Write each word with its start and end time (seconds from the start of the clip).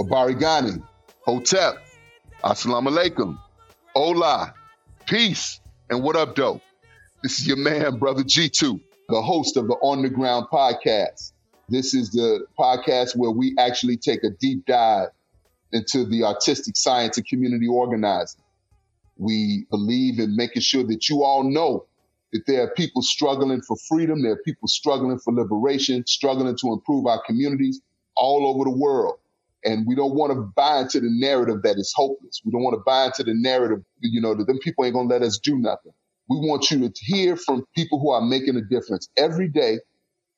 Abarigani, 0.00 0.82
Hotep, 1.24 1.78
Assalamu 2.44 2.88
alaikum, 2.88 3.38
Hola, 3.94 4.52
peace, 5.06 5.60
and 5.88 6.02
what 6.02 6.16
up, 6.16 6.34
though? 6.34 6.60
This 7.22 7.38
is 7.38 7.46
your 7.46 7.56
man, 7.56 8.00
Brother 8.00 8.24
G2, 8.24 8.80
the 9.08 9.22
host 9.22 9.56
of 9.56 9.68
the 9.68 9.74
On 9.74 10.02
the 10.02 10.08
Ground 10.08 10.46
podcast. 10.52 11.30
This 11.68 11.94
is 11.94 12.10
the 12.10 12.44
podcast 12.58 13.14
where 13.14 13.30
we 13.30 13.54
actually 13.60 13.96
take 13.96 14.24
a 14.24 14.30
deep 14.30 14.66
dive 14.66 15.10
into 15.70 16.04
the 16.04 16.24
artistic 16.24 16.76
science 16.76 17.16
of 17.16 17.26
community 17.26 17.68
organizing. 17.68 18.42
We 19.18 19.66
believe 19.70 20.18
in 20.18 20.34
making 20.34 20.62
sure 20.62 20.82
that 20.82 21.08
you 21.08 21.22
all 21.22 21.44
know 21.44 21.86
that 22.32 22.44
there 22.48 22.64
are 22.64 22.70
people 22.70 23.02
struggling 23.02 23.62
for 23.62 23.76
freedom, 23.88 24.20
there 24.20 24.32
are 24.32 24.42
people 24.44 24.66
struggling 24.66 25.20
for 25.20 25.32
liberation, 25.32 26.04
struggling 26.08 26.56
to 26.56 26.72
improve 26.72 27.06
our 27.06 27.22
communities 27.24 27.80
all 28.16 28.48
over 28.48 28.64
the 28.64 28.76
world. 28.76 29.20
And 29.64 29.86
we 29.86 29.94
don't 29.96 30.14
want 30.14 30.32
to 30.32 30.40
buy 30.56 30.80
into 30.80 31.00
the 31.00 31.10
narrative 31.10 31.62
that 31.64 31.76
it's 31.78 31.92
hopeless. 31.94 32.42
We 32.44 32.52
don't 32.52 32.62
want 32.62 32.74
to 32.74 32.82
buy 32.86 33.06
into 33.06 33.24
the 33.24 33.34
narrative, 33.34 33.84
you 34.00 34.20
know, 34.20 34.34
that 34.34 34.46
them 34.46 34.58
people 34.58 34.84
ain't 34.84 34.94
going 34.94 35.08
to 35.08 35.14
let 35.14 35.22
us 35.22 35.38
do 35.38 35.58
nothing. 35.58 35.92
We 36.28 36.38
want 36.38 36.70
you 36.70 36.88
to 36.88 36.92
hear 37.04 37.36
from 37.36 37.64
people 37.76 38.00
who 38.00 38.10
are 38.10 38.22
making 38.22 38.56
a 38.56 38.62
difference 38.62 39.08
every 39.18 39.48
day 39.48 39.78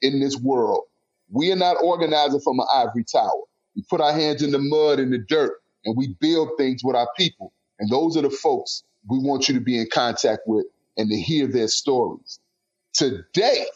in 0.03 0.21
this 0.21 0.37
world. 0.37 0.83
We 1.31 1.51
are 1.53 1.57
not 1.57 1.77
organizing 1.83 2.41
from 2.41 2.61
an 2.61 2.67
ivory 2.75 3.05
tower. 3.05 3.31
We 3.77 3.83
put 3.89 4.01
our 4.01 4.13
hands 4.13 4.43
in 4.43 4.51
the 4.53 4.59
mud 4.59 4.99
and 4.99 5.13
the 5.13 5.19
dirt 5.19 5.53
and 5.85 5.97
we 5.97 6.15
build 6.21 6.51
things 6.59 6.83
with 6.85 6.97
our 6.97 7.09
people. 7.17 7.53
And 7.79 7.91
those 7.91 8.17
are 8.17 8.23
the 8.23 8.31
folks 8.31 8.83
we 9.09 9.19
want 9.19 9.49
you 9.49 9.55
to 9.55 9.61
be 9.61 9.79
in 9.79 9.89
contact 9.93 10.43
with 10.47 10.67
and 10.97 11.09
to 11.11 11.17
hear 11.17 11.47
their 11.47 11.69
stories. 11.69 12.41
Today, 12.95 13.67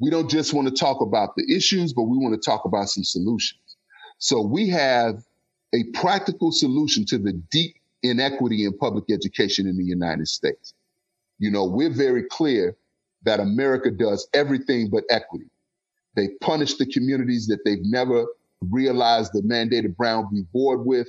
we 0.00 0.10
don't 0.10 0.30
just 0.30 0.54
want 0.54 0.68
to 0.68 0.74
talk 0.74 1.00
about 1.02 1.36
the 1.36 1.54
issues, 1.54 1.92
but 1.94 2.04
we 2.04 2.18
want 2.18 2.34
to 2.34 2.40
talk 2.50 2.64
about 2.66 2.88
some 2.88 3.04
solutions. 3.04 3.67
So 4.18 4.40
we 4.40 4.68
have 4.70 5.24
a 5.74 5.84
practical 5.94 6.52
solution 6.52 7.04
to 7.06 7.18
the 7.18 7.32
deep 7.32 7.76
inequity 8.02 8.64
in 8.64 8.76
public 8.76 9.04
education 9.10 9.66
in 9.66 9.76
the 9.76 9.84
United 9.84 10.28
States. 10.28 10.74
You 11.38 11.50
know, 11.50 11.64
we're 11.64 11.92
very 11.92 12.24
clear 12.24 12.76
that 13.24 13.40
America 13.40 13.90
does 13.90 14.28
everything 14.34 14.90
but 14.90 15.04
equity. 15.10 15.50
They 16.16 16.28
punish 16.40 16.76
the 16.76 16.86
communities 16.86 17.46
that 17.48 17.60
they've 17.64 17.82
never 17.82 18.26
realized 18.70 19.32
the 19.32 19.42
mandated 19.42 19.96
Brown 19.96 20.28
v. 20.32 20.42
Board 20.52 20.84
with. 20.84 21.08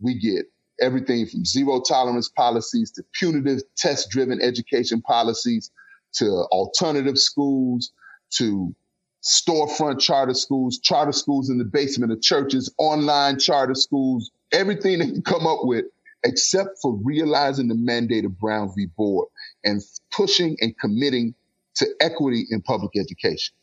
We 0.00 0.18
get 0.18 0.46
everything 0.80 1.26
from 1.26 1.44
zero 1.44 1.80
tolerance 1.80 2.28
policies 2.28 2.90
to 2.92 3.04
punitive 3.12 3.62
test 3.76 4.10
driven 4.10 4.40
education 4.42 5.00
policies 5.00 5.70
to 6.14 6.26
alternative 6.50 7.18
schools 7.18 7.92
to 8.32 8.74
storefront 9.22 10.00
charter 10.00 10.34
schools, 10.34 10.78
charter 10.78 11.12
schools 11.12 11.48
in 11.48 11.58
the 11.58 11.64
basement 11.64 12.12
of 12.12 12.20
churches, 12.20 12.72
online 12.78 13.38
charter 13.38 13.74
schools, 13.74 14.30
everything 14.52 14.98
they 14.98 15.06
can 15.06 15.22
come 15.22 15.46
up 15.46 15.60
with, 15.62 15.84
except 16.24 16.70
for 16.80 16.98
realizing 17.02 17.68
the 17.68 17.74
mandate 17.74 18.24
of 18.24 18.38
Brown 18.38 18.70
v. 18.76 18.86
Board 18.96 19.28
and 19.64 19.80
pushing 20.10 20.56
and 20.60 20.76
committing 20.78 21.34
to 21.76 21.86
equity 22.00 22.46
in 22.50 22.60
public 22.62 22.92
education. 22.96 23.54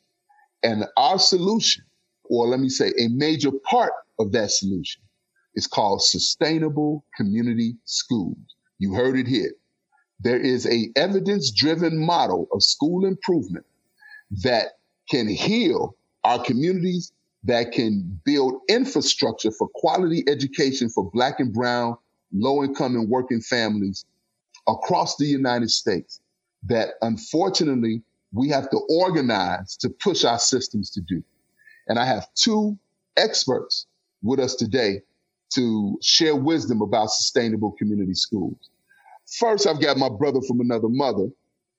And 0.64 0.86
our 0.98 1.20
solution, 1.20 1.84
or 2.26 2.48
let 2.48 2.60
me 2.60 2.70
say 2.70 2.94
a 3.00 3.08
major 3.10 3.52
part 3.70 3.94
of 4.20 4.32
that 4.32 4.52
solution, 4.52 5.02
is 5.56 5.68
called 5.68 6.02
sustainable 6.02 7.04
community 7.16 7.76
schools. 7.86 8.38
You 8.78 8.94
heard 8.94 9.18
it 9.18 9.28
here. 9.28 9.54
There 10.22 10.40
is 10.40 10.66
a 10.68 10.90
evidence-driven 10.96 11.98
model 11.98 12.48
of 12.54 12.64
school 12.64 13.06
improvement 13.06 13.66
that 14.44 14.79
can 15.10 15.28
heal 15.28 15.96
our 16.24 16.44
communities, 16.44 17.12
that 17.44 17.72
can 17.72 18.20
build 18.26 18.62
infrastructure 18.68 19.52
for 19.52 19.70
quality 19.76 20.24
education 20.28 20.90
for 20.90 21.10
black 21.12 21.40
and 21.40 21.54
brown, 21.54 21.96
low 22.34 22.64
income 22.64 22.96
and 22.96 23.10
working 23.10 23.42
families 23.42 24.06
across 24.68 25.16
the 25.18 25.26
United 25.26 25.70
States 25.70 26.20
that 26.68 26.90
unfortunately 27.02 28.02
we 28.34 28.50
have 28.50 28.70
to 28.70 28.78
organize 28.90 29.78
to 29.78 29.90
push 29.90 30.24
our 30.26 30.38
systems 30.38 30.92
to 30.92 31.02
do. 31.02 31.24
And 31.88 31.98
I 31.98 32.06
have 32.06 32.28
two 32.36 32.78
experts 33.18 33.88
with 34.22 34.40
us 34.40 34.56
today 34.56 35.02
to 35.56 35.98
share 36.04 36.36
wisdom 36.36 36.82
about 36.82 37.10
sustainable 37.10 37.72
community 37.72 38.14
schools. 38.14 38.70
First, 39.40 39.66
I've 39.66 39.82
got 39.82 39.98
my 39.98 40.10
brother 40.10 40.42
from 40.48 40.60
another 40.60 40.90
mother. 40.90 41.30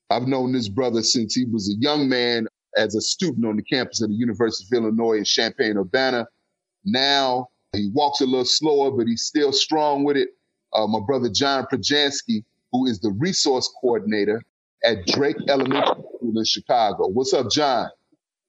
I've 0.09 0.27
known 0.27 0.53
this 0.53 0.69
brother 0.69 1.03
since 1.03 1.35
he 1.35 1.45
was 1.45 1.69
a 1.69 1.79
young 1.81 2.09
man 2.09 2.49
as 2.77 2.95
a 2.95 3.01
student 3.01 3.47
on 3.47 3.57
the 3.57 3.63
campus 3.63 4.01
of 4.03 4.11
the 4.11 4.17
University 4.17 4.65
of 4.77 4.83
Illinois 4.83 5.19
in 5.19 5.25
Champaign-Urbana. 5.25 6.27
Now 6.85 7.49
he 7.73 7.91
walks 7.93 8.21
a 8.21 8.27
little 8.27 8.45
slower, 8.45 8.91
but 8.91 9.07
he's 9.07 9.23
still 9.23 9.53
strong 9.53 10.05
with 10.05 10.17
it. 10.17 10.31
Uh, 10.73 10.87
my 10.87 11.01
brother 11.07 11.29
John 11.29 11.67
Projansky, 11.73 12.45
who 12.73 12.87
is 12.87 13.01
the 13.01 13.11
resource 13.11 13.73
coordinator 13.81 14.43
at 14.85 15.07
Drake 15.07 15.37
Elementary 15.49 16.03
School 16.17 16.39
in 16.39 16.45
Chicago. 16.45 17.09
What's 17.09 17.33
up, 17.33 17.51
John? 17.51 17.89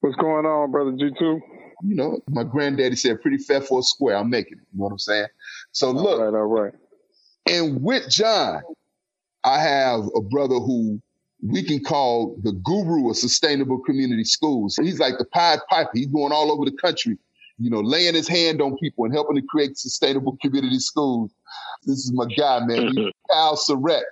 What's 0.00 0.16
going 0.16 0.46
on, 0.46 0.70
brother 0.70 0.92
G2? 0.92 1.40
You 1.84 1.96
know, 1.96 2.20
my 2.28 2.44
granddaddy 2.44 2.96
said, 2.96 3.20
pretty 3.20 3.38
fat 3.38 3.64
for 3.64 3.80
a 3.80 3.82
square. 3.82 4.16
I'm 4.16 4.30
making 4.30 4.58
it. 4.58 4.64
You 4.72 4.78
know 4.78 4.84
what 4.84 4.92
I'm 4.92 4.98
saying? 4.98 5.26
So 5.72 5.90
look. 5.90 6.20
All 6.20 6.30
right, 6.30 6.38
all 6.38 6.46
right. 6.46 6.72
And 7.46 7.82
with 7.82 8.08
John, 8.08 8.62
I 9.44 9.58
have 9.58 10.00
a 10.14 10.20
brother 10.20 10.54
who 10.54 11.00
we 11.42 11.62
can 11.62 11.82
call 11.82 12.36
the 12.42 12.52
guru 12.52 13.10
of 13.10 13.16
sustainable 13.16 13.80
community 13.80 14.24
schools. 14.24 14.78
He's 14.80 15.00
like 15.00 15.14
the 15.18 15.24
Pied 15.24 15.58
Piper. 15.68 15.90
He's 15.92 16.06
going 16.06 16.32
all 16.32 16.52
over 16.52 16.64
the 16.64 16.76
country, 16.76 17.18
you 17.58 17.68
know, 17.68 17.80
laying 17.80 18.14
his 18.14 18.28
hand 18.28 18.62
on 18.62 18.76
people 18.78 19.04
and 19.04 19.12
helping 19.12 19.36
to 19.36 19.42
create 19.42 19.76
sustainable 19.76 20.38
community 20.40 20.78
schools. 20.78 21.32
This 21.84 21.98
is 21.98 22.12
my 22.14 22.26
guy, 22.26 22.60
man. 22.64 22.92
He's 22.94 23.10
Kyle 23.30 23.56
Serrette, 23.56 24.02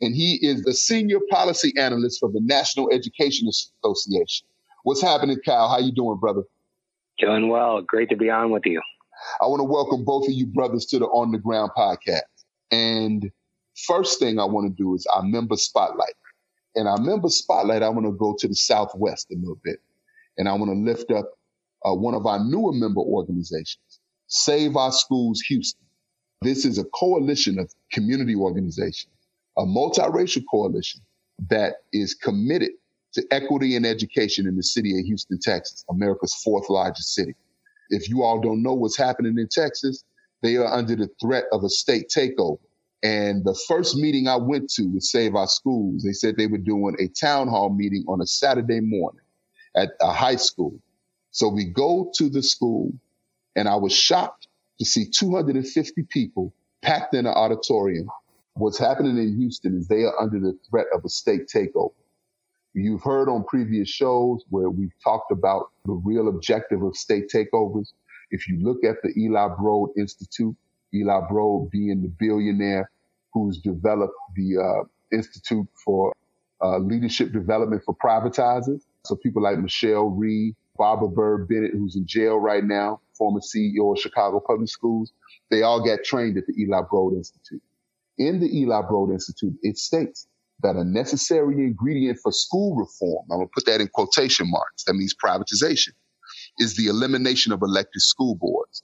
and 0.00 0.14
he 0.14 0.38
is 0.40 0.62
the 0.62 0.72
senior 0.72 1.18
policy 1.30 1.72
analyst 1.78 2.18
for 2.20 2.30
the 2.30 2.40
National 2.42 2.90
Education 2.90 3.46
Association. 3.48 4.46
What's 4.84 5.02
happening, 5.02 5.38
Kyle? 5.44 5.68
How 5.68 5.78
you 5.78 5.92
doing, 5.92 6.18
brother? 6.18 6.42
Doing 7.18 7.50
well. 7.50 7.82
Great 7.82 8.08
to 8.08 8.16
be 8.16 8.30
on 8.30 8.50
with 8.50 8.64
you. 8.64 8.80
I 9.42 9.46
want 9.46 9.60
to 9.60 9.64
welcome 9.64 10.02
both 10.02 10.26
of 10.26 10.32
you 10.32 10.46
brothers 10.46 10.86
to 10.86 10.98
the 10.98 11.04
On 11.06 11.30
the 11.30 11.36
Ground 11.36 11.72
podcast. 11.76 12.22
And 12.70 13.30
first 13.86 14.18
thing 14.18 14.38
I 14.38 14.46
want 14.46 14.74
to 14.74 14.82
do 14.82 14.94
is 14.94 15.06
our 15.14 15.22
member 15.22 15.56
spotlight. 15.56 16.14
And 16.74 16.86
our 16.86 16.98
member 16.98 17.28
spotlight, 17.28 17.82
I 17.82 17.88
want 17.88 18.06
to 18.06 18.12
go 18.12 18.34
to 18.38 18.48
the 18.48 18.54
Southwest 18.54 19.30
a 19.30 19.36
little 19.36 19.58
bit. 19.64 19.80
And 20.38 20.48
I 20.48 20.52
want 20.54 20.70
to 20.70 20.76
lift 20.76 21.10
up 21.10 21.26
uh, 21.84 21.94
one 21.94 22.14
of 22.14 22.26
our 22.26 22.42
newer 22.42 22.72
member 22.72 23.00
organizations, 23.00 24.00
Save 24.28 24.76
Our 24.76 24.92
Schools 24.92 25.40
Houston. 25.48 25.84
This 26.42 26.64
is 26.64 26.78
a 26.78 26.84
coalition 26.84 27.58
of 27.58 27.72
community 27.92 28.34
organizations, 28.34 29.12
a 29.58 29.62
multiracial 29.62 30.42
coalition 30.50 31.00
that 31.48 31.74
is 31.92 32.14
committed 32.14 32.70
to 33.14 33.26
equity 33.30 33.76
and 33.76 33.84
education 33.84 34.46
in 34.46 34.56
the 34.56 34.62
city 34.62 34.98
of 34.98 35.04
Houston, 35.04 35.38
Texas, 35.40 35.84
America's 35.90 36.34
fourth 36.44 36.70
largest 36.70 37.14
city. 37.14 37.34
If 37.90 38.08
you 38.08 38.22
all 38.22 38.40
don't 38.40 38.62
know 38.62 38.72
what's 38.72 38.96
happening 38.96 39.36
in 39.36 39.48
Texas, 39.48 40.04
they 40.42 40.56
are 40.56 40.72
under 40.72 40.94
the 40.94 41.10
threat 41.20 41.44
of 41.52 41.64
a 41.64 41.68
state 41.68 42.10
takeover. 42.14 42.60
And 43.02 43.44
the 43.44 43.58
first 43.66 43.96
meeting 43.96 44.28
I 44.28 44.36
went 44.36 44.68
to 44.72 44.84
with 44.84 45.02
Save 45.02 45.34
Our 45.34 45.46
Schools, 45.46 46.02
they 46.02 46.12
said 46.12 46.36
they 46.36 46.46
were 46.46 46.58
doing 46.58 46.96
a 46.98 47.08
town 47.08 47.48
hall 47.48 47.70
meeting 47.70 48.04
on 48.08 48.20
a 48.20 48.26
Saturday 48.26 48.80
morning 48.80 49.22
at 49.74 49.90
a 50.00 50.12
high 50.12 50.36
school. 50.36 50.78
So 51.30 51.48
we 51.48 51.64
go 51.64 52.10
to 52.16 52.28
the 52.28 52.42
school 52.42 52.92
and 53.56 53.68
I 53.68 53.76
was 53.76 53.94
shocked 53.94 54.48
to 54.78 54.84
see 54.84 55.06
250 55.06 56.02
people 56.04 56.52
packed 56.82 57.14
in 57.14 57.26
an 57.26 57.32
auditorium. 57.32 58.08
What's 58.54 58.78
happening 58.78 59.16
in 59.16 59.38
Houston 59.38 59.78
is 59.78 59.88
they 59.88 60.02
are 60.02 60.20
under 60.20 60.40
the 60.40 60.58
threat 60.68 60.86
of 60.92 61.04
a 61.04 61.08
state 61.08 61.48
takeover. 61.48 61.92
You've 62.74 63.02
heard 63.02 63.28
on 63.28 63.44
previous 63.44 63.88
shows 63.88 64.44
where 64.50 64.70
we've 64.70 64.94
talked 65.02 65.32
about 65.32 65.70
the 65.86 65.92
real 65.92 66.28
objective 66.28 66.82
of 66.82 66.96
state 66.96 67.30
takeovers. 67.32 67.92
If 68.30 68.48
you 68.48 68.58
look 68.60 68.84
at 68.84 68.96
the 69.02 69.12
Eli 69.18 69.48
Broad 69.58 69.90
Institute, 69.96 70.54
Eli 70.94 71.20
Broad 71.28 71.70
being 71.70 72.02
the 72.02 72.08
billionaire 72.08 72.90
who's 73.32 73.58
developed 73.58 74.14
the 74.34 74.58
uh, 74.58 75.16
Institute 75.16 75.66
for 75.84 76.14
uh, 76.62 76.78
Leadership 76.78 77.32
Development 77.32 77.82
for 77.84 77.96
Privatizers. 77.96 78.82
So 79.04 79.16
people 79.16 79.42
like 79.42 79.58
Michelle 79.58 80.08
Rhee, 80.08 80.54
Barbara 80.76 81.08
Byrd 81.08 81.48
Bennett, 81.48 81.72
who's 81.72 81.96
in 81.96 82.06
jail 82.06 82.38
right 82.38 82.64
now, 82.64 83.00
former 83.16 83.40
CEO 83.40 83.92
of 83.94 84.00
Chicago 84.00 84.40
Public 84.40 84.68
Schools. 84.68 85.12
They 85.50 85.62
all 85.62 85.84
got 85.84 86.04
trained 86.04 86.38
at 86.38 86.46
the 86.46 86.54
Eli 86.60 86.82
Broad 86.90 87.14
Institute. 87.14 87.62
In 88.18 88.40
the 88.40 88.58
Eli 88.60 88.82
Broad 88.82 89.10
Institute, 89.10 89.54
it 89.62 89.78
states 89.78 90.26
that 90.62 90.76
a 90.76 90.84
necessary 90.84 91.54
ingredient 91.64 92.18
for 92.22 92.32
school 92.32 92.76
reform, 92.76 93.26
I'm 93.30 93.38
going 93.38 93.48
to 93.48 93.52
put 93.54 93.64
that 93.66 93.80
in 93.80 93.88
quotation 93.88 94.50
marks, 94.50 94.84
that 94.84 94.94
means 94.94 95.14
privatization, 95.14 95.92
is 96.58 96.76
the 96.76 96.86
elimination 96.86 97.52
of 97.52 97.62
elected 97.62 98.02
school 98.02 98.34
boards. 98.34 98.82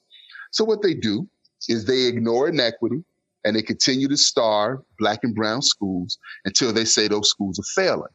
So 0.52 0.64
what 0.64 0.82
they 0.82 0.94
do 0.94 1.28
is 1.68 1.84
they 1.84 2.04
ignore 2.04 2.48
inequity 2.48 3.04
and 3.44 3.54
they 3.54 3.62
continue 3.62 4.08
to 4.08 4.16
starve 4.16 4.80
black 4.98 5.20
and 5.22 5.34
brown 5.34 5.62
schools 5.62 6.18
until 6.44 6.72
they 6.72 6.84
say 6.84 7.08
those 7.08 7.30
schools 7.30 7.58
are 7.58 7.82
failing. 7.82 8.12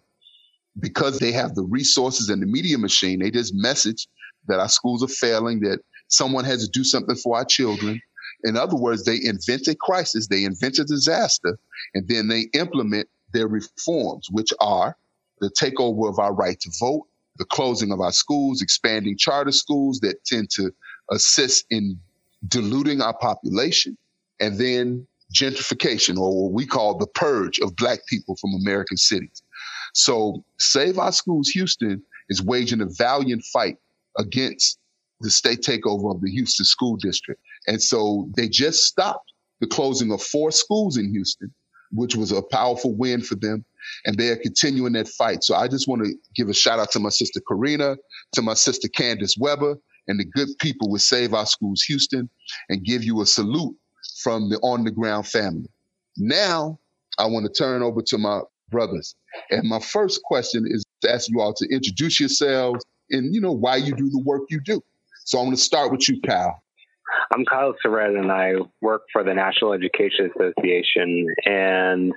Because 0.80 1.20
they 1.20 1.32
have 1.32 1.56
the 1.56 1.64
resources 1.64 2.30
and 2.30 2.42
the 2.42 2.46
media 2.46 2.78
machine, 2.78 3.20
they 3.20 3.32
just 3.32 3.54
message 3.56 4.08
that 4.48 4.60
our 4.60 4.70
schools 4.70 5.04
are 5.04 5.08
failing, 5.08 5.62
that 5.62 5.80
someone 6.08 6.46
has 6.46 6.66
to 6.66 6.72
do 6.72 6.84
something 6.84 7.16
for 7.16 7.38
our 7.38 7.46
children. 7.46 8.02
In 8.44 8.58
other 8.58 8.76
words, 8.76 9.06
they 9.06 9.20
invent 9.24 9.68
a 9.68 9.76
crisis, 9.76 10.28
they 10.28 10.44
invent 10.44 10.80
a 10.80 10.84
disaster, 10.84 11.58
and 11.94 12.08
then 12.08 12.28
they 12.28 12.48
implement 12.54 13.08
their 13.34 13.48
reforms, 13.48 14.28
which 14.32 14.52
are 14.60 14.98
the 15.40 15.50
takeover 15.50 16.10
of 16.10 16.20
our 16.20 16.34
right 16.34 16.60
to 16.60 16.72
vote, 16.80 17.08
the 17.38 17.46
closing 17.46 17.92
of 17.92 18.02
our 18.02 18.12
schools, 18.12 18.62
expanding 18.62 19.18
charter 19.18 19.52
schools 19.52 20.00
that 20.02 20.24
tend 20.26 20.50
to 20.52 20.72
assist 21.10 21.66
in 21.70 22.00
diluting 22.48 23.02
our 23.02 23.18
population, 23.18 23.98
and 24.40 24.58
then 24.58 25.08
gentrification, 25.34 26.18
or 26.18 26.44
what 26.44 26.54
we 26.54 26.66
call 26.66 26.98
the 26.98 27.08
purge 27.08 27.60
of 27.60 27.76
Black 27.76 28.00
people 28.08 28.36
from 28.38 28.54
American 28.56 28.98
cities. 28.98 29.42
So, 29.94 30.44
Save 30.60 30.98
Our 30.98 31.12
Schools 31.12 31.50
Houston 31.50 32.02
is 32.30 32.42
waging 32.42 32.82
a 32.82 32.86
valiant 32.86 33.44
fight 33.44 33.78
against 34.18 34.80
the 35.22 35.30
state 35.30 35.62
takeover 35.62 36.14
of 36.16 36.22
the 36.22 36.32
Houston 36.32 36.66
School 36.66 36.96
District. 36.96 37.40
And 37.68 37.82
so 37.82 38.30
they 38.36 38.50
just 38.50 38.86
stopped 38.86 39.32
the 39.60 39.68
closing 39.68 40.12
of 40.12 40.22
four 40.22 40.52
schools 40.52 40.98
in 40.98 41.12
Houston 41.12 41.54
which 41.92 42.16
was 42.16 42.32
a 42.32 42.42
powerful 42.42 42.94
win 42.96 43.22
for 43.22 43.36
them. 43.36 43.66
And 44.06 44.18
they 44.18 44.30
are 44.30 44.38
continuing 44.38 44.94
that 44.94 45.08
fight. 45.08 45.44
So 45.44 45.56
I 45.56 45.68
just 45.68 45.88
want 45.88 46.04
to 46.04 46.14
give 46.36 46.50
a 46.50 46.54
shout 46.54 46.80
out 46.80 46.92
to 46.92 47.00
my 47.00 47.10
sister 47.10 47.42
Karina, 47.48 47.98
to 48.34 48.42
my 48.42 48.54
sister 48.54 48.88
Candace 48.88 49.36
Weber, 49.38 49.76
and 50.08 50.20
the 50.20 50.26
good 50.26 50.50
people 50.60 50.90
with 50.90 51.02
Save 51.02 51.34
Our 51.34 51.46
Schools 51.46 51.82
Houston, 51.84 52.30
and 52.70 52.84
give 52.84 53.04
you 53.04 53.22
a 53.22 53.26
salute 53.26 53.76
from 54.22 54.50
the 54.50 54.58
on 54.58 54.84
the 54.84 54.92
ground 54.92 55.28
family. 55.28 55.70
Now 56.18 56.80
I 57.18 57.26
want 57.26 57.46
to 57.46 57.52
turn 57.52 57.82
over 57.82 58.02
to 58.02 58.18
my 58.18 58.42
brothers. 58.70 59.16
And 59.50 59.68
my 59.70 59.80
first 59.80 60.24
question 60.24 60.66
is 60.68 60.84
to 61.02 61.12
ask 61.12 61.30
you 61.30 61.42
all 61.42 61.54
to 61.54 61.68
introduce 61.70 62.20
yourselves 62.20 62.84
and 63.10 63.34
you 63.36 63.42
know 63.42 63.52
why 63.52 63.76
you 63.76 63.94
do 63.94 64.10
the 64.10 64.22
work 64.26 64.44
you 64.50 64.60
do. 64.62 64.82
So 65.26 65.40
I'm 65.40 65.46
going 65.46 65.56
to 65.56 65.62
start 65.62 65.92
with 65.92 66.08
you, 66.10 66.20
Kyle. 66.22 66.62
I'm 67.34 67.46
Kyle 67.46 67.76
Serrette, 67.86 68.18
and 68.18 68.32
I 68.32 68.54
work 68.82 69.04
for 69.12 69.24
the 69.24 69.34
National 69.34 69.74
Education 69.74 70.32
Association. 70.36 71.28
And 71.46 72.14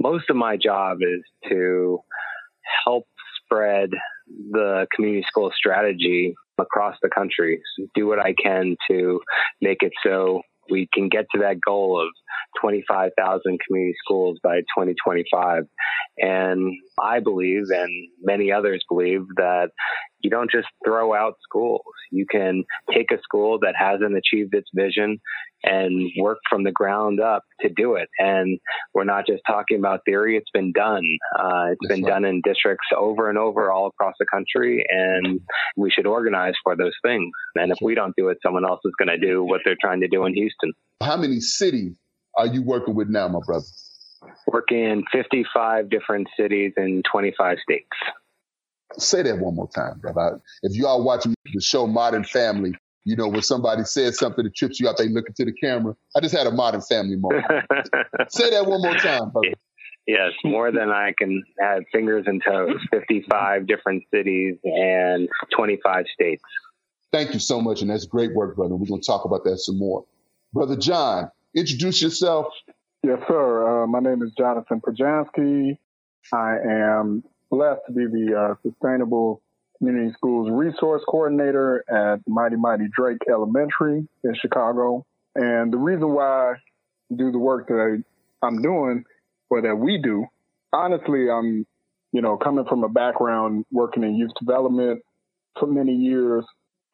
most 0.00 0.30
of 0.30 0.36
my 0.36 0.56
job 0.56 0.98
is 1.00 1.22
to 1.50 2.00
help 2.84 3.06
spread 3.42 3.90
the 4.50 4.86
community 4.94 5.24
school 5.28 5.50
strategy 5.56 6.34
across 6.58 6.96
the 7.02 7.08
country. 7.08 7.60
Do 7.94 8.06
what 8.06 8.18
I 8.18 8.34
can 8.34 8.76
to 8.90 9.20
make 9.60 9.82
it 9.82 9.92
so 10.04 10.42
we 10.70 10.88
can 10.92 11.08
get 11.08 11.26
to 11.34 11.40
that 11.40 11.56
goal 11.64 12.00
of 12.00 12.08
25,000 12.60 13.58
community 13.66 13.94
schools 14.04 14.38
by 14.42 14.58
2025. 14.76 15.64
And 16.18 16.72
I 17.00 17.20
believe, 17.20 17.64
and 17.70 17.90
many 18.22 18.52
others 18.52 18.84
believe, 18.88 19.22
that 19.36 19.70
you 20.20 20.30
don't 20.30 20.50
just 20.50 20.68
throw 20.84 21.14
out 21.14 21.34
schools. 21.42 21.82
You 22.10 22.26
can 22.30 22.64
take 22.92 23.10
a 23.12 23.20
school 23.22 23.58
that 23.60 23.74
hasn't 23.78 24.16
achieved 24.16 24.54
its 24.54 24.68
vision 24.74 25.18
and 25.62 26.10
work 26.18 26.38
from 26.48 26.64
the 26.64 26.72
ground 26.72 27.20
up 27.20 27.42
to 27.60 27.68
do 27.68 27.94
it. 27.94 28.08
And 28.18 28.58
we're 28.94 29.04
not 29.04 29.26
just 29.26 29.42
talking 29.46 29.78
about 29.78 30.00
theory, 30.04 30.36
it's 30.36 30.50
been 30.52 30.72
done. 30.72 31.02
Uh, 31.38 31.72
it's 31.72 31.78
That's 31.82 31.94
been 31.94 32.04
right. 32.04 32.10
done 32.10 32.24
in 32.24 32.40
districts 32.44 32.86
over 32.96 33.28
and 33.28 33.38
over 33.38 33.70
all 33.70 33.88
across 33.88 34.14
the 34.18 34.26
country, 34.26 34.84
and 34.88 35.40
we 35.76 35.90
should 35.90 36.06
organize 36.06 36.54
for 36.62 36.76
those 36.76 36.94
things. 37.04 37.30
And 37.56 37.72
if 37.72 37.78
we 37.82 37.94
don't 37.94 38.14
do 38.16 38.28
it, 38.28 38.38
someone 38.44 38.64
else 38.64 38.80
is 38.84 38.92
going 38.98 39.08
to 39.08 39.18
do 39.18 39.42
what 39.42 39.60
they're 39.64 39.76
trying 39.80 40.00
to 40.00 40.08
do 40.08 40.24
in 40.26 40.34
Houston. 40.34 40.72
How 41.02 41.16
many 41.16 41.40
cities 41.40 41.92
are 42.36 42.46
you 42.46 42.62
working 42.62 42.94
with 42.94 43.08
now, 43.08 43.28
my 43.28 43.40
brother? 43.44 43.66
Working 44.46 44.84
in 44.84 45.04
55 45.12 45.90
different 45.90 46.28
cities 46.38 46.72
in 46.76 47.02
25 47.10 47.58
states. 47.62 47.86
Say 48.96 49.22
that 49.22 49.38
one 49.38 49.54
more 49.54 49.68
time, 49.68 49.98
brother. 50.00 50.40
If 50.62 50.76
you 50.76 50.86
all 50.86 51.04
watching 51.04 51.34
the 51.52 51.60
show 51.60 51.86
Modern 51.86 52.24
Family, 52.24 52.72
you 53.04 53.16
know, 53.16 53.28
when 53.28 53.42
somebody 53.42 53.84
says 53.84 54.18
something 54.18 54.44
that 54.44 54.54
trips 54.54 54.80
you 54.80 54.88
out, 54.88 54.96
they 54.96 55.08
look 55.08 55.26
into 55.28 55.44
the 55.44 55.52
camera. 55.52 55.94
I 56.16 56.20
just 56.20 56.34
had 56.34 56.46
a 56.46 56.50
Modern 56.50 56.80
Family 56.80 57.16
moment. 57.16 57.44
Say 58.28 58.50
that 58.50 58.66
one 58.66 58.82
more 58.82 58.96
time, 58.96 59.30
brother. 59.30 59.54
Yes, 60.06 60.32
more 60.42 60.72
than 60.72 60.88
I 60.90 61.12
can 61.18 61.42
have 61.60 61.82
fingers 61.92 62.24
and 62.26 62.42
toes. 62.42 62.76
55 62.90 63.66
different 63.66 64.04
cities 64.12 64.56
and 64.64 65.28
25 65.54 66.06
states. 66.14 66.42
Thank 67.12 67.34
you 67.34 67.40
so 67.40 67.60
much. 67.60 67.82
And 67.82 67.90
that's 67.90 68.06
great 68.06 68.34
work, 68.34 68.56
brother. 68.56 68.74
We're 68.74 68.86
going 68.86 69.02
to 69.02 69.06
talk 69.06 69.26
about 69.26 69.44
that 69.44 69.58
some 69.58 69.78
more. 69.78 70.04
Brother 70.52 70.76
John, 70.76 71.30
introduce 71.54 72.00
yourself. 72.00 72.46
Yes, 73.02 73.18
sir. 73.28 73.84
Uh, 73.84 73.86
my 73.86 74.00
name 74.00 74.22
is 74.22 74.32
Jonathan 74.36 74.80
Perjansky. 74.80 75.78
I 76.32 76.56
am 76.64 77.22
blessed 77.50 77.80
to 77.86 77.92
be 77.92 78.06
the 78.06 78.38
uh, 78.38 78.54
Sustainable 78.62 79.40
Community 79.78 80.12
Schools 80.14 80.48
Resource 80.50 81.02
Coordinator 81.08 81.84
at 81.88 82.20
Mighty 82.26 82.56
Mighty 82.56 82.86
Drake 82.94 83.18
Elementary 83.28 84.06
in 84.24 84.34
Chicago. 84.40 85.06
And 85.34 85.72
the 85.72 85.78
reason 85.78 86.12
why 86.12 86.52
I 86.52 86.54
do 87.14 87.30
the 87.30 87.38
work 87.38 87.68
that 87.68 88.00
I, 88.42 88.46
I'm 88.46 88.60
doing 88.60 89.04
or 89.50 89.62
that 89.62 89.76
we 89.76 90.00
do, 90.02 90.26
honestly, 90.72 91.30
I'm, 91.30 91.66
you 92.12 92.22
know, 92.22 92.36
coming 92.36 92.64
from 92.64 92.84
a 92.84 92.88
background 92.88 93.64
working 93.70 94.02
in 94.02 94.16
youth 94.16 94.32
development 94.38 95.02
for 95.58 95.66
many 95.66 95.94
years 95.94 96.44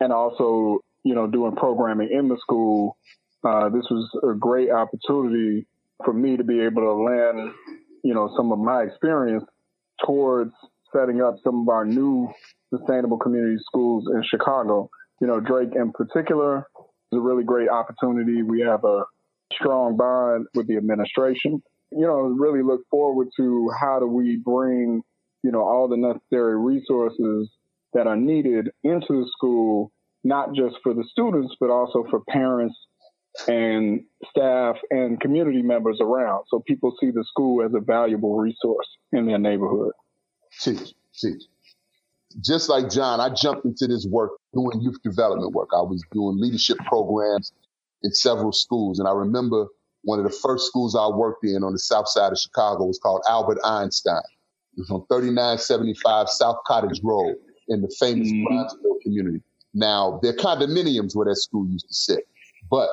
and 0.01 0.13
also, 0.13 0.81
you 1.05 1.15
know, 1.15 1.27
doing 1.27 1.57
programming 1.57 2.11
in 2.13 2.29
the 2.29 2.37
school. 2.39 2.97
Uh, 3.43 3.69
this 3.69 3.85
was 3.91 4.09
a 4.23 4.35
great 4.35 4.71
opportunity 4.71 5.67
for 6.05 6.13
me 6.13 6.37
to 6.37 6.45
be 6.45 6.61
able 6.61 6.83
to 6.83 6.93
lend, 6.93 7.53
you 8.03 8.15
know, 8.15 8.33
some 8.37 8.53
of 8.53 8.59
my 8.59 8.83
experience 8.83 9.45
towards 10.05 10.53
setting 10.95 11.21
up 11.21 11.37
some 11.43 11.63
of 11.63 11.69
our 11.69 11.85
new 11.85 12.29
sustainable 12.73 13.19
community 13.19 13.57
schools 13.65 14.05
in 14.13 14.23
Chicago. 14.29 14.89
You 15.21 15.27
know, 15.27 15.41
Drake 15.41 15.75
in 15.75 15.93
particular 15.93 16.67
is 17.13 17.19
a 17.19 17.21
really 17.21 17.45
great 17.45 17.69
opportunity. 17.69 18.43
We 18.43 18.61
have 18.61 18.85
a 18.85 19.05
strong 19.53 19.97
bond 19.97 20.47
with 20.55 20.67
the 20.67 20.77
administration. 20.77 21.63
You 21.91 22.07
know, 22.07 22.21
really 22.21 22.63
look 22.63 22.83
forward 22.91 23.29
to 23.37 23.71
how 23.79 24.01
do 24.01 24.07
we 24.07 24.37
bring, 24.37 25.03
you 25.43 25.53
know, 25.53 25.63
all 25.63 25.89
the 25.89 25.97
necessary 25.97 26.59
resources 26.59 27.49
that 27.93 28.07
are 28.07 28.17
needed 28.17 28.71
into 28.83 29.07
the 29.09 29.31
school, 29.33 29.93
not 30.25 30.55
just 30.55 30.77
for 30.83 30.95
the 30.95 31.05
students, 31.11 31.55
but 31.61 31.71
also 31.71 32.05
for 32.11 32.21
parents 32.29 32.75
and 33.49 34.05
staff 34.31 34.77
and 34.91 35.21
community 35.21 35.63
members 35.63 35.99
around. 36.01 36.45
So 36.49 36.61
people 36.61 36.95
see 37.01 37.11
the 37.11 37.25
school 37.25 37.65
as 37.65 37.73
a 37.75 37.81
valuable 37.81 38.37
resource 38.37 38.87
in 39.13 39.27
their 39.27 39.39
neighborhood. 39.39 39.93
See, 40.53 40.79
see. 41.13 41.35
Just 42.45 42.69
like 42.69 42.91
John, 42.91 43.21
I 43.21 43.33
jumped 43.35 43.65
into 43.65 43.87
this 43.87 44.07
work 44.11 44.33
doing 44.53 44.81
youth 44.81 44.97
development 45.05 45.53
work. 45.53 45.71
I 45.73 45.83
was 45.83 46.03
doing 46.13 46.41
leadership 46.41 46.79
programs 46.87 47.53
in 48.03 48.13
several 48.13 48.53
schools. 48.53 48.99
And 48.99 49.09
I 49.09 49.13
remember 49.13 49.67
one 50.03 50.19
of 50.19 50.25
the 50.25 50.37
first 50.43 50.67
schools 50.67 50.97
I 50.97 51.09
worked 51.09 51.45
in 51.45 51.63
on 51.63 51.73
the 51.73 51.79
south 51.79 52.09
side 52.09 52.33
of 52.33 52.39
Chicago 52.39 52.85
was 52.85 52.99
called 52.99 53.23
Albert 53.29 53.59
Einstein. 53.65 54.23
It 54.77 54.81
was 54.81 54.91
on 54.91 55.07
3975 55.07 56.29
South 56.29 56.59
Cottage 56.67 57.01
Road 57.03 57.37
in 57.69 57.81
the 57.81 57.95
famous 57.99 58.31
mm 58.31 58.67
community. 59.03 59.43
Now, 59.75 60.19
there 60.23 60.33
are 60.33 60.37
condominiums 60.37 61.15
where 61.15 61.27
that 61.27 61.37
school 61.37 61.67
used 61.69 61.87
to 61.89 61.95
sit. 61.95 62.27
But 62.71 62.89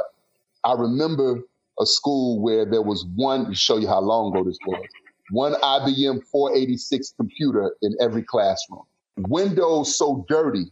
I 0.63 0.73
remember 0.73 1.41
a 1.79 1.85
school 1.85 2.41
where 2.41 2.65
there 2.65 2.81
was 2.81 3.05
one, 3.15 3.45
to 3.45 3.55
show 3.55 3.77
you 3.77 3.87
how 3.87 3.99
long 3.99 4.33
ago 4.33 4.43
this 4.43 4.57
was, 4.65 4.85
one 5.31 5.53
IBM 5.53 6.23
486 6.25 7.13
computer 7.17 7.75
in 7.81 7.95
every 8.01 8.23
classroom. 8.23 8.83
Windows 9.17 9.97
so 9.97 10.25
dirty 10.27 10.65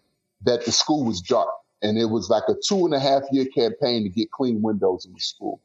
that 0.44 0.66
the 0.66 0.72
school 0.72 1.06
was 1.06 1.22
dark. 1.22 1.50
And 1.82 1.98
it 1.98 2.06
was 2.06 2.30
like 2.30 2.44
a 2.50 2.56
two 2.68 2.86
and 2.86 2.94
a 2.94 3.00
half 3.00 3.24
year 3.32 3.46
campaign 3.46 4.04
to 4.04 4.10
get 4.10 4.32
clean 4.32 4.62
windows 4.62 5.06
in 5.06 5.14
the 5.14 5.20
school. 5.20 5.62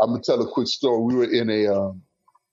I'm 0.00 0.10
gonna 0.10 0.22
tell 0.22 0.42
a 0.42 0.50
quick 0.50 0.66
story. 0.66 1.02
We 1.02 1.14
were 1.14 1.32
in 1.32 1.48
a, 1.48 1.66
um, 1.68 2.02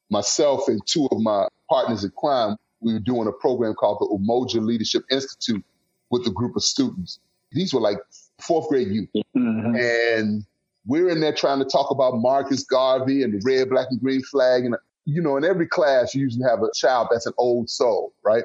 myself 0.09 0.67
and 0.67 0.79
two 0.85 1.07
of 1.07 1.19
my 1.19 1.47
partners 1.69 2.03
in 2.03 2.11
crime, 2.11 2.55
we 2.81 2.93
were 2.93 2.99
doing 2.99 3.27
a 3.27 3.31
program 3.31 3.73
called 3.73 3.99
the 3.99 4.05
Umoja 4.05 4.63
Leadership 4.63 5.03
Institute 5.09 5.63
with 6.11 6.27
a 6.27 6.29
group 6.29 6.55
of 6.55 6.63
students. 6.63 7.19
These 7.51 7.73
were 7.73 7.81
like 7.81 7.97
fourth 8.39 8.67
grade 8.69 8.89
youth. 8.89 9.09
Mm-hmm. 9.35 9.75
And 9.75 10.45
we're 10.85 11.09
in 11.09 11.21
there 11.21 11.33
trying 11.33 11.59
to 11.59 11.65
talk 11.65 11.91
about 11.91 12.15
Marcus 12.17 12.63
Garvey 12.63 13.23
and 13.23 13.33
the 13.33 13.41
red, 13.45 13.69
black, 13.69 13.87
and 13.89 13.99
green 13.99 14.21
flag. 14.23 14.65
And, 14.65 14.75
you 15.05 15.21
know, 15.21 15.37
in 15.37 15.45
every 15.45 15.67
class, 15.67 16.13
you 16.13 16.21
usually 16.21 16.45
have 16.49 16.59
a 16.61 16.69
child 16.75 17.07
that's 17.11 17.25
an 17.25 17.33
old 17.37 17.69
soul, 17.69 18.13
right? 18.23 18.43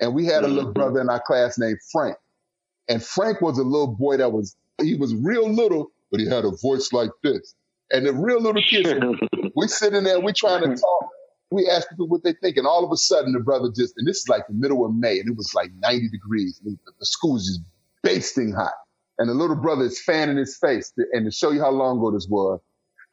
And 0.00 0.14
we 0.14 0.26
had 0.26 0.44
a 0.44 0.48
little 0.48 0.70
mm-hmm. 0.70 0.80
brother 0.80 1.00
in 1.00 1.08
our 1.08 1.20
class 1.20 1.58
named 1.58 1.78
Frank. 1.92 2.16
And 2.88 3.02
Frank 3.02 3.40
was 3.40 3.58
a 3.58 3.62
little 3.62 3.94
boy 3.94 4.16
that 4.16 4.32
was, 4.32 4.56
he 4.80 4.94
was 4.94 5.14
real 5.14 5.48
little, 5.48 5.90
but 6.10 6.20
he 6.20 6.26
had 6.26 6.44
a 6.44 6.50
voice 6.62 6.92
like 6.92 7.10
this. 7.22 7.54
And 7.90 8.06
the 8.06 8.12
real 8.12 8.40
little 8.40 8.62
kids, 8.62 8.90
we 9.56 9.68
sitting 9.68 10.04
there, 10.04 10.20
we 10.20 10.32
trying 10.32 10.62
to 10.62 10.74
talk. 10.74 11.08
We 11.50 11.68
ask 11.68 11.88
people 11.88 12.08
what 12.08 12.24
they 12.24 12.32
think, 12.32 12.56
and 12.56 12.66
all 12.66 12.84
of 12.84 12.90
a 12.90 12.96
sudden 12.96 13.32
the 13.32 13.38
brother 13.38 13.68
just, 13.74 13.94
and 13.96 14.06
this 14.06 14.16
is 14.18 14.28
like 14.28 14.48
the 14.48 14.54
middle 14.54 14.84
of 14.84 14.92
May, 14.92 15.20
and 15.20 15.28
it 15.28 15.36
was 15.36 15.54
like 15.54 15.70
90 15.78 16.08
degrees. 16.08 16.60
The 16.64 17.06
school 17.06 17.34
was 17.34 17.46
just 17.46 17.60
basting 18.02 18.52
hot. 18.52 18.74
And 19.18 19.28
the 19.28 19.34
little 19.34 19.56
brother 19.56 19.84
is 19.84 20.00
fanning 20.00 20.36
his 20.36 20.56
face. 20.58 20.92
And 21.12 21.24
to 21.24 21.30
show 21.30 21.50
you 21.50 21.60
how 21.60 21.70
long 21.70 21.98
ago 21.98 22.10
this 22.10 22.26
was, 22.28 22.60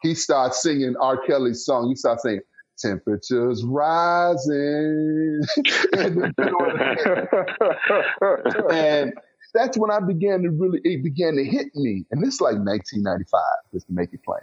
he 0.01 0.15
starts 0.15 0.61
singing 0.61 0.95
R. 0.99 1.17
Kelly's 1.25 1.65
song. 1.65 1.89
He 1.89 1.95
starts 1.95 2.23
saying, 2.23 2.41
temperatures 2.77 3.63
rising. 3.63 5.41
and 8.71 9.13
that's 9.53 9.77
when 9.77 9.91
I 9.91 9.99
began 9.99 10.43
to 10.43 10.49
really, 10.49 10.79
it 10.83 11.03
began 11.03 11.35
to 11.35 11.45
hit 11.45 11.67
me. 11.75 12.05
And 12.11 12.21
this 12.21 12.35
is 12.35 12.41
like 12.41 12.55
1995, 12.55 13.41
just 13.71 13.87
to 13.87 13.93
make 13.93 14.13
it 14.13 14.23
plain. 14.23 14.41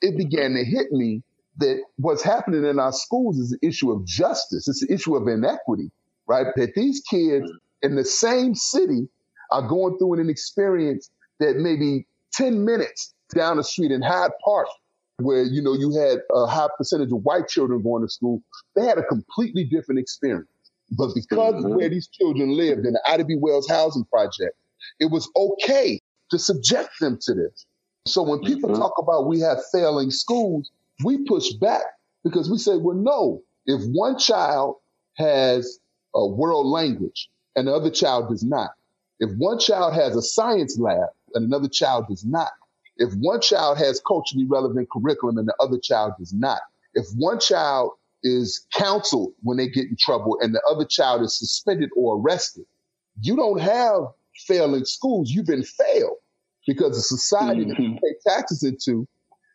It 0.00 0.16
began 0.16 0.54
to 0.54 0.64
hit 0.64 0.92
me 0.92 1.22
that 1.58 1.82
what's 1.96 2.22
happening 2.22 2.64
in 2.64 2.78
our 2.78 2.92
schools 2.92 3.38
is 3.38 3.52
an 3.52 3.58
issue 3.62 3.92
of 3.92 4.04
justice. 4.04 4.68
It's 4.68 4.82
an 4.82 4.92
issue 4.92 5.16
of 5.16 5.28
inequity, 5.28 5.90
right? 6.26 6.46
That 6.56 6.74
these 6.74 7.00
kids 7.00 7.50
in 7.82 7.96
the 7.96 8.04
same 8.04 8.54
city 8.54 9.08
are 9.50 9.66
going 9.66 9.98
through 9.98 10.20
an 10.20 10.28
experience 10.28 11.10
that 11.40 11.56
maybe 11.56 12.06
10 12.34 12.64
minutes 12.64 13.14
down 13.34 13.56
the 13.56 13.64
street 13.64 13.90
in 13.90 14.02
Hyde 14.02 14.30
Park 14.44 14.68
where 15.18 15.42
you 15.42 15.62
know 15.62 15.72
you 15.72 15.92
had 15.92 16.18
a 16.32 16.46
high 16.46 16.68
percentage 16.76 17.10
of 17.12 17.22
white 17.22 17.48
children 17.48 17.82
going 17.82 18.02
to 18.02 18.08
school, 18.08 18.42
they 18.74 18.84
had 18.84 18.98
a 18.98 19.02
completely 19.02 19.64
different 19.64 19.98
experience. 19.98 20.48
But 20.90 21.10
because 21.14 21.54
mm-hmm. 21.54 21.74
where 21.74 21.88
these 21.88 22.08
children 22.08 22.50
lived 22.50 22.86
in 22.86 22.92
the 22.92 23.02
Ida 23.08 23.24
B. 23.24 23.36
Wells 23.38 23.68
housing 23.68 24.04
project, 24.04 24.56
it 25.00 25.10
was 25.10 25.28
okay 25.34 26.00
to 26.30 26.38
subject 26.38 26.90
them 27.00 27.18
to 27.22 27.34
this. 27.34 27.66
So 28.06 28.22
when 28.22 28.40
people 28.40 28.70
mm-hmm. 28.70 28.80
talk 28.80 28.94
about 28.98 29.26
we 29.26 29.40
have 29.40 29.58
failing 29.72 30.10
schools, 30.10 30.70
we 31.04 31.24
push 31.24 31.52
back 31.54 31.82
because 32.22 32.50
we 32.50 32.58
say, 32.58 32.76
well, 32.76 32.96
no, 32.96 33.42
if 33.66 33.82
one 33.92 34.18
child 34.18 34.76
has 35.16 35.78
a 36.14 36.26
world 36.26 36.66
language 36.66 37.28
and 37.56 37.66
the 37.66 37.72
other 37.72 37.90
child 37.90 38.28
does 38.28 38.44
not, 38.44 38.70
if 39.20 39.30
one 39.38 39.58
child 39.58 39.94
has 39.94 40.16
a 40.16 40.22
science 40.22 40.78
lab 40.78 41.08
and 41.34 41.46
another 41.46 41.68
child 41.68 42.06
does 42.08 42.24
not, 42.24 42.50
if 42.98 43.12
one 43.14 43.40
child 43.40 43.78
has 43.78 44.00
culturally 44.06 44.46
relevant 44.46 44.88
curriculum 44.90 45.38
and 45.38 45.48
the 45.48 45.56
other 45.60 45.78
child 45.78 46.12
does 46.18 46.32
not, 46.32 46.60
if 46.94 47.06
one 47.16 47.38
child 47.38 47.92
is 48.22 48.66
counseled 48.72 49.32
when 49.42 49.56
they 49.58 49.68
get 49.68 49.86
in 49.86 49.96
trouble 49.98 50.38
and 50.40 50.54
the 50.54 50.62
other 50.70 50.84
child 50.84 51.22
is 51.22 51.38
suspended 51.38 51.90
or 51.96 52.18
arrested, 52.18 52.64
you 53.20 53.36
don't 53.36 53.60
have 53.60 54.02
failing 54.46 54.84
schools. 54.84 55.30
You've 55.30 55.46
been 55.46 55.64
failed 55.64 56.16
because 56.66 56.96
the 56.96 57.02
society 57.02 57.64
mm-hmm. 57.64 57.70
that 57.70 57.80
you 57.80 57.94
pay 57.94 58.30
taxes 58.30 58.62
into 58.62 59.06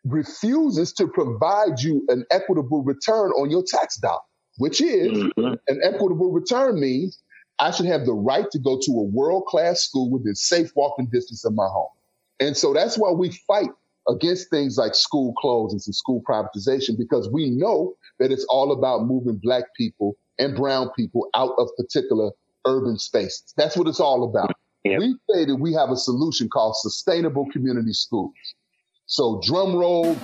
refuses 0.05 0.93
to 0.93 1.07
provide 1.07 1.79
you 1.79 2.03
an 2.09 2.25
equitable 2.31 2.83
return 2.83 3.31
on 3.31 3.51
your 3.51 3.63
tax 3.63 3.97
dollar, 3.97 4.19
which 4.57 4.81
is 4.81 5.11
mm-hmm. 5.11 5.53
an 5.67 5.81
equitable 5.83 6.31
return 6.31 6.79
means 6.79 7.21
I 7.61 7.69
should 7.69 7.85
have 7.85 8.07
the 8.07 8.13
right 8.13 8.49
to 8.51 8.59
go 8.59 8.79
to 8.79 8.91
a 8.91 9.03
world 9.03 9.45
class 9.45 9.81
school 9.83 10.09
within 10.09 10.33
safe 10.33 10.71
walking 10.75 11.05
distance 11.05 11.45
of 11.45 11.53
my 11.53 11.67
home. 11.67 11.89
And 12.39 12.57
so 12.57 12.73
that's 12.73 12.97
why 12.97 13.11
we 13.11 13.31
fight 13.45 13.69
against 14.09 14.49
things 14.49 14.77
like 14.79 14.95
school 14.95 15.35
closings 15.41 15.85
and 15.85 15.93
school 15.93 16.23
privatization 16.27 16.97
because 16.97 17.29
we 17.31 17.51
know 17.51 17.93
that 18.17 18.31
it's 18.31 18.45
all 18.49 18.71
about 18.71 19.05
moving 19.05 19.39
black 19.43 19.65
people 19.77 20.17
and 20.39 20.55
brown 20.55 20.89
people 20.97 21.29
out 21.35 21.53
of 21.59 21.69
particular 21.77 22.31
urban 22.65 22.97
spaces. 22.97 23.53
That's 23.55 23.77
what 23.77 23.87
it's 23.87 23.99
all 23.99 24.27
about. 24.27 24.51
Yep. 24.83 24.99
We 24.99 25.15
say 25.29 25.45
that 25.45 25.55
we 25.55 25.71
have 25.73 25.91
a 25.91 25.97
solution 25.97 26.49
called 26.49 26.75
sustainable 26.77 27.45
community 27.51 27.93
schools. 27.93 28.33
So 29.05 29.39
drum 29.43 29.75
roll. 29.75 30.17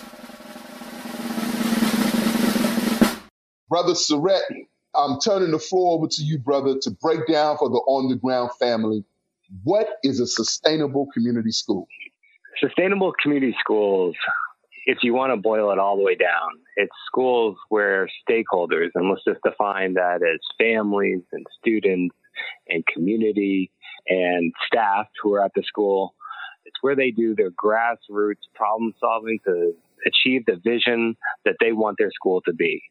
Brother 3.70 3.94
Serrette, 3.94 4.42
I'm 4.98 5.20
turning 5.20 5.52
the 5.52 5.60
floor 5.60 5.98
over 5.98 6.08
to 6.08 6.24
you, 6.24 6.40
brother, 6.40 6.78
to 6.82 6.92
break 6.92 7.28
down 7.28 7.58
for 7.58 7.70
the 7.70 7.78
on 7.88 8.10
the 8.10 8.16
ground 8.16 8.52
family 8.60 9.06
what 9.64 9.88
is 10.04 10.20
a 10.20 10.28
sustainable 10.28 11.08
community 11.14 11.52
school? 11.52 11.88
Sustainable 12.60 13.14
community 13.22 13.56
schools, 13.60 14.16
if 14.86 15.00
you 15.04 15.14
want 15.14 15.32
to 15.32 15.38
boil 15.38 15.72
it 15.72 15.80
all 15.80 15.96
the 15.96 16.04
way 16.04 16.16
down, 16.16 16.50
it's 16.76 16.92
schools 17.06 17.58
where 17.70 18.10
stakeholders, 18.30 18.90
and 18.96 19.10
let's 19.10 19.24
just 19.26 19.42
define 19.44 19.94
that 19.94 20.22
as 20.24 20.40
families 20.58 21.22
and 21.32 21.46
students 21.60 22.16
and 22.68 22.86
community 22.88 23.72
and 24.08 24.54
staff 24.66 25.08
who 25.22 25.34
are 25.34 25.44
at 25.44 25.52
the 25.56 25.64
school, 25.64 26.16
it's 26.66 26.78
where 26.82 26.96
they 26.96 27.12
do 27.12 27.36
their 27.36 27.52
grassroots 27.52 28.44
problem 28.56 28.94
solving 29.00 29.40
to 29.46 29.74
achieve 30.06 30.44
the 30.46 30.60
vision 30.64 31.16
that 31.46 31.56
they 31.60 31.72
want 31.72 31.98
their 31.98 32.12
school 32.12 32.42
to 32.46 32.54
be. 32.54 32.82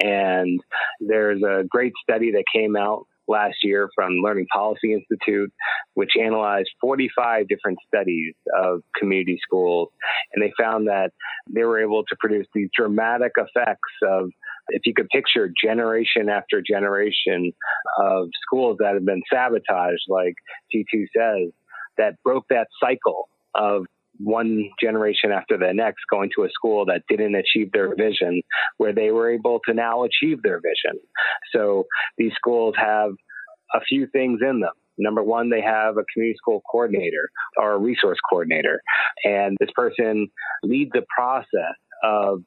And 0.00 0.60
there's 1.00 1.42
a 1.42 1.64
great 1.68 1.92
study 2.02 2.32
that 2.32 2.44
came 2.54 2.76
out 2.76 3.06
last 3.28 3.56
year 3.62 3.88
from 3.94 4.20
Learning 4.22 4.46
Policy 4.52 4.92
Institute, 4.92 5.52
which 5.94 6.12
analyzed 6.20 6.70
45 6.80 7.48
different 7.48 7.78
studies 7.86 8.34
of 8.56 8.82
community 8.98 9.38
schools. 9.42 9.88
And 10.32 10.42
they 10.42 10.52
found 10.58 10.88
that 10.88 11.10
they 11.48 11.64
were 11.64 11.80
able 11.80 12.04
to 12.04 12.16
produce 12.18 12.46
these 12.54 12.68
dramatic 12.76 13.32
effects 13.36 13.92
of 14.02 14.30
if 14.68 14.82
you 14.84 14.94
could 14.94 15.08
picture 15.08 15.50
generation 15.62 16.28
after 16.28 16.62
generation 16.62 17.52
of 17.98 18.28
schools 18.46 18.76
that 18.78 18.94
have 18.94 19.04
been 19.04 19.22
sabotaged, 19.32 20.04
like 20.08 20.34
G2 20.74 21.06
says, 21.16 21.52
that 21.98 22.22
broke 22.22 22.46
that 22.48 22.68
cycle 22.80 23.28
of 23.54 23.86
one 24.22 24.70
generation 24.80 25.32
after 25.32 25.58
the 25.58 25.72
next 25.72 26.00
going 26.10 26.30
to 26.36 26.44
a 26.44 26.48
school 26.50 26.86
that 26.86 27.02
didn't 27.08 27.34
achieve 27.34 27.72
their 27.72 27.94
vision, 27.94 28.42
where 28.76 28.92
they 28.92 29.10
were 29.10 29.30
able 29.30 29.60
to 29.66 29.74
now 29.74 30.04
achieve 30.04 30.42
their 30.42 30.60
vision. 30.60 31.00
So 31.54 31.86
these 32.18 32.32
schools 32.36 32.74
have 32.76 33.10
a 33.74 33.80
few 33.80 34.06
things 34.06 34.40
in 34.42 34.60
them. 34.60 34.72
Number 34.98 35.22
one, 35.22 35.50
they 35.50 35.62
have 35.62 35.96
a 35.96 36.04
community 36.12 36.36
school 36.36 36.62
coordinator 36.70 37.30
or 37.56 37.72
a 37.72 37.78
resource 37.78 38.18
coordinator. 38.28 38.82
And 39.24 39.56
this 39.58 39.70
person 39.74 40.28
leads 40.62 40.90
the 40.92 41.04
process 41.14 41.74
of 42.04 42.42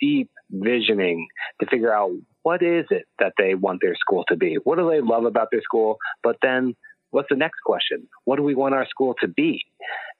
deep 0.00 0.30
visioning 0.50 1.26
to 1.60 1.66
figure 1.66 1.92
out 1.92 2.10
what 2.42 2.62
is 2.62 2.86
it 2.90 3.04
that 3.18 3.34
they 3.36 3.54
want 3.54 3.80
their 3.82 3.94
school 3.96 4.24
to 4.28 4.36
be? 4.36 4.56
What 4.64 4.78
do 4.78 4.88
they 4.88 5.00
love 5.00 5.24
about 5.24 5.48
their 5.52 5.60
school? 5.62 5.98
But 6.22 6.36
then 6.42 6.74
what's 7.10 7.28
the 7.28 7.36
next 7.36 7.58
question? 7.64 8.08
What 8.24 8.36
do 8.36 8.42
we 8.42 8.54
want 8.54 8.74
our 8.74 8.86
school 8.88 9.14
to 9.20 9.28
be? 9.28 9.62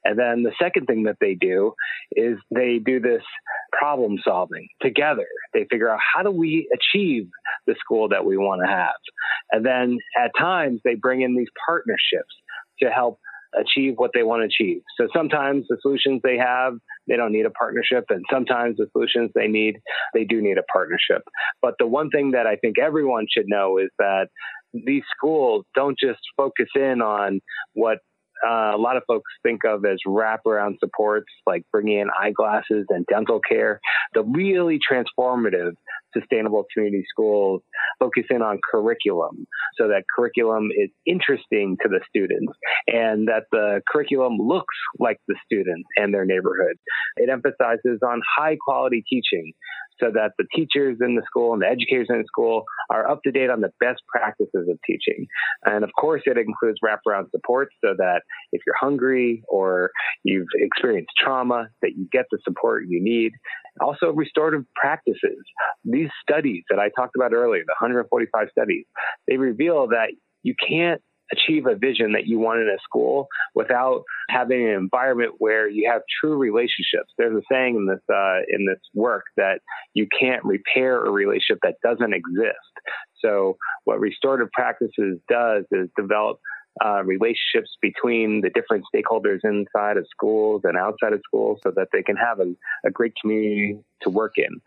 And 0.05 0.19
then 0.19 0.43
the 0.43 0.53
second 0.61 0.87
thing 0.87 1.05
that 1.05 1.17
they 1.21 1.35
do 1.35 1.75
is 2.13 2.39
they 2.55 2.79
do 2.85 3.01
this 3.01 3.23
problem 3.73 4.17
solving 4.25 4.69
together. 4.81 5.27
They 5.53 5.67
figure 5.71 5.91
out 5.91 6.01
how 6.15 6.23
do 6.23 6.31
we 6.31 6.69
achieve 6.75 7.29
the 7.67 7.75
school 7.79 8.09
that 8.09 8.25
we 8.25 8.37
want 8.37 8.63
to 8.65 8.71
have. 8.71 8.95
And 9.53 9.65
then 9.65 9.99
at 10.19 10.31
times 10.39 10.81
they 10.85 10.95
bring 10.95 11.23
in 11.23 11.37
these 11.37 11.49
partnerships 11.67 12.35
to 12.83 12.91
help 12.91 13.19
achieve 13.59 13.95
what 13.97 14.13
they 14.15 14.23
want 14.23 14.43
to 14.43 14.47
achieve. 14.47 14.83
So 14.97 15.09
sometimes 15.15 15.67
the 15.69 15.77
solutions 15.83 16.21
they 16.23 16.39
have, 16.39 16.75
they 17.09 17.17
don't 17.17 17.33
need 17.33 17.47
a 17.47 17.51
partnership. 17.51 18.05
And 18.09 18.25
sometimes 18.31 18.77
the 18.77 18.87
solutions 18.93 19.31
they 19.35 19.49
need, 19.49 19.77
they 20.15 20.25
do 20.25 20.41
need 20.41 20.59
a 20.59 20.63
partnership. 20.73 21.23
But 21.61 21.75
the 21.79 21.87
one 21.87 22.11
thing 22.11 22.33
that 22.33 22.47
I 22.47 22.57
think 22.57 22.79
everyone 22.79 23.27
should 23.31 23.47
know 23.49 23.79
is 23.79 23.91
that 23.99 24.29
these 24.73 25.03
schools 25.17 25.65
don't 25.75 25.99
just 25.99 26.21
focus 26.37 26.69
in 26.77 27.03
on 27.03 27.41
what 27.75 27.99
uh, 28.47 28.75
a 28.75 28.79
lot 28.79 28.97
of 28.97 29.03
folks 29.07 29.31
think 29.43 29.65
of 29.65 29.85
as 29.85 29.99
wraparound 30.07 30.79
supports 30.79 31.27
like 31.47 31.63
bringing 31.73 31.99
in 31.99 32.09
eyeglasses 32.21 32.87
and 32.89 33.05
dental 33.07 33.41
care. 33.47 33.81
The 34.15 34.23
really 34.23 34.79
transformative 34.79 35.73
sustainable 36.17 36.65
community 36.73 37.05
schools 37.09 37.63
focus 37.99 38.25
in 38.31 38.43
on 38.43 38.59
curriculum 38.71 39.47
so 39.79 39.89
that 39.89 40.05
curriculum 40.15 40.69
is 40.77 40.91
interesting 41.07 41.77
to 41.83 41.89
the 41.89 42.01
students 42.09 42.53
and 42.87 43.29
that 43.29 43.45
the 43.53 43.81
curriculum 43.89 44.37
looks 44.39 44.75
like 44.99 45.19
the 45.29 45.37
students 45.45 45.89
and 45.97 46.13
their 46.13 46.25
neighborhood. 46.25 46.77
It 47.17 47.31
emphasizes 47.31 48.01
on 48.05 48.21
high 48.37 48.57
quality 48.65 49.05
teaching 49.09 49.53
so 50.01 50.11
that 50.13 50.33
the 50.39 50.47
teachers 50.55 50.99
in 51.01 51.15
the 51.15 51.23
school 51.27 51.53
and 51.53 51.63
the 51.63 51.67
educators 51.67 52.09
in 52.11 52.19
the 52.19 52.25
school 52.25 52.65
are 52.89 53.09
up 53.09 53.23
to 53.25 53.31
date 53.31 53.51
on 53.51 53.61
the 53.61 53.73
best 53.81 54.03
practices 54.09 54.69
of 54.69 54.79
teaching. 54.87 55.27
And 55.65 55.85
of 55.85 55.91
course, 55.99 56.23
it 56.27 56.39
includes 56.39 56.79
wraparound 56.85 57.31
support 57.31 57.69
so 57.85 57.95
that 57.97 58.23
if 58.53 58.63
you're 58.67 58.77
hungry 58.79 59.43
or 59.49 59.91
you've 60.25 60.49
experienced 60.55 61.13
trauma, 61.19 61.69
that 61.83 61.93
you 61.97 62.09
get 62.11 62.27
the 62.31 62.39
support 62.45 62.85
you 62.89 63.03
need. 63.03 63.33
Also, 63.81 64.13
restorative 64.13 64.65
practices. 64.75 65.39
These 65.85 66.11
studies 66.23 66.65
that 66.71 66.79
I 66.79 66.89
talked 66.97 67.17
about 67.17 67.33
earlier, 67.33 67.63
the 67.67 67.75
145 67.79 68.49
studies, 68.51 68.85
they 69.29 69.37
reveal 69.37 69.89
that 69.89 70.09
you 70.43 70.55
can't 70.67 71.03
achieve 71.33 71.67
a 71.67 71.75
vision 71.75 72.13
that 72.13 72.27
you 72.27 72.39
want 72.39 72.61
in 72.61 72.69
a 72.69 72.79
school 72.83 73.29
without 73.55 74.05
having 74.29 74.67
an 74.67 74.75
environment 74.75 75.35
where 75.39 75.69
you 75.69 75.91
have 75.91 76.03
true 76.21 76.37
relationships. 76.37 77.13
There's 77.19 77.37
a 77.37 77.43
saying 77.51 77.77
in 77.77 77.87
this 77.87 78.03
uh, 78.13 78.41
in 78.49 78.67
this 78.67 78.81
work 78.95 79.25
that 79.37 79.61
you 79.95 80.07
can't 80.19 80.45
repair 80.45 81.05
a 81.05 81.11
relationship 81.11 81.59
that 81.63 81.77
doesn't 81.83 82.13
exist. 82.13 82.57
So 83.21 83.57
what 83.85 84.01
restorative 84.01 84.51
practices 84.53 85.19
does 85.29 85.65
is 85.71 85.89
develop 85.97 86.39
uh, 86.85 87.03
relationships 87.05 87.77
between 87.83 88.41
the 88.41 88.51
different 88.51 88.85
stakeholders 88.95 89.41
inside 89.45 89.97
of 89.97 90.07
schools 90.11 90.63
and 90.65 90.77
outside 90.77 91.13
of 91.13 91.21
schools 91.27 91.59
so 91.63 91.73
that 91.75 91.89
they 91.93 92.03
can 92.03 92.17
have 92.17 92.41
a, 92.41 92.55
a 92.87 92.91
great 92.91 93.13
community 93.21 93.79
to 94.03 94.11
work 94.11 94.35
in. 94.37 94.61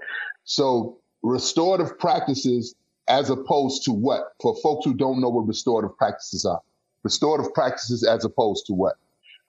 So, 0.44 1.00
restorative 1.24 1.98
practices 1.98 2.76
as 3.14 3.30
opposed 3.30 3.84
to 3.84 3.92
what? 3.92 4.24
For 4.42 4.56
folks 4.64 4.86
who 4.86 4.96
don't 4.96 5.22
know 5.22 5.30
what 5.30 5.48
restorative 5.48 5.96
practices 5.98 6.46
are, 6.46 6.62
restorative 7.04 7.54
practices 7.54 8.04
as 8.04 8.26
opposed 8.26 8.66
to 8.68 8.74
what? 8.74 8.96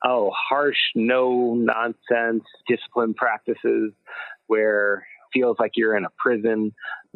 Oh, 0.05 0.31
harsh, 0.35 0.77
no 0.95 1.55
nonsense 1.55 2.45
discipline 2.69 3.15
practices 3.15 3.93
where 4.49 5.07
feels 5.33 5.57
like 5.59 5.73
you're 5.77 5.97
in 5.97 6.05
a 6.05 6.11
prison, 6.19 6.73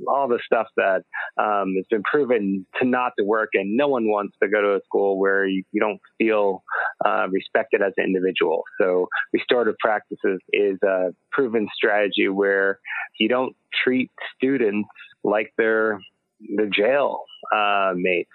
all 0.09 0.26
the 0.26 0.40
stuff 0.45 0.67
that 0.76 1.02
um, 1.38 1.75
has 1.76 1.85
been 1.90 2.02
proven 2.02 2.67
to 2.81 2.88
not 2.88 3.12
to 3.19 3.25
work, 3.25 3.50
and 3.52 3.76
no 3.76 3.87
one 3.87 4.09
wants 4.09 4.35
to 4.43 4.49
go 4.49 4.62
to 4.62 4.75
a 4.75 4.81
school 4.87 5.19
where 5.21 5.47
you, 5.47 5.62
you 5.71 5.81
don't 5.81 6.00
feel 6.17 6.64
uh, 7.05 7.26
respected 7.31 7.83
as 7.83 7.93
an 7.99 8.05
individual. 8.07 8.62
So 8.81 9.09
restorative 9.35 9.76
practices 9.78 10.40
is 10.52 10.78
a 10.83 11.14
proven 11.31 11.69
strategy 11.76 12.28
where 12.28 12.81
you 13.19 13.28
don't 13.28 13.55
treat 13.85 14.11
students 14.37 14.88
like 15.23 15.52
they're 15.59 16.00
the 16.40 16.71
jail 16.73 17.25
uh, 17.54 17.92
mates. 17.95 18.30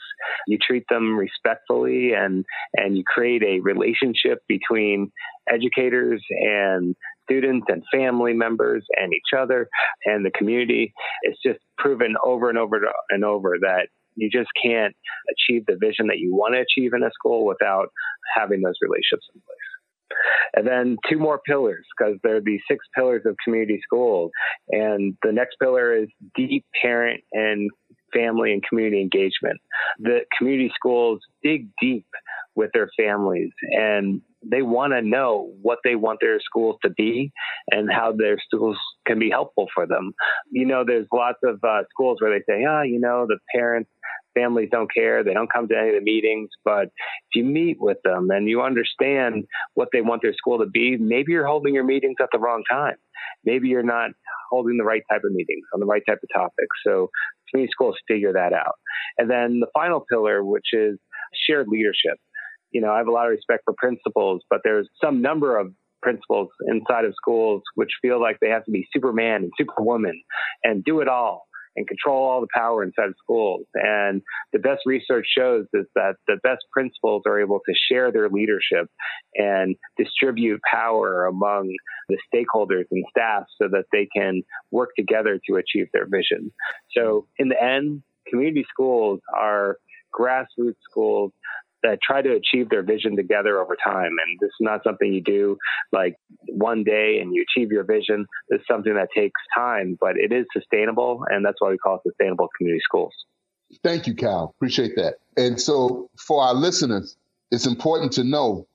You 0.47 0.57
treat 0.57 0.83
them 0.89 1.17
respectfully, 1.17 2.13
and 2.13 2.45
and 2.73 2.97
you 2.97 3.03
create 3.05 3.43
a 3.43 3.59
relationship 3.59 4.39
between 4.47 5.11
educators 5.51 6.23
and 6.29 6.95
students 7.23 7.67
and 7.69 7.83
family 7.91 8.33
members 8.33 8.85
and 8.99 9.13
each 9.13 9.37
other 9.37 9.69
and 10.05 10.25
the 10.25 10.31
community. 10.31 10.93
It's 11.23 11.39
just 11.45 11.59
proven 11.77 12.15
over 12.23 12.49
and 12.49 12.57
over 12.57 12.81
and 13.09 13.23
over 13.23 13.57
that 13.61 13.87
you 14.15 14.29
just 14.29 14.49
can't 14.63 14.93
achieve 15.31 15.65
the 15.65 15.77
vision 15.79 16.07
that 16.07 16.19
you 16.19 16.33
want 16.33 16.53
to 16.53 16.61
achieve 16.61 16.91
in 16.93 17.03
a 17.03 17.09
school 17.11 17.45
without 17.45 17.87
having 18.35 18.61
those 18.61 18.75
relationships 18.81 19.27
in 19.33 19.41
place. 19.41 19.57
And 20.55 20.67
then 20.67 20.97
two 21.09 21.17
more 21.17 21.39
pillars, 21.45 21.85
because 21.97 22.17
there 22.23 22.35
are 22.35 22.41
these 22.41 22.61
six 22.69 22.85
pillars 22.95 23.23
of 23.25 23.35
community 23.43 23.79
schools. 23.83 24.31
And 24.69 25.17
the 25.23 25.31
next 25.31 25.55
pillar 25.59 25.95
is 25.95 26.09
deep 26.35 26.65
parent 26.79 27.21
and 27.31 27.71
family 28.13 28.53
and 28.53 28.63
community 28.63 29.01
engagement. 29.01 29.59
The 29.99 30.21
community 30.37 30.71
schools 30.75 31.19
dig 31.43 31.69
deep 31.81 32.05
with 32.55 32.71
their 32.73 32.89
families 32.97 33.51
and 33.71 34.21
they 34.45 34.61
want 34.61 34.93
to 34.93 35.01
know 35.01 35.53
what 35.61 35.79
they 35.83 35.95
want 35.95 36.19
their 36.21 36.39
schools 36.39 36.77
to 36.83 36.89
be 36.89 37.31
and 37.71 37.89
how 37.91 38.11
their 38.11 38.37
schools 38.45 38.77
can 39.07 39.19
be 39.19 39.29
helpful 39.29 39.67
for 39.73 39.87
them. 39.87 40.13
You 40.51 40.65
know, 40.65 40.83
there's 40.85 41.07
lots 41.13 41.39
of 41.43 41.59
uh, 41.63 41.83
schools 41.89 42.17
where 42.19 42.31
they 42.31 42.43
say, 42.47 42.65
ah, 42.67 42.79
oh, 42.79 42.81
you 42.83 42.99
know, 42.99 43.25
the 43.27 43.39
parents, 43.55 43.89
families 44.33 44.69
don't 44.71 44.93
care. 44.93 45.23
They 45.23 45.33
don't 45.33 45.51
come 45.51 45.67
to 45.67 45.77
any 45.77 45.89
of 45.89 45.95
the 45.95 46.01
meetings. 46.01 46.49
But 46.63 46.85
if 46.85 47.35
you 47.35 47.43
meet 47.43 47.77
with 47.79 47.97
them 48.03 48.29
and 48.29 48.49
you 48.49 48.61
understand 48.61 49.45
what 49.73 49.89
they 49.91 50.01
want 50.01 50.21
their 50.21 50.33
school 50.33 50.59
to 50.59 50.65
be, 50.65 50.97
maybe 50.97 51.31
you're 51.31 51.47
holding 51.47 51.73
your 51.73 51.83
meetings 51.83 52.17
at 52.21 52.29
the 52.31 52.39
wrong 52.39 52.63
time. 52.69 52.95
Maybe 53.45 53.69
you're 53.69 53.83
not 53.83 54.11
holding 54.49 54.77
the 54.77 54.83
right 54.83 55.03
type 55.09 55.21
of 55.25 55.31
meetings 55.31 55.65
on 55.73 55.79
the 55.79 55.85
right 55.85 56.03
type 56.07 56.19
of 56.23 56.29
topics. 56.33 56.77
So 56.85 57.09
community 57.49 57.71
schools 57.71 57.95
figure 58.07 58.33
that 58.33 58.53
out. 58.53 58.75
And 59.17 59.29
then 59.29 59.59
the 59.59 59.67
final 59.73 60.05
pillar, 60.09 60.43
which 60.43 60.67
is 60.73 60.97
shared 61.47 61.67
leadership 61.67 62.17
you 62.73 62.81
know, 62.81 62.91
I 62.91 62.97
have 62.97 63.07
a 63.07 63.11
lot 63.11 63.27
of 63.27 63.31
respect 63.31 63.61
for 63.63 63.73
principals, 63.77 64.41
but 64.49 64.59
there's 64.63 64.89
some 65.01 65.21
number 65.21 65.57
of 65.57 65.71
principals 66.01 66.49
inside 66.67 67.05
of 67.05 67.13
schools 67.15 67.61
which 67.75 67.91
feel 68.01 68.19
like 68.19 68.37
they 68.41 68.49
have 68.49 68.65
to 68.65 68.71
be 68.71 68.85
Superman 68.91 69.43
and 69.43 69.51
Superwoman 69.57 70.21
and 70.63 70.83
do 70.83 70.99
it 70.99 71.07
all 71.07 71.45
and 71.75 71.87
control 71.87 72.23
all 72.23 72.41
the 72.41 72.47
power 72.53 72.83
inside 72.83 73.07
of 73.07 73.15
schools. 73.21 73.65
And 73.73 74.21
the 74.51 74.59
best 74.59 74.81
research 74.85 75.25
shows 75.37 75.65
is 75.73 75.85
that 75.95 76.15
the 76.27 76.37
best 76.43 76.63
principals 76.71 77.23
are 77.25 77.39
able 77.39 77.59
to 77.67 77.73
share 77.91 78.11
their 78.11 78.29
leadership 78.29 78.87
and 79.35 79.75
distribute 79.97 80.61
power 80.71 81.25
among 81.25 81.73
the 82.09 82.17
stakeholders 82.33 82.85
and 82.91 83.03
staff 83.09 83.43
so 83.61 83.67
that 83.69 83.85
they 83.91 84.07
can 84.15 84.43
work 84.71 84.89
together 84.97 85.39
to 85.49 85.55
achieve 85.55 85.87
their 85.93 86.05
vision. 86.05 86.51
So 86.95 87.27
in 87.37 87.49
the 87.49 87.61
end, 87.61 88.03
community 88.27 88.65
schools 88.69 89.19
are 89.35 89.77
grassroots 90.13 90.75
schools 90.89 91.31
that 91.83 91.99
try 92.01 92.21
to 92.21 92.31
achieve 92.31 92.69
their 92.69 92.81
vision 92.81 93.15
together 93.15 93.61
over 93.61 93.75
time. 93.75 94.11
And 94.25 94.39
this 94.39 94.47
is 94.47 94.61
not 94.61 94.81
something 94.83 95.13
you 95.13 95.21
do 95.21 95.57
like 95.91 96.15
one 96.47 96.83
day 96.83 97.19
and 97.21 97.33
you 97.33 97.45
achieve 97.47 97.71
your 97.71 97.83
vision. 97.83 98.25
This 98.49 98.61
is 98.61 98.67
something 98.69 98.95
that 98.95 99.09
takes 99.15 99.39
time, 99.55 99.97
but 99.99 100.13
it 100.15 100.31
is 100.31 100.45
sustainable. 100.53 101.25
And 101.29 101.45
that's 101.45 101.57
why 101.59 101.69
we 101.69 101.77
call 101.77 101.95
it 101.95 102.01
sustainable 102.07 102.47
community 102.57 102.81
schools. 102.83 103.13
Thank 103.83 104.07
you, 104.07 104.15
Cal. 104.15 104.53
Appreciate 104.57 104.95
that. 104.95 105.15
And 105.35 105.59
so 105.59 106.09
for 106.17 106.41
our 106.43 106.53
listeners, 106.53 107.17
it's 107.51 107.65
important 107.67 108.13
to 108.13 108.23
know, 108.23 108.67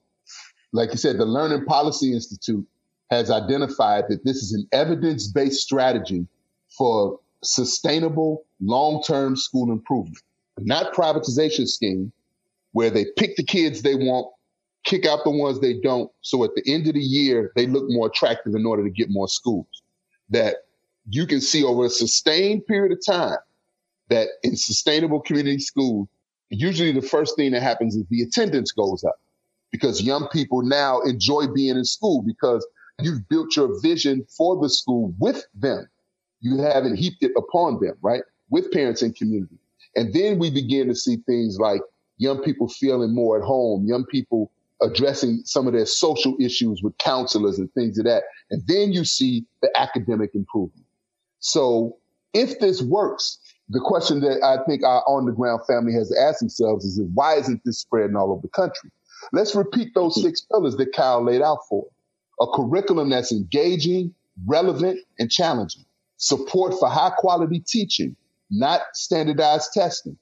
like 0.71 0.91
you 0.91 0.97
said, 0.97 1.17
the 1.17 1.25
Learning 1.25 1.65
Policy 1.65 2.13
Institute 2.13 2.65
has 3.09 3.31
identified 3.31 4.05
that 4.09 4.23
this 4.23 4.37
is 4.37 4.53
an 4.53 4.67
evidence 4.71 5.27
based 5.27 5.61
strategy 5.61 6.27
for 6.77 7.19
sustainable 7.43 8.45
long 8.61 9.01
term 9.01 9.35
school 9.35 9.71
improvement, 9.71 10.21
not 10.59 10.93
privatization 10.93 11.67
scheme, 11.67 12.11
where 12.71 12.89
they 12.89 13.05
pick 13.17 13.35
the 13.35 13.43
kids 13.43 13.81
they 13.81 13.95
want, 13.95 14.27
kick 14.83 15.05
out 15.05 15.23
the 15.23 15.31
ones 15.31 15.59
they 15.59 15.79
don't. 15.79 16.11
So 16.21 16.43
at 16.43 16.51
the 16.55 16.63
end 16.71 16.87
of 16.87 16.93
the 16.93 16.99
year, 16.99 17.51
they 17.55 17.67
look 17.67 17.85
more 17.87 18.07
attractive 18.07 18.55
in 18.55 18.65
order 18.65 18.83
to 18.83 18.89
get 18.89 19.09
more 19.09 19.27
schools. 19.27 19.67
That 20.29 20.57
you 21.09 21.25
can 21.25 21.41
see 21.41 21.63
over 21.63 21.85
a 21.85 21.89
sustained 21.89 22.67
period 22.67 22.91
of 22.91 22.99
time 23.05 23.37
that 24.09 24.27
in 24.43 24.55
sustainable 24.55 25.21
community 25.21 25.59
schools, 25.59 26.07
usually 26.49 26.91
the 26.91 27.01
first 27.01 27.35
thing 27.35 27.51
that 27.51 27.61
happens 27.61 27.95
is 27.95 28.05
the 28.09 28.21
attendance 28.21 28.71
goes 28.71 29.03
up 29.03 29.19
because 29.71 30.01
young 30.01 30.27
people 30.29 30.61
now 30.61 30.99
enjoy 31.01 31.47
being 31.47 31.77
in 31.77 31.85
school 31.85 32.21
because 32.21 32.65
you've 33.01 33.27
built 33.29 33.55
your 33.55 33.79
vision 33.81 34.25
for 34.35 34.59
the 34.61 34.69
school 34.69 35.13
with 35.19 35.45
them. 35.55 35.87
You 36.41 36.57
haven't 36.59 36.95
heaped 36.95 37.23
it 37.23 37.31
upon 37.37 37.79
them, 37.81 37.95
right? 38.01 38.23
With 38.49 38.71
parents 38.71 39.01
and 39.01 39.15
community. 39.15 39.57
And 39.95 40.13
then 40.13 40.39
we 40.39 40.49
begin 40.49 40.87
to 40.87 40.95
see 40.95 41.17
things 41.25 41.57
like 41.59 41.81
young 42.19 42.43
people 42.43 42.67
feeling 42.67 43.15
more 43.15 43.39
at 43.39 43.43
home, 43.43 43.85
young 43.87 44.05
people 44.05 44.51
addressing 44.81 45.41
some 45.45 45.67
of 45.67 45.73
their 45.73 45.85
social 45.85 46.37
issues 46.39 46.81
with 46.83 46.97
counselors 46.99 47.57
and 47.57 47.71
things 47.73 47.97
of 47.97 48.05
that. 48.05 48.23
And 48.51 48.61
then 48.67 48.93
you 48.93 49.03
see 49.03 49.45
the 49.61 49.69
academic 49.75 50.35
improvement. 50.35 50.85
So 51.39 51.97
if 52.33 52.59
this 52.59 52.81
works, 52.81 53.39
the 53.69 53.81
question 53.83 54.21
that 54.21 54.43
I 54.43 54.63
think 54.67 54.83
our 54.83 55.03
on 55.07 55.25
the 55.25 55.31
ground 55.31 55.61
family 55.67 55.93
has 55.93 56.09
to 56.09 56.19
ask 56.19 56.39
themselves 56.39 56.85
is 56.85 57.01
why 57.13 57.35
isn't 57.35 57.61
this 57.65 57.79
spreading 57.79 58.15
all 58.15 58.31
over 58.31 58.41
the 58.41 58.49
country? 58.49 58.91
Let's 59.31 59.55
repeat 59.55 59.93
those 59.95 60.13
mm-hmm. 60.13 60.27
six 60.27 60.41
pillars 60.41 60.75
that 60.77 60.93
Kyle 60.93 61.23
laid 61.23 61.41
out 61.41 61.59
for. 61.67 61.85
A 62.41 62.47
curriculum 62.47 63.09
that's 63.09 63.31
engaging, 63.31 64.13
relevant, 64.45 64.99
and 65.19 65.29
challenging. 65.29 65.83
Support 66.17 66.75
for 66.79 66.89
high 66.89 67.11
quality 67.17 67.59
teaching, 67.59 68.15
not 68.49 68.81
standardized 68.93 69.71
testing. 69.73 70.17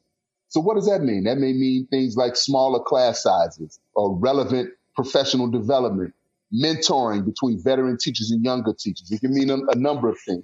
So 0.49 0.61
what 0.61 0.75
does 0.75 0.87
that 0.87 1.01
mean? 1.01 1.25
That 1.25 1.37
may 1.37 1.53
mean 1.53 1.87
things 1.87 2.15
like 2.15 2.35
smaller 2.35 2.79
class 2.79 3.21
sizes 3.21 3.79
or 3.95 4.15
relevant 4.15 4.71
professional 4.95 5.47
development, 5.47 6.13
mentoring 6.53 7.25
between 7.25 7.61
veteran 7.61 7.97
teachers 7.97 8.31
and 8.31 8.43
younger 8.43 8.73
teachers. 8.73 9.11
It 9.11 9.21
can 9.21 9.33
mean 9.33 9.49
a, 9.49 9.57
a 9.71 9.75
number 9.75 10.09
of 10.09 10.17
things. 10.25 10.43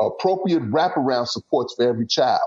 Appropriate 0.00 0.62
wraparound 0.70 1.28
supports 1.28 1.74
for 1.74 1.86
every 1.88 2.06
child. 2.06 2.40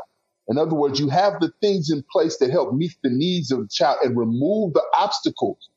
In 0.49 0.57
other 0.57 0.75
words, 0.75 0.99
you 0.99 1.09
have 1.09 1.39
the 1.39 1.51
things 1.61 1.89
in 1.89 2.03
place 2.11 2.37
that 2.37 2.49
help 2.49 2.73
meet 2.73 2.91
the 3.03 3.09
needs 3.09 3.51
of 3.51 3.59
the 3.59 3.67
child 3.67 3.99
and 4.03 4.17
remove 4.17 4.73
the 4.73 4.83
obstacles 4.97 5.69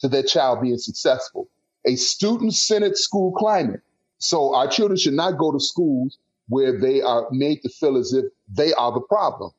to 0.00 0.08
that 0.08 0.28
child 0.28 0.60
being 0.62 0.78
successful. 0.78 1.48
A 1.86 1.96
student-centered 1.96 2.96
school 2.96 3.32
climate. 3.32 3.80
So 4.18 4.54
our 4.54 4.68
children 4.68 4.96
should 4.96 5.14
not 5.14 5.38
go 5.38 5.50
to 5.50 5.58
schools 5.58 6.18
where 6.48 6.78
they 6.78 7.02
are 7.02 7.26
made 7.32 7.62
to 7.62 7.68
feel 7.68 7.96
as 7.96 8.12
if 8.12 8.26
they 8.48 8.72
are 8.74 8.92
the 8.92 9.00
problem 9.00 9.50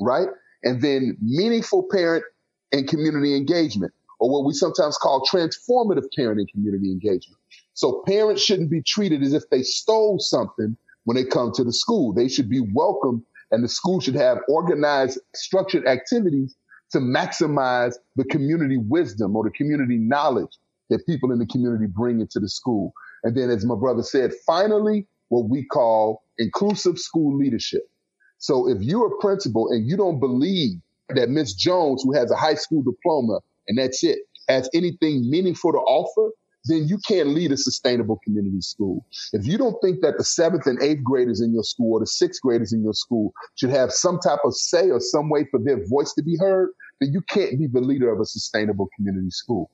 right? 0.00 0.28
And 0.62 0.82
then 0.82 1.16
meaningful 1.22 1.86
parent 1.90 2.24
and 2.72 2.88
community 2.88 3.36
engagement, 3.36 3.92
or 4.18 4.30
what 4.30 4.46
we 4.46 4.52
sometimes 4.52 4.96
call 4.96 5.26
transformative 5.26 6.06
parent 6.16 6.38
and 6.40 6.48
community 6.50 6.90
engagement. 6.90 7.40
So 7.74 8.02
parents 8.06 8.42
shouldn't 8.42 8.70
be 8.70 8.82
treated 8.82 9.22
as 9.22 9.32
if 9.32 9.48
they 9.50 9.62
stole 9.62 10.18
something 10.18 10.76
when 11.04 11.16
they 11.16 11.24
come 11.24 11.52
to 11.54 11.64
the 11.64 11.72
school. 11.72 12.12
They 12.12 12.28
should 12.28 12.48
be 12.48 12.60
welcomed 12.74 13.22
and 13.50 13.64
the 13.64 13.68
school 13.68 14.00
should 14.00 14.14
have 14.14 14.38
organized, 14.48 15.18
structured 15.34 15.86
activities 15.86 16.54
to 16.92 16.98
maximize 16.98 17.94
the 18.16 18.24
community 18.24 18.76
wisdom 18.76 19.36
or 19.36 19.44
the 19.44 19.50
community 19.50 19.96
knowledge 19.96 20.58
that 20.90 21.06
people 21.06 21.32
in 21.32 21.38
the 21.38 21.46
community 21.46 21.86
bring 21.86 22.20
into 22.20 22.40
the 22.40 22.48
school. 22.48 22.92
And 23.22 23.36
then, 23.36 23.50
as 23.50 23.64
my 23.64 23.76
brother 23.76 24.02
said, 24.02 24.32
finally, 24.46 25.06
what 25.28 25.48
we 25.48 25.64
call 25.64 26.22
inclusive 26.38 26.98
school 26.98 27.36
leadership. 27.36 27.82
So 28.40 28.68
if 28.68 28.82
you're 28.82 29.06
a 29.06 29.18
principal 29.18 29.68
and 29.70 29.88
you 29.88 29.96
don't 29.96 30.18
believe 30.18 30.80
that 31.10 31.28
Miss 31.28 31.54
Jones, 31.54 32.02
who 32.02 32.12
has 32.14 32.30
a 32.30 32.36
high 32.36 32.54
school 32.54 32.82
diploma 32.82 33.40
and 33.68 33.78
that's 33.78 34.02
it, 34.02 34.18
has 34.48 34.68
anything 34.74 35.30
meaningful 35.30 35.72
to 35.72 35.78
offer, 35.78 36.32
then 36.64 36.88
you 36.88 36.98
can't 37.06 37.28
lead 37.28 37.52
a 37.52 37.56
sustainable 37.56 38.18
community 38.24 38.60
school. 38.60 39.04
If 39.32 39.46
you 39.46 39.58
don't 39.58 39.76
think 39.82 40.00
that 40.02 40.18
the 40.18 40.24
seventh 40.24 40.66
and 40.66 40.82
eighth 40.82 41.04
graders 41.04 41.40
in 41.40 41.52
your 41.52 41.62
school 41.62 41.92
or 41.92 42.00
the 42.00 42.06
sixth 42.06 42.40
graders 42.42 42.72
in 42.72 42.82
your 42.82 42.94
school 42.94 43.32
should 43.56 43.70
have 43.70 43.92
some 43.92 44.18
type 44.18 44.40
of 44.44 44.54
say 44.54 44.90
or 44.90 45.00
some 45.00 45.30
way 45.30 45.46
for 45.50 45.60
their 45.62 45.86
voice 45.86 46.12
to 46.14 46.22
be 46.22 46.36
heard, 46.38 46.70
then 47.00 47.12
you 47.12 47.20
can't 47.22 47.58
be 47.58 47.66
the 47.66 47.80
leader 47.80 48.12
of 48.12 48.20
a 48.20 48.24
sustainable 48.24 48.88
community 48.96 49.30
school. 49.30 49.70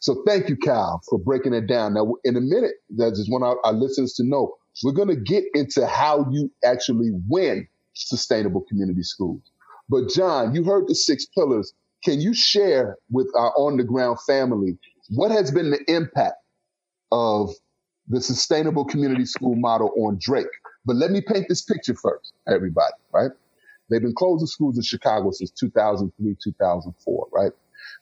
So 0.00 0.22
thank 0.26 0.48
you, 0.48 0.56
Cal, 0.56 1.00
for 1.08 1.18
breaking 1.18 1.54
it 1.54 1.66
down. 1.66 1.94
Now, 1.94 2.14
in 2.24 2.36
a 2.36 2.40
minute, 2.40 2.74
I 3.00 3.10
just 3.10 3.30
want 3.30 3.44
our, 3.44 3.58
our 3.64 3.72
listeners 3.72 4.12
to 4.14 4.24
know 4.24 4.54
we're 4.84 4.92
going 4.92 5.08
to 5.08 5.16
get 5.16 5.44
into 5.54 5.86
how 5.86 6.26
you 6.30 6.52
actually 6.64 7.10
win 7.28 7.66
sustainable 8.06 8.62
community 8.68 9.02
schools. 9.02 9.42
But 9.88 10.10
John, 10.10 10.54
you 10.54 10.64
heard 10.64 10.88
the 10.88 10.94
six 10.94 11.26
pillars. 11.26 11.74
Can 12.04 12.20
you 12.20 12.34
share 12.34 12.96
with 13.10 13.28
our 13.36 13.52
on 13.56 13.76
the 13.78 13.84
ground 13.84 14.18
family 14.26 14.78
what 15.10 15.30
has 15.32 15.50
been 15.50 15.70
the 15.70 15.80
impact 15.88 16.36
of 17.12 17.50
the 18.08 18.20
sustainable 18.20 18.84
community 18.84 19.26
school 19.26 19.56
model 19.56 19.92
on 19.98 20.18
Drake? 20.20 20.46
But 20.86 20.96
let 20.96 21.10
me 21.10 21.22
paint 21.22 21.46
this 21.48 21.62
picture 21.62 21.94
first, 21.94 22.34
everybody, 22.48 22.94
right? 23.12 23.30
They've 23.90 24.02
been 24.02 24.14
closing 24.16 24.46
schools 24.48 24.76
in 24.78 24.84
Chicago 24.84 25.30
since 25.32 25.50
2003, 25.52 26.36
2004, 26.42 27.28
right? 27.32 27.52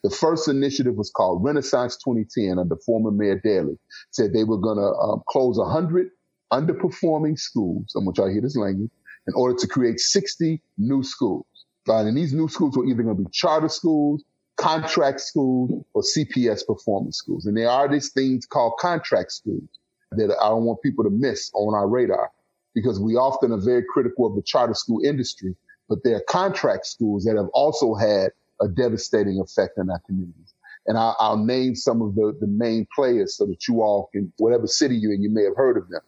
The 0.05 0.11
first 0.11 0.49
initiative 0.49 0.97
was 0.97 1.11
called 1.11 1.45
Renaissance 1.45 1.97
2010 1.99 2.59
under 2.59 2.77
former 2.77 3.11
Mayor 3.13 3.41
Daley. 3.43 3.79
Said 4.13 4.33
they 4.33 4.45
were 4.45 4.59
going 4.59 4.79
to 4.79 4.85
um, 4.99 5.23
close 5.29 5.59
100 5.59 6.11
underperforming 6.53 7.39
schools. 7.39 7.93
I 7.97 8.01
want 8.01 8.19
y'all 8.19 8.29
to 8.29 8.33
hear 8.33 8.43
this 8.43 8.57
language 8.57 8.91
in 9.27 9.35
order 9.35 9.57
to 9.59 9.67
create 9.67 10.01
60 10.01 10.61
new 10.79 11.03
schools. 11.03 11.47
Right? 11.87 12.07
And 12.07 12.17
these 12.17 12.33
new 12.33 12.49
schools 12.49 12.77
were 12.77 12.87
either 12.87 13.03
going 13.03 13.17
to 13.17 13.23
be 13.23 13.31
charter 13.33 13.69
schools, 13.69 14.25
contract 14.57 15.21
schools, 15.21 15.85
or 15.95 16.03
CPS 16.03 16.67
performance 16.67 17.17
schools. 17.17 17.47
And 17.47 17.57
there 17.57 17.71
are 17.71 17.89
these 17.89 18.11
things 18.11 18.47
called 18.47 18.75
contract 18.81 19.33
schools 19.33 19.69
that 20.13 20.37
I 20.43 20.49
don't 20.49 20.65
want 20.65 20.83
people 20.83 21.05
to 21.05 21.11
miss 21.11 21.51
on 21.55 21.75
our 21.75 21.89
radar 21.89 22.31
because 22.75 23.01
we 23.01 23.17
often 23.17 23.53
are 23.53 23.61
very 23.61 23.85
critical 23.89 24.27
of 24.27 24.35
the 24.35 24.43
charter 24.43 24.75
school 24.75 25.01
industry, 25.05 25.57
but 25.89 25.99
there 26.05 26.17
are 26.17 26.25
contract 26.29 26.87
schools 26.87 27.25
that 27.25 27.37
have 27.37 27.49
also 27.55 27.95
had 27.95 28.33
a 28.61 28.69
devastating 28.69 29.41
effect 29.41 29.79
on 29.79 29.91
our 29.91 30.01
communities. 30.07 30.55
And 30.87 30.97
I'll, 30.97 31.17
I'll 31.19 31.45
name 31.45 31.75
some 31.75 32.01
of 32.01 32.15
the, 32.15 32.37
the 32.41 32.47
main 32.47 32.87
players 32.95 33.37
so 33.37 33.47
that 33.47 33.67
you 33.67 33.83
all 33.83 34.09
can, 34.13 34.33
whatever 34.39 34.67
city 34.67 34.97
you're 34.97 35.13
in, 35.13 35.23
you 35.23 35.31
may 35.31 35.45
have 35.45 35.57
heard 35.57 35.77
of 35.77 35.89
them. 35.89 36.01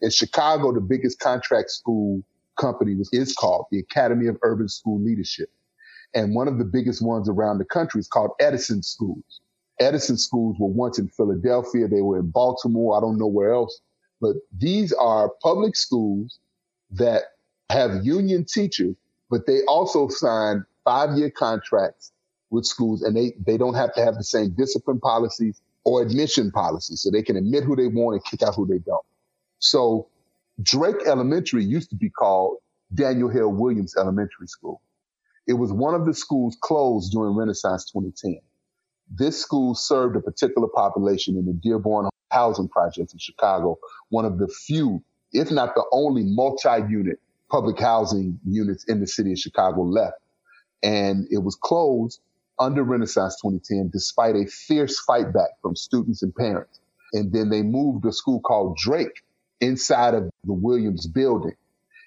In 0.00 0.10
Chicago, 0.10 0.72
the 0.72 0.80
biggest 0.80 1.20
contract 1.20 1.70
school 1.70 2.22
company 2.58 2.94
was, 2.94 3.08
is 3.12 3.34
called 3.34 3.66
the 3.70 3.78
Academy 3.78 4.26
of 4.26 4.36
Urban 4.42 4.68
School 4.68 5.00
Leadership. 5.00 5.50
And 6.14 6.34
one 6.34 6.48
of 6.48 6.58
the 6.58 6.64
biggest 6.64 7.02
ones 7.02 7.28
around 7.28 7.58
the 7.58 7.64
country 7.64 8.00
is 8.00 8.08
called 8.08 8.32
Edison 8.40 8.82
Schools. 8.82 9.40
Edison 9.80 10.18
Schools 10.18 10.56
were 10.58 10.68
once 10.68 10.98
in 10.98 11.08
Philadelphia. 11.08 11.88
They 11.88 12.02
were 12.02 12.18
in 12.18 12.30
Baltimore. 12.30 12.96
I 12.96 13.00
don't 13.00 13.18
know 13.18 13.26
where 13.26 13.52
else, 13.52 13.80
but 14.20 14.36
these 14.56 14.92
are 14.92 15.30
public 15.42 15.74
schools 15.74 16.38
that 16.90 17.22
have 17.70 18.04
union 18.04 18.44
teachers, 18.44 18.94
but 19.30 19.46
they 19.46 19.62
also 19.66 20.08
sign 20.08 20.64
five 20.84 21.16
year 21.16 21.30
contracts 21.30 22.12
with 22.50 22.66
schools 22.66 23.02
and 23.02 23.16
they, 23.16 23.32
they 23.46 23.56
don't 23.56 23.74
have 23.74 23.94
to 23.94 24.04
have 24.04 24.16
the 24.16 24.24
same 24.24 24.50
discipline 24.50 25.00
policies 25.00 25.60
or 25.84 26.02
admission 26.02 26.50
policies. 26.50 27.00
So 27.00 27.10
they 27.10 27.22
can 27.22 27.36
admit 27.36 27.64
who 27.64 27.74
they 27.74 27.86
want 27.86 28.14
and 28.14 28.24
kick 28.24 28.42
out 28.46 28.54
who 28.54 28.66
they 28.66 28.78
don't. 28.78 29.04
So 29.58 30.06
Drake 30.60 31.06
Elementary 31.06 31.64
used 31.64 31.90
to 31.90 31.96
be 31.96 32.10
called 32.10 32.58
Daniel 32.92 33.30
Hale 33.30 33.52
Williams 33.52 33.96
Elementary 33.96 34.46
School. 34.46 34.82
It 35.46 35.54
was 35.54 35.72
one 35.72 35.94
of 35.94 36.04
the 36.04 36.14
schools 36.14 36.56
closed 36.60 37.12
during 37.12 37.34
Renaissance 37.34 37.90
2010. 37.90 38.40
This 39.10 39.40
school 39.40 39.74
served 39.74 40.16
a 40.16 40.20
particular 40.20 40.68
population 40.68 41.36
in 41.36 41.46
the 41.46 41.52
Dearborn 41.52 42.08
housing 42.30 42.68
project 42.68 43.12
in 43.12 43.18
Chicago, 43.18 43.78
one 44.10 44.24
of 44.24 44.38
the 44.38 44.48
few, 44.48 45.02
if 45.32 45.50
not 45.50 45.74
the 45.74 45.84
only 45.90 46.22
multi-unit 46.24 47.18
public 47.50 47.78
housing 47.78 48.38
units 48.46 48.84
in 48.84 49.00
the 49.00 49.06
city 49.06 49.32
of 49.32 49.38
Chicago 49.38 49.82
left. 49.82 50.18
And 50.82 51.26
it 51.30 51.38
was 51.38 51.54
closed 51.54 52.20
under 52.58 52.82
Renaissance 52.82 53.36
2010, 53.40 53.90
despite 53.92 54.36
a 54.36 54.46
fierce 54.46 55.00
fight 55.00 55.32
back 55.32 55.50
from 55.60 55.76
students 55.76 56.22
and 56.22 56.34
parents. 56.34 56.80
And 57.12 57.32
then 57.32 57.50
they 57.50 57.62
moved 57.62 58.02
to 58.04 58.08
a 58.10 58.12
school 58.12 58.40
called 58.40 58.76
Drake 58.76 59.22
inside 59.62 60.14
of 60.14 60.24
the 60.44 60.52
Williams 60.52 61.06
building. 61.06 61.54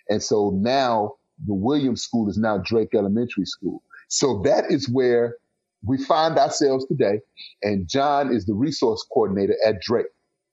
And 0.09 0.21
so 0.21 0.51
now 0.53 1.13
the 1.47 1.53
Williams 1.53 2.03
School 2.03 2.29
is 2.29 2.37
now 2.37 2.59
Drake 2.59 2.89
Elementary 2.93 3.45
School. 3.45 3.81
So 4.09 4.41
that 4.43 4.65
is 4.69 4.87
where 4.87 5.35
we 5.83 5.97
find 5.97 6.37
ourselves 6.37 6.85
today. 6.85 7.21
And 7.63 7.87
John 7.87 8.33
is 8.33 8.45
the 8.45 8.53
resource 8.53 9.05
coordinator 9.11 9.55
at 9.65 9.81
Drake. 9.81 10.05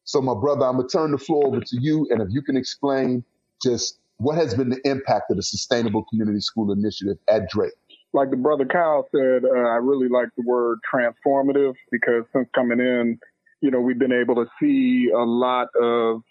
So 0.05 0.21
my 0.21 0.35
brother, 0.35 0.65
I'm 0.65 0.77
going 0.77 0.89
to 0.89 0.93
turn 0.97 1.13
the 1.13 1.19
floor 1.19 1.47
over 1.47 1.61
to 1.61 1.81
you. 1.81 2.09
And 2.11 2.23
if 2.23 2.29
you 2.31 2.43
can 2.43 2.57
explain 2.57 3.25
just 3.63 3.99
what 4.17 4.37
has 4.37 4.55
been 4.55 4.71
the 4.71 4.81
impact 4.85 5.31
of 5.31 5.37
the 5.37 5.43
Sustainable 5.43 6.05
Community 6.11 6.41
School 6.41 6.73
Initiative 6.73 7.19
at 7.29 7.49
Drake? 7.49 7.73
Like 8.13 8.31
the 8.31 8.37
brother 8.37 8.67
Kyle 8.67 9.09
said, 9.11 9.45
uh, 9.45 9.69
I 9.69 9.77
really 9.77 10.09
like 10.09 10.29
the 10.37 10.45
word 10.45 10.79
transformative 10.93 11.75
because 11.91 12.25
since 12.33 12.49
coming 12.55 12.79
in, 12.79 13.19
you 13.61 13.71
know, 13.71 13.81
we've 13.81 13.99
been 13.99 14.13
able 14.13 14.35
to 14.35 14.47
see 14.61 15.09
a 15.15 15.23
lot 15.23 15.69
of 15.81 16.23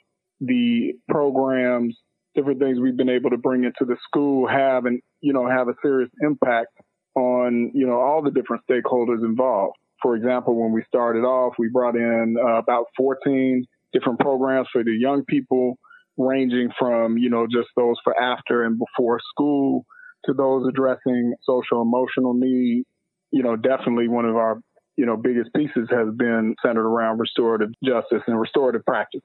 the 0.41 0.93
programs, 1.07 1.95
different 2.35 2.59
things 2.59 2.79
we've 2.79 2.97
been 2.97 3.09
able 3.09 3.29
to 3.29 3.37
bring 3.37 3.63
into 3.63 3.85
the 3.85 3.95
school 4.03 4.47
have 4.47 4.85
and, 4.85 5.01
you 5.21 5.33
know, 5.33 5.47
have 5.47 5.67
a 5.67 5.73
serious 5.81 6.09
impact 6.21 6.69
on, 7.15 7.71
you 7.73 7.85
know, 7.85 7.99
all 7.99 8.21
the 8.21 8.31
different 8.31 8.63
stakeholders 8.69 9.23
involved. 9.23 9.77
For 10.01 10.15
example, 10.15 10.59
when 10.59 10.71
we 10.71 10.83
started 10.87 11.23
off, 11.23 11.53
we 11.59 11.69
brought 11.69 11.95
in 11.95 12.35
uh, 12.41 12.57
about 12.57 12.85
14 12.97 13.65
different 13.93 14.19
programs 14.19 14.67
for 14.71 14.83
the 14.83 14.95
young 14.97 15.23
people, 15.25 15.77
ranging 16.17 16.69
from, 16.79 17.17
you 17.17 17.29
know, 17.29 17.45
just 17.45 17.69
those 17.75 17.97
for 18.03 18.19
after 18.19 18.63
and 18.63 18.79
before 18.79 19.19
school 19.29 19.85
to 20.25 20.33
those 20.33 20.67
addressing 20.67 21.33
social 21.43 21.81
emotional 21.81 22.33
needs. 22.33 22.87
You 23.31 23.43
know, 23.43 23.55
definitely 23.55 24.07
one 24.07 24.25
of 24.25 24.35
our, 24.35 24.59
you 24.97 25.05
know, 25.05 25.17
biggest 25.17 25.53
pieces 25.53 25.87
has 25.91 26.07
been 26.15 26.55
centered 26.65 26.87
around 26.87 27.19
restorative 27.19 27.69
justice 27.83 28.23
and 28.25 28.39
restorative 28.39 28.85
practice. 28.85 29.21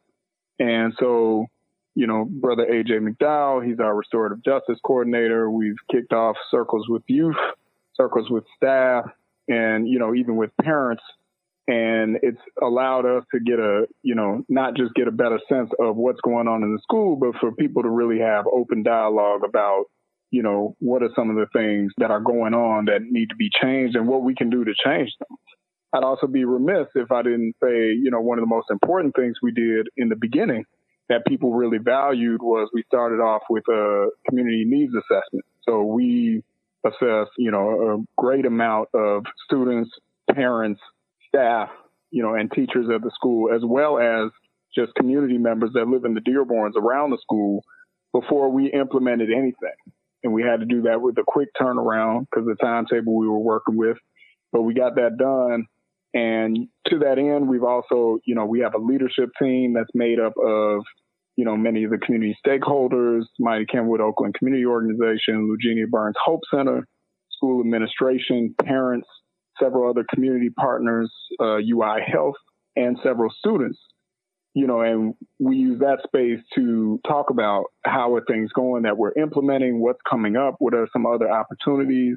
And 0.58 0.94
so, 0.98 1.46
you 1.94 2.06
know, 2.06 2.26
brother 2.28 2.66
AJ 2.66 3.00
McDowell, 3.00 3.66
he's 3.66 3.80
our 3.80 3.94
restorative 3.94 4.44
justice 4.44 4.78
coordinator. 4.84 5.50
We've 5.50 5.76
kicked 5.90 6.12
off 6.12 6.36
circles 6.50 6.86
with 6.88 7.02
youth, 7.06 7.36
circles 7.94 8.30
with 8.30 8.44
staff, 8.56 9.04
and, 9.48 9.88
you 9.88 9.98
know, 9.98 10.14
even 10.14 10.36
with 10.36 10.50
parents. 10.62 11.02
And 11.68 12.18
it's 12.22 12.40
allowed 12.62 13.06
us 13.06 13.24
to 13.34 13.40
get 13.40 13.58
a, 13.58 13.86
you 14.02 14.14
know, 14.14 14.44
not 14.48 14.76
just 14.76 14.94
get 14.94 15.08
a 15.08 15.12
better 15.12 15.40
sense 15.48 15.70
of 15.80 15.96
what's 15.96 16.20
going 16.20 16.46
on 16.46 16.62
in 16.62 16.72
the 16.72 16.80
school, 16.82 17.16
but 17.16 17.34
for 17.40 17.50
people 17.52 17.82
to 17.82 17.88
really 17.88 18.20
have 18.20 18.46
open 18.46 18.84
dialogue 18.84 19.40
about, 19.44 19.86
you 20.30 20.42
know, 20.42 20.76
what 20.78 21.02
are 21.02 21.10
some 21.16 21.28
of 21.28 21.36
the 21.36 21.46
things 21.52 21.92
that 21.98 22.10
are 22.10 22.20
going 22.20 22.54
on 22.54 22.84
that 22.84 23.02
need 23.02 23.30
to 23.30 23.36
be 23.36 23.50
changed 23.60 23.96
and 23.96 24.06
what 24.06 24.22
we 24.22 24.34
can 24.34 24.48
do 24.48 24.64
to 24.64 24.74
change 24.84 25.10
them. 25.18 25.36
I'd 25.96 26.04
also 26.04 26.26
be 26.26 26.44
remiss 26.44 26.88
if 26.94 27.10
I 27.10 27.22
didn't 27.22 27.54
say, 27.62 27.92
you 27.92 28.10
know, 28.10 28.20
one 28.20 28.38
of 28.38 28.42
the 28.42 28.54
most 28.54 28.70
important 28.70 29.16
things 29.16 29.36
we 29.42 29.50
did 29.50 29.88
in 29.96 30.10
the 30.10 30.16
beginning 30.16 30.64
that 31.08 31.24
people 31.26 31.54
really 31.54 31.78
valued 31.78 32.42
was 32.42 32.68
we 32.74 32.82
started 32.86 33.16
off 33.16 33.42
with 33.48 33.64
a 33.68 34.08
community 34.28 34.64
needs 34.66 34.92
assessment. 34.94 35.46
So 35.62 35.84
we 35.84 36.42
assess, 36.84 37.28
you 37.38 37.50
know, 37.50 37.94
a 37.94 38.20
great 38.20 38.44
amount 38.44 38.90
of 38.92 39.24
students, 39.46 39.90
parents, 40.30 40.80
staff, 41.28 41.70
you 42.10 42.22
know, 42.22 42.34
and 42.34 42.52
teachers 42.52 42.88
at 42.94 43.02
the 43.02 43.10
school, 43.14 43.54
as 43.54 43.62
well 43.64 43.98
as 43.98 44.30
just 44.74 44.94
community 44.96 45.38
members 45.38 45.70
that 45.74 45.88
live 45.88 46.04
in 46.04 46.12
the 46.12 46.20
Dearborns 46.20 46.76
around 46.76 47.10
the 47.10 47.18
school 47.22 47.64
before 48.12 48.50
we 48.50 48.70
implemented 48.70 49.30
anything. 49.30 49.94
And 50.22 50.34
we 50.34 50.42
had 50.42 50.60
to 50.60 50.66
do 50.66 50.82
that 50.82 51.00
with 51.00 51.16
a 51.16 51.24
quick 51.26 51.48
turnaround 51.58 52.26
because 52.30 52.46
the 52.46 52.56
timetable 52.56 53.16
we 53.16 53.28
were 53.28 53.38
working 53.38 53.76
with. 53.76 53.96
But 54.52 54.62
we 54.62 54.74
got 54.74 54.96
that 54.96 55.16
done 55.16 55.66
and 56.16 56.68
to 56.86 57.00
that 57.00 57.18
end, 57.18 57.46
we've 57.46 57.62
also, 57.62 58.18
you 58.24 58.34
know, 58.34 58.46
we 58.46 58.60
have 58.60 58.74
a 58.74 58.78
leadership 58.78 59.28
team 59.38 59.74
that's 59.74 59.90
made 59.92 60.18
up 60.18 60.32
of, 60.42 60.80
you 61.36 61.44
know, 61.44 61.58
many 61.58 61.84
of 61.84 61.90
the 61.90 61.98
community 61.98 62.34
stakeholders, 62.44 63.24
Mighty 63.38 63.66
Kenwood 63.66 64.00
Oakland 64.00 64.32
Community 64.32 64.64
Organization, 64.64 65.46
Lugenia 65.46 65.86
Burns 65.90 66.16
Hope 66.24 66.40
Center, 66.50 66.86
school 67.32 67.60
administration, 67.60 68.54
parents, 68.64 69.06
several 69.62 69.90
other 69.90 70.06
community 70.14 70.48
partners, 70.48 71.12
uh, 71.38 71.58
UI 71.58 72.00
Health, 72.10 72.36
and 72.76 72.96
several 73.02 73.30
students. 73.38 73.78
You 74.54 74.66
know, 74.66 74.80
and 74.80 75.12
we 75.38 75.56
use 75.56 75.80
that 75.80 75.98
space 76.02 76.40
to 76.54 76.98
talk 77.06 77.28
about 77.28 77.64
how 77.84 78.14
are 78.14 78.24
things 78.24 78.50
going 78.52 78.84
that 78.84 78.96
we're 78.96 79.12
implementing, 79.20 79.82
what's 79.82 80.00
coming 80.08 80.34
up, 80.34 80.54
what 80.60 80.72
are 80.72 80.88
some 80.94 81.04
other 81.04 81.30
opportunities 81.30 82.16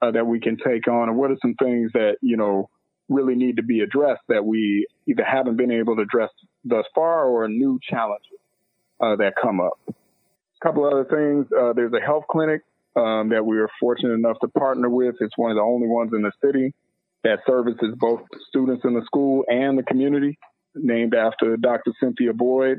uh, 0.00 0.12
that 0.12 0.28
we 0.28 0.38
can 0.38 0.58
take 0.64 0.86
on, 0.86 1.08
and 1.08 1.18
what 1.18 1.32
are 1.32 1.38
some 1.42 1.54
things 1.60 1.90
that, 1.94 2.18
you 2.22 2.36
know, 2.36 2.68
really 3.12 3.34
need 3.34 3.56
to 3.56 3.62
be 3.62 3.80
addressed 3.80 4.22
that 4.28 4.44
we 4.44 4.86
either 5.08 5.24
haven't 5.24 5.56
been 5.56 5.70
able 5.70 5.96
to 5.96 6.02
address 6.02 6.30
thus 6.64 6.84
far 6.94 7.26
or 7.26 7.48
new 7.48 7.78
challenges 7.88 8.38
uh, 9.00 9.16
that 9.16 9.34
come 9.40 9.60
up. 9.60 9.78
A 9.88 9.94
couple 10.62 10.84
other 10.84 11.04
things. 11.04 11.46
Uh, 11.52 11.72
there's 11.72 11.92
a 11.92 12.00
health 12.00 12.24
clinic 12.30 12.62
um, 12.96 13.30
that 13.30 13.44
we 13.44 13.58
are 13.58 13.68
fortunate 13.80 14.14
enough 14.14 14.38
to 14.40 14.48
partner 14.48 14.88
with. 14.88 15.16
It's 15.20 15.36
one 15.36 15.50
of 15.50 15.56
the 15.56 15.62
only 15.62 15.88
ones 15.88 16.12
in 16.14 16.22
the 16.22 16.32
city 16.44 16.72
that 17.24 17.40
services 17.46 17.94
both 17.98 18.20
students 18.48 18.84
in 18.84 18.94
the 18.94 19.02
school 19.04 19.44
and 19.48 19.78
the 19.78 19.82
community, 19.82 20.38
named 20.74 21.14
after 21.14 21.56
Dr. 21.56 21.92
Cynthia 22.00 22.32
Boyd, 22.32 22.78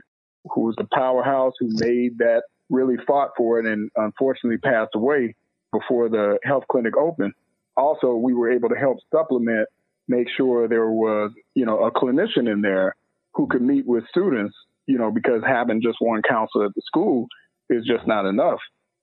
who 0.53 0.61
was 0.61 0.75
the 0.77 0.87
powerhouse 0.93 1.53
who 1.59 1.67
made 1.69 2.17
that, 2.17 2.43
really 2.69 2.95
fought 3.05 3.31
for 3.37 3.59
it, 3.59 3.65
and 3.65 3.89
unfortunately 3.95 4.57
passed 4.57 4.91
away 4.95 5.35
before 5.71 6.09
the 6.09 6.39
health 6.43 6.63
clinic 6.71 6.95
opened. 6.97 7.33
also 7.75 8.15
we 8.15 8.33
were 8.33 8.51
able 8.51 8.69
to 8.69 8.75
help 8.75 8.97
supplement, 9.11 9.67
make 10.13 10.27
sure 10.35 10.67
there 10.67 10.89
was, 10.89 11.31
you 11.55 11.65
know, 11.65 11.83
a 11.83 11.91
clinician 11.91 12.51
in 12.51 12.61
there 12.61 12.95
who 13.33 13.47
could 13.47 13.61
meet 13.61 13.85
with 13.85 14.03
students, 14.09 14.55
you 14.85 14.97
know, 14.97 15.11
because 15.11 15.41
having 15.45 15.81
just 15.81 15.97
one 15.99 16.21
counselor 16.27 16.65
at 16.65 16.75
the 16.75 16.81
school 16.85 17.27
is 17.69 17.85
just 17.85 18.07
not 18.07 18.25
enough, 18.25 18.59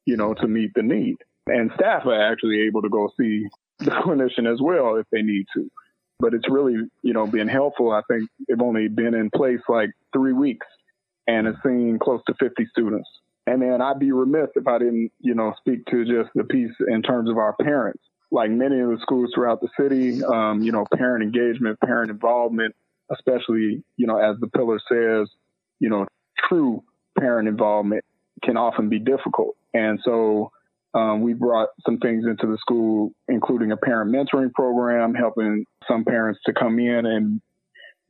you 0.07 0.17
know, 0.17 0.35
to 0.35 0.47
meet 0.47 0.73
the 0.75 0.83
need. 0.83 1.17
And 1.47 1.71
staff 1.75 2.07
are 2.07 2.33
actually 2.33 2.63
able 2.63 2.83
to 2.83 2.89
go 2.89 3.11
see 3.19 3.47
the 3.79 3.91
clinician 3.91 4.53
as 4.53 4.61
well 4.61 4.97
if 4.97 5.07
they 5.11 5.23
need 5.23 5.47
to. 5.55 5.71
But 6.19 6.35
it's 6.35 6.51
really, 6.51 6.77
you 7.03 7.15
know, 7.15 7.27
been 7.27 7.49
helpful. 7.49 7.93
I 7.93 8.03
think 8.09 8.29
they've 8.47 8.61
only 8.61 8.89
been 8.89 9.15
in 9.15 9.31
place 9.31 9.61
like 9.69 9.91
three 10.13 10.35
weeks 10.35 10.67
and 11.27 11.47
it's 11.47 11.63
seen 11.65 11.99
close 12.01 12.21
to 12.27 12.35
50 12.39 12.67
students. 12.67 13.09
And 13.47 13.63
then 13.63 13.81
I'd 13.81 13.99
be 13.99 14.13
remiss 14.13 14.49
if 14.55 14.69
I 14.69 14.79
didn't, 14.79 15.11
you 15.21 15.35
know, 15.35 15.55
speak 15.59 15.87
to 15.87 16.05
just 16.05 16.31
the 16.35 16.45
piece 16.45 16.75
in 16.87 17.03
terms 17.03 17.31
of 17.31 17.39
our 17.39 17.55
parents. 17.63 18.03
Like 18.31 18.51
many 18.51 18.79
of 18.79 18.91
the 18.91 18.99
schools 19.03 19.33
throughout 19.35 19.61
the 19.61 19.69
city, 19.79 20.23
um, 20.25 20.63
you 20.63 20.71
know, 20.73 20.87
parent 20.97 21.25
engagement, 21.25 21.81
parent 21.81 22.11
involvement, 22.11 22.77
especially, 23.11 23.83
you 23.97 24.07
know, 24.07 24.19
as 24.19 24.39
the 24.41 24.47
pillar 24.47 24.79
says, 24.89 25.29
you 25.81 25.89
know, 25.89 26.07
true 26.49 26.85
parent 27.19 27.49
involvement 27.49 28.05
can 28.43 28.57
often 28.57 28.89
be 28.89 28.99
difficult. 28.99 29.57
And 29.75 29.99
so 30.05 30.53
um, 30.95 31.23
we 31.23 31.35
brought 31.35 31.69
some 31.85 31.99
things 31.99 32.25
into 32.27 32.47
the 32.47 32.59
school, 32.59 33.13
including 33.29 33.73
a 33.73 33.77
parent 33.77 34.15
mentoring 34.15 34.53
program, 34.53 35.15
helping 35.15 35.65
some 35.89 36.05
parents 36.05 36.41
to 36.47 36.53
come 36.53 36.79
in 36.79 37.07
and 37.07 37.41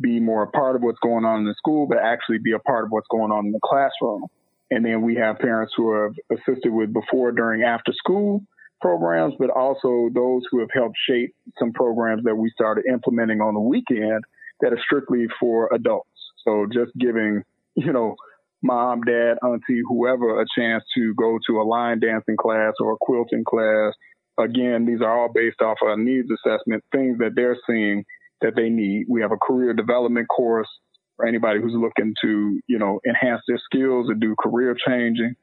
be 0.01 0.19
more 0.19 0.43
a 0.43 0.51
part 0.51 0.77
of 0.77 0.83
what's 0.83 0.99
going 1.01 1.25
on 1.25 1.41
in 1.41 1.45
the 1.45 1.55
school, 1.55 1.87
but 1.87 1.99
actually 1.99 2.39
be 2.39 2.53
a 2.53 2.59
part 2.59 2.85
of 2.85 2.91
what's 2.91 3.09
going 3.11 3.31
on 3.31 3.47
in 3.47 3.53
the 3.53 3.61
classroom. 3.63 4.27
And 4.71 4.85
then 4.85 5.03
we 5.03 5.17
have 5.17 5.39
parents 5.39 5.75
who 5.77 5.93
have 5.95 6.15
assisted 6.31 6.73
with 6.73 6.93
before, 6.93 7.33
during, 7.33 7.63
after 7.63 7.93
school 7.93 8.43
programs, 8.81 9.35
but 9.39 9.51
also 9.51 10.09
those 10.15 10.43
who 10.51 10.61
have 10.61 10.71
helped 10.73 10.97
shape 11.09 11.35
some 11.59 11.73
programs 11.73 12.25
that 12.25 12.35
we 12.35 12.51
started 12.55 12.85
implementing 12.91 13.41
on 13.41 13.55
the 13.55 13.61
weekend 13.61 14.25
that 14.61 14.73
are 14.73 14.81
strictly 14.85 15.27
for 15.39 15.69
adults. 15.73 16.09
So 16.45 16.67
just 16.73 16.91
giving, 16.99 17.43
you 17.75 17.93
know, 17.93 18.17
mom, 18.63 19.03
dad, 19.03 19.39
auntie, 19.43 19.83
whoever 19.89 20.41
a 20.41 20.45
chance 20.57 20.85
to 20.97 21.15
go 21.15 21.39
to 21.47 21.61
a 21.61 21.65
line 21.65 22.01
dancing 22.01 22.37
class 22.37 22.75
or 22.81 22.93
a 22.93 22.97
quilting 23.01 23.45
class. 23.45 23.95
Again, 24.39 24.87
these 24.87 25.01
are 25.01 25.21
all 25.21 25.33
based 25.33 25.61
off 25.61 25.79
a 25.83 25.97
needs 25.97 26.29
assessment, 26.31 26.85
things 26.93 27.19
that 27.19 27.33
they're 27.35 27.59
seeing 27.67 28.05
that 28.41 28.55
they 28.57 28.69
need. 28.71 29.07
We 29.09 29.21
have 29.21 29.33
a 29.33 29.37
career 29.37 29.75
development 29.75 30.29
course 30.29 30.69
for 31.17 31.27
anybody 31.27 31.61
who's 31.61 31.75
looking 31.75 32.15
to, 32.23 32.61
you 32.67 32.79
know, 32.79 33.01
enhance 33.07 33.43
their 33.47 33.61
skills 33.65 34.09
and 34.09 34.21
do 34.21 34.35
career 34.39 34.75
changing, 34.87 35.35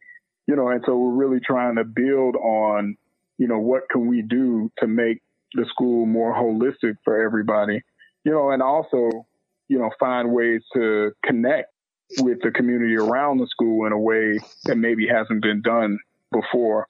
you 0.47 0.56
know, 0.56 0.69
and 0.69 0.82
so 0.86 0.97
we're 0.97 1.26
really 1.26 1.39
trying 1.45 1.76
to 1.76 1.84
build 1.84 2.36
on, 2.36 2.97
you 3.38 3.47
know, 3.47 3.60
what 3.60 3.89
can 3.89 4.08
we 4.08 4.21
do 4.21 4.71
to 4.80 4.88
make 4.88 5.21
the 5.54 5.65
school 5.69 6.06
more 6.06 6.34
holistic 6.34 6.95
for 7.04 7.21
everybody, 7.21 7.82
you 8.23 8.32
know, 8.32 8.52
and 8.52 8.62
also, 8.62 9.26
you 9.67 9.78
know, 9.80 9.89
find 10.00 10.32
ways 10.32 10.62
to 10.73 11.12
connect 11.23 11.71
with 12.19 12.39
the 12.41 12.52
community 12.52 12.95
around 12.95 13.38
the 13.38 13.47
school 13.47 13.86
in 13.86 13.91
a 13.91 14.00
way 14.00 14.39
that 14.65 14.78
maybe 14.78 15.08
hasn't 15.08 15.41
been 15.41 15.62
done 15.62 15.97
before 16.32 16.88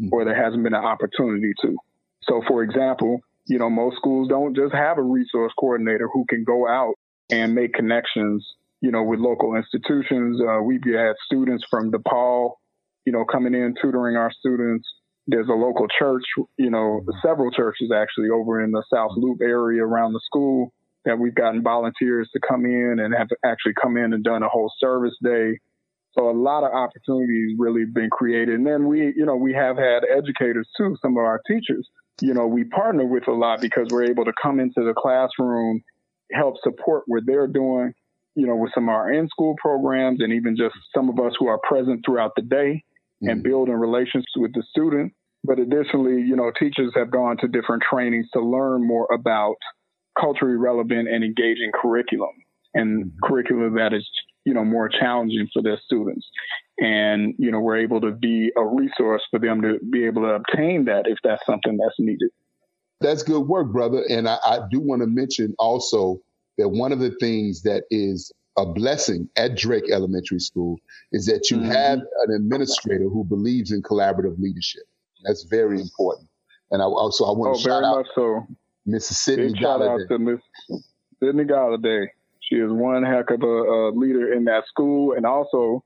mm-hmm. 0.00 0.08
or 0.12 0.24
there 0.24 0.42
hasn't 0.42 0.62
been 0.62 0.74
an 0.74 0.84
opportunity 0.84 1.52
to. 1.62 1.76
So, 2.22 2.42
for 2.46 2.62
example, 2.62 3.20
you 3.46 3.58
know, 3.58 3.70
most 3.70 3.96
schools 3.96 4.28
don't 4.28 4.54
just 4.54 4.74
have 4.74 4.98
a 4.98 5.02
resource 5.02 5.52
coordinator 5.58 6.08
who 6.12 6.24
can 6.28 6.44
go 6.44 6.68
out 6.68 6.94
and 7.30 7.54
make 7.54 7.72
connections, 7.72 8.46
you 8.80 8.90
know, 8.90 9.02
with 9.02 9.18
local 9.20 9.56
institutions. 9.56 10.40
Uh, 10.40 10.62
we've 10.62 10.84
had 10.84 11.14
students 11.24 11.64
from 11.70 11.90
DePaul, 11.90 12.52
you 13.04 13.12
know, 13.12 13.24
coming 13.24 13.54
in 13.54 13.74
tutoring 13.80 14.16
our 14.16 14.30
students. 14.30 14.88
There's 15.30 15.48
a 15.48 15.52
local 15.52 15.86
church, 15.96 16.24
you 16.58 16.70
know, 16.70 17.04
several 17.22 17.50
churches 17.52 17.90
actually 17.94 18.30
over 18.30 18.60
in 18.62 18.72
the 18.72 18.82
South 18.92 19.12
Loop 19.16 19.40
area 19.40 19.84
around 19.84 20.12
the 20.12 20.20
school 20.24 20.72
that 21.04 21.18
we've 21.18 21.34
gotten 21.34 21.62
volunteers 21.62 22.28
to 22.32 22.40
come 22.46 22.64
in 22.66 22.98
and 22.98 23.14
have 23.14 23.28
actually 23.44 23.74
come 23.80 23.96
in 23.96 24.12
and 24.12 24.24
done 24.24 24.42
a 24.42 24.48
whole 24.48 24.72
service 24.80 25.14
day. 25.22 25.58
So 26.12 26.28
a 26.28 26.36
lot 26.36 26.64
of 26.64 26.72
opportunities 26.72 27.56
really 27.58 27.84
been 27.84 28.10
created. 28.10 28.56
And 28.56 28.66
then 28.66 28.88
we, 28.88 29.12
you 29.16 29.24
know, 29.24 29.36
we 29.36 29.54
have 29.54 29.76
had 29.76 30.02
educators 30.04 30.68
too, 30.76 30.96
some 31.00 31.12
of 31.12 31.24
our 31.24 31.40
teachers, 31.46 31.88
you 32.20 32.34
know, 32.34 32.46
we 32.46 32.64
partner 32.64 33.06
with 33.06 33.28
a 33.28 33.32
lot 33.32 33.60
because 33.60 33.88
we're 33.90 34.10
able 34.10 34.24
to 34.24 34.32
come 34.42 34.60
into 34.60 34.84
the 34.84 34.94
classroom, 34.94 35.82
help 36.32 36.56
support 36.62 37.04
what 37.06 37.22
they're 37.24 37.46
doing, 37.46 37.94
you 38.34 38.46
know, 38.46 38.56
with 38.56 38.72
some 38.74 38.88
of 38.88 38.94
our 38.94 39.12
in-school 39.12 39.54
programs 39.58 40.20
and 40.20 40.32
even 40.32 40.56
just 40.56 40.74
some 40.94 41.08
of 41.08 41.18
us 41.18 41.32
who 41.38 41.46
are 41.46 41.60
present 41.62 42.04
throughout 42.04 42.32
the 42.36 42.42
day 42.42 42.84
mm-hmm. 43.22 43.28
and 43.28 43.42
building 43.42 43.74
relations 43.74 44.24
with 44.36 44.52
the 44.52 44.62
student. 44.70 45.12
But 45.44 45.58
additionally, 45.58 46.22
you 46.22 46.36
know, 46.36 46.52
teachers 46.58 46.92
have 46.94 47.10
gone 47.10 47.36
to 47.38 47.48
different 47.48 47.82
trainings 47.88 48.28
to 48.34 48.40
learn 48.40 48.86
more 48.86 49.08
about 49.12 49.56
culturally 50.18 50.56
relevant 50.56 51.08
and 51.08 51.24
engaging 51.24 51.70
curriculum 51.74 52.30
and 52.74 53.06
mm-hmm. 53.06 53.18
curriculum 53.24 53.74
that 53.76 53.92
is, 53.92 54.08
you 54.44 54.52
know, 54.52 54.64
more 54.64 54.88
challenging 54.88 55.48
for 55.52 55.62
their 55.62 55.78
students. 55.84 56.26
And, 56.78 57.34
you 57.38 57.50
know, 57.50 57.60
we're 57.60 57.78
able 57.78 58.00
to 58.00 58.10
be 58.10 58.50
a 58.56 58.64
resource 58.64 59.22
for 59.30 59.38
them 59.38 59.62
to 59.62 59.78
be 59.90 60.04
able 60.04 60.22
to 60.22 60.28
obtain 60.28 60.84
that 60.86 61.06
if 61.06 61.18
that's 61.22 61.44
something 61.46 61.76
that's 61.76 61.96
needed. 61.98 62.30
That's 63.00 63.22
good 63.22 63.48
work, 63.48 63.72
brother. 63.72 64.04
And 64.08 64.28
I, 64.28 64.38
I 64.44 64.58
do 64.70 64.80
want 64.80 65.00
to 65.02 65.06
mention 65.06 65.54
also 65.58 66.20
that 66.58 66.68
one 66.68 66.92
of 66.92 66.98
the 66.98 67.12
things 67.20 67.62
that 67.62 67.84
is 67.90 68.30
a 68.58 68.66
blessing 68.66 69.28
at 69.36 69.56
Drake 69.56 69.90
Elementary 69.90 70.40
School 70.40 70.78
is 71.12 71.26
that 71.26 71.50
you 71.50 71.58
mm-hmm. 71.58 71.70
have 71.70 71.98
an 71.98 72.34
administrator 72.34 73.08
who 73.08 73.24
believes 73.24 73.72
in 73.72 73.82
collaborative 73.82 74.38
leadership. 74.38 74.82
That's 75.24 75.44
very 75.44 75.80
important. 75.80 76.28
And 76.70 76.82
I 76.82 76.84
also 76.84 77.24
I 77.24 77.32
want 77.32 77.54
oh, 77.54 77.56
to 77.56 77.62
shout 77.62 77.84
out 77.84 78.06
so. 78.14 78.46
Big 78.86 79.58
shout 79.58 79.82
out 79.82 80.00
to 80.08 80.18
Miss 80.18 80.40
Sydney 81.20 81.44
Galladay. 81.44 82.06
She 82.40 82.56
is 82.56 82.70
one 82.72 83.04
heck 83.04 83.30
of 83.30 83.42
a, 83.42 83.46
a, 83.46 83.90
leader 83.90 84.32
in 84.32 84.44
that 84.46 84.64
school, 84.66 85.12
and 85.12 85.26
also 85.26 85.84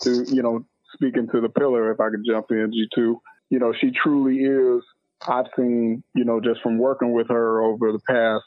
to 0.00 0.24
you 0.28 0.42
know 0.42 0.64
speaking 0.94 1.28
to 1.32 1.40
the 1.40 1.48
pillar, 1.48 1.92
if 1.92 2.00
I 2.00 2.10
could 2.10 2.24
jump 2.26 2.46
in, 2.50 2.72
G 2.72 2.88
two. 2.94 3.20
You 3.50 3.58
know, 3.58 3.72
she 3.78 3.90
truly 3.90 4.38
is. 4.38 4.82
I've 5.28 5.46
seen, 5.56 6.02
you 6.14 6.24
know, 6.24 6.40
just 6.40 6.62
from 6.62 6.78
working 6.78 7.12
with 7.12 7.28
her 7.28 7.62
over 7.62 7.92
the 7.92 8.00
past 8.08 8.44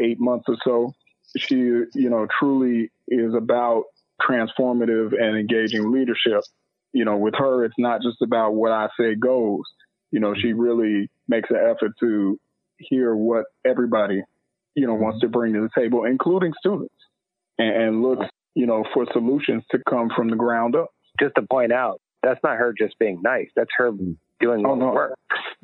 eight 0.00 0.18
months 0.18 0.46
or 0.48 0.56
so, 0.64 0.94
she, 1.36 1.54
you 1.56 2.10
know, 2.10 2.26
truly 2.38 2.90
is 3.06 3.34
about 3.34 3.84
transformative 4.20 5.12
and 5.12 5.36
engaging 5.38 5.92
leadership. 5.92 6.42
You 6.98 7.04
know, 7.04 7.16
with 7.16 7.34
her, 7.38 7.64
it's 7.64 7.78
not 7.78 8.02
just 8.02 8.20
about 8.22 8.54
what 8.54 8.72
I 8.72 8.88
say 8.98 9.14
goes. 9.14 9.62
You 10.10 10.18
know, 10.18 10.34
she 10.34 10.52
really 10.52 11.08
makes 11.28 11.48
an 11.48 11.58
effort 11.58 11.92
to 12.00 12.36
hear 12.78 13.14
what 13.14 13.44
everybody, 13.64 14.20
you 14.74 14.84
know, 14.84 14.94
wants 14.94 15.20
to 15.20 15.28
bring 15.28 15.52
to 15.52 15.60
the 15.60 15.80
table, 15.80 16.04
including 16.04 16.54
students, 16.58 16.94
and, 17.56 17.82
and 17.82 18.02
looks, 18.02 18.26
you 18.56 18.66
know, 18.66 18.82
for 18.92 19.06
solutions 19.12 19.62
to 19.70 19.78
come 19.88 20.10
from 20.16 20.28
the 20.28 20.34
ground 20.34 20.74
up. 20.74 20.88
Just 21.20 21.36
to 21.36 21.42
point 21.48 21.72
out, 21.72 22.00
that's 22.24 22.40
not 22.42 22.56
her 22.56 22.74
just 22.76 22.98
being 22.98 23.20
nice. 23.22 23.46
That's 23.54 23.70
her 23.76 23.92
doing 24.40 24.62
what 24.64 24.72
oh, 24.72 24.74
no. 24.74 24.92
works, 24.92 25.14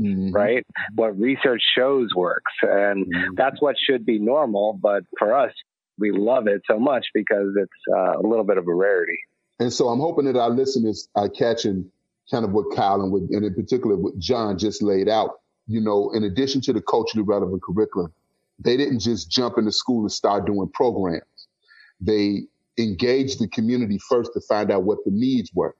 mm-hmm. 0.00 0.30
right? 0.30 0.64
What 0.94 1.18
research 1.18 1.62
shows 1.76 2.10
works. 2.14 2.52
And 2.62 3.06
mm-hmm. 3.06 3.34
that's 3.36 3.60
what 3.60 3.74
should 3.76 4.06
be 4.06 4.20
normal. 4.20 4.78
But 4.80 5.02
for 5.18 5.36
us, 5.36 5.52
we 5.98 6.12
love 6.12 6.46
it 6.46 6.62
so 6.70 6.78
much 6.78 7.06
because 7.12 7.56
it's 7.56 7.92
uh, 7.92 8.20
a 8.20 8.22
little 8.22 8.44
bit 8.44 8.56
of 8.56 8.68
a 8.68 8.74
rarity. 8.74 9.18
And 9.60 9.72
so 9.72 9.88
I'm 9.88 10.00
hoping 10.00 10.24
that 10.26 10.36
our 10.36 10.50
listeners 10.50 11.08
are 11.14 11.28
catching 11.28 11.90
kind 12.30 12.44
of 12.44 12.52
what 12.52 12.74
Kyle 12.74 13.02
and, 13.02 13.12
what, 13.12 13.22
and 13.22 13.44
in 13.44 13.54
particular 13.54 13.96
what 13.96 14.18
John 14.18 14.58
just 14.58 14.82
laid 14.82 15.08
out 15.08 15.40
you 15.66 15.80
know, 15.80 16.10
in 16.10 16.24
addition 16.24 16.60
to 16.62 16.72
the 16.72 16.82
culturally 16.82 17.24
relevant 17.24 17.62
curriculum, 17.62 18.12
they 18.58 18.76
didn't 18.76 19.00
just 19.00 19.30
jump 19.30 19.58
into 19.58 19.72
school 19.72 20.02
and 20.02 20.12
start 20.12 20.46
doing 20.46 20.68
programs. 20.72 21.48
They 22.00 22.42
engaged 22.78 23.40
the 23.40 23.48
community 23.48 23.98
first 24.08 24.32
to 24.34 24.40
find 24.40 24.70
out 24.70 24.84
what 24.84 24.98
the 25.04 25.10
needs 25.10 25.50
were. 25.54 25.74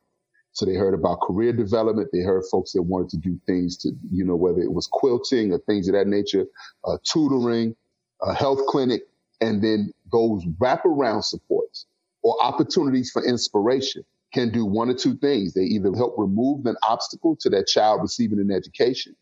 So 0.52 0.64
they 0.64 0.74
heard 0.74 0.94
about 0.94 1.20
career 1.20 1.52
development. 1.52 2.10
They 2.12 2.20
heard 2.20 2.44
folks 2.50 2.72
that 2.72 2.82
wanted 2.82 3.10
to 3.10 3.16
do 3.16 3.38
things 3.46 3.76
to, 3.78 3.90
you 4.10 4.24
know, 4.24 4.36
whether 4.36 4.60
it 4.60 4.72
was 4.72 4.86
quilting 4.90 5.52
or 5.52 5.58
things 5.58 5.88
of 5.88 5.94
that 5.94 6.06
nature, 6.06 6.46
uh, 6.84 6.96
tutoring, 7.02 7.74
a 8.22 8.32
health 8.32 8.60
clinic, 8.68 9.02
and 9.40 9.62
then 9.62 9.92
those 10.12 10.44
wraparound 10.60 11.24
supports 11.24 11.86
or 12.24 12.42
opportunities 12.42 13.10
for 13.12 13.24
inspiration 13.24 14.02
can 14.32 14.50
do 14.50 14.64
one 14.64 14.90
or 14.90 14.94
two 14.94 15.16
things. 15.18 15.54
They 15.54 15.62
either 15.62 15.92
help 15.94 16.14
remove 16.18 16.66
an 16.66 16.74
obstacle 16.82 17.36
to 17.40 17.50
that 17.50 17.68
child 17.68 18.00
receiving 18.02 18.40
an 18.40 18.50
education 18.50 19.14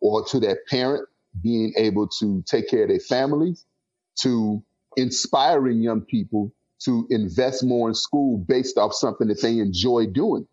or 0.00 0.24
to 0.26 0.38
that 0.40 0.58
parent 0.68 1.08
being 1.42 1.72
able 1.76 2.06
to 2.20 2.44
take 2.46 2.68
care 2.68 2.84
of 2.84 2.90
their 2.90 3.00
families, 3.00 3.64
to 4.20 4.62
inspiring 4.96 5.82
young 5.82 6.02
people 6.02 6.52
to 6.84 7.06
invest 7.10 7.64
more 7.64 7.88
in 7.88 7.94
school 7.94 8.38
based 8.38 8.78
off 8.78 8.94
something 8.94 9.28
that 9.28 9.40
they 9.42 9.58
enjoy 9.58 10.06
doing. 10.06 10.46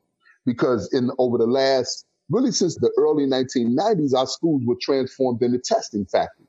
Because 0.46 0.92
in 0.94 1.12
over 1.18 1.38
the 1.38 1.46
last, 1.46 2.06
really 2.30 2.52
since 2.52 2.76
the 2.76 2.92
early 2.98 3.26
1990s, 3.26 4.14
our 4.14 4.28
schools 4.28 4.64
were 4.66 4.78
transformed 4.82 5.42
into 5.42 5.60
testing 5.60 6.06
factories. 6.06 6.48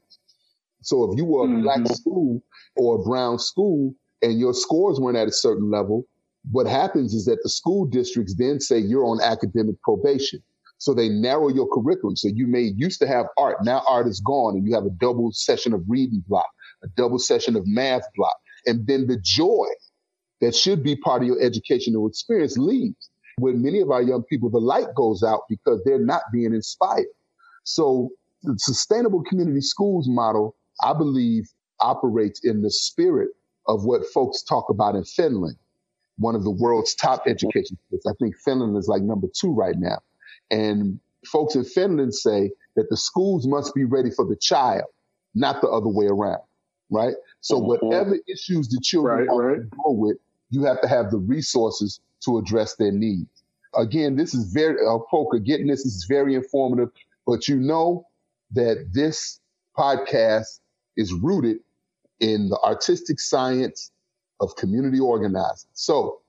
So 0.83 1.11
if 1.11 1.18
you 1.18 1.25
were 1.25 1.44
a 1.44 1.49
mm-hmm. 1.49 1.62
black 1.62 1.87
school 1.88 2.42
or 2.77 2.97
a 2.97 3.03
brown 3.03 3.38
school 3.38 3.94
and 4.22 4.38
your 4.38 4.54
scores 4.54 5.00
weren't 5.00 5.16
at 5.16 5.28
a 5.28 5.33
certain 5.33 5.70
level, 5.70 6.04
what 6.50 6.66
happens 6.66 7.14
is 7.14 7.24
that 7.26 7.38
the 7.42 7.48
school 7.48 7.87
districts 7.87 8.35
then 8.37 8.61
say 8.61 8.78
you're 8.78 9.04
on 9.04 9.20
academic 9.20 9.81
probation. 9.83 10.40
So 10.78 10.94
they 10.94 11.09
narrow 11.09 11.48
your 11.48 11.68
curriculum. 11.72 12.16
So 12.16 12.28
you 12.33 12.46
may 12.46 12.72
used 12.76 13.00
to 13.00 13.09
have 13.09 13.26
art. 13.37 13.59
Now 13.64 13.83
art 13.88 14.07
is 14.07 14.20
gone 14.20 14.54
and 14.54 14.66
you 14.66 14.74
have 14.74 14.85
a 14.85 14.90
double 14.90 15.33
session 15.33 15.72
of 15.74 15.83
reading 15.88 16.22
block, 16.28 16.46
a 16.85 16.88
double 16.96 17.18
session 17.18 17.57
of 17.57 17.66
math 17.66 18.04
block. 18.16 18.37
And 18.66 18.87
then 18.87 19.09
the 19.09 19.18
joy 19.20 19.66
that 20.40 20.54
should 20.54 20.85
be 20.85 20.94
part 20.96 21.22
of 21.22 21.28
your 21.28 21.40
educational 21.42 22.07
experience 22.07 22.57
leaves. 22.57 23.11
When 23.38 23.62
many 23.62 23.81
of 23.81 23.90
our 23.90 24.02
young 24.02 24.22
people, 24.24 24.50
the 24.50 24.59
light 24.59 24.94
goes 24.96 25.22
out 25.22 25.42
because 25.48 25.83
they're 25.85 26.04
not 26.04 26.22
being 26.33 26.54
inspired. 26.54 27.07
So 27.64 28.11
the 28.42 28.54
sustainable 28.59 29.22
community 29.24 29.61
schools 29.61 30.09
model, 30.09 30.57
I 30.83 30.92
believe, 30.92 31.48
operates 31.81 32.40
in 32.44 32.62
the 32.62 32.70
spirit 32.70 33.31
of 33.68 33.85
what 33.85 34.02
folks 34.12 34.42
talk 34.42 34.70
about 34.70 34.94
in 34.94 35.04
Finland, 35.04 35.57
one 36.18 36.35
of 36.35 36.42
the 36.42 36.50
world's 36.50 36.94
top 36.94 37.22
education 37.26 37.78
schools. 37.87 38.02
I 38.07 38.12
think 38.18 38.35
Finland 38.44 38.76
is 38.76 38.88
like 38.88 39.02
number 39.02 39.28
two 39.33 39.52
right 39.52 39.76
now. 39.78 39.98
And 40.50 40.98
folks 41.26 41.54
in 41.54 41.64
Finland 41.64 42.14
say 42.14 42.50
that 42.76 42.88
the 42.90 42.96
schools 42.96 43.46
must 43.46 43.74
be 43.74 43.85
ready 43.85 44.11
for 44.11 44.24
the 44.24 44.37
child, 44.37 44.85
not 45.35 45.61
the 45.61 45.68
other 45.68 45.88
way 45.88 46.07
around. 46.07 46.42
Right. 46.90 47.14
So 47.40 47.57
mm-hmm. 47.57 47.87
whatever 47.87 48.16
issues 48.26 48.68
the 48.68 48.81
children 48.83 49.26
right, 49.26 49.59
right. 49.59 49.70
go 49.85 49.92
with, 49.92 50.16
you 50.50 50.64
have 50.64 50.81
to 50.81 50.88
have 50.88 51.11
the 51.11 51.18
resources 51.18 52.00
to 52.24 52.38
address 52.38 52.76
their 52.76 52.92
needs. 52.92 53.28
Again, 53.74 54.16
this 54.16 54.33
is 54.33 54.50
very, 54.52 54.78
uh, 54.85 54.98
Poker, 55.11 55.38
getting 55.38 55.66
this 55.66 55.85
is 55.85 56.07
very 56.09 56.35
informative, 56.35 56.90
but 57.26 57.46
you 57.46 57.57
know 57.57 58.07
that 58.52 58.88
this 58.92 59.40
podcast 59.76 60.61
is 60.96 61.12
rooted 61.12 61.59
in 62.20 62.48
the 62.48 62.59
artistic 62.64 63.20
science 63.20 63.90
of 64.40 64.54
community 64.57 65.00
organizing. 65.00 65.70
So, 65.72 66.20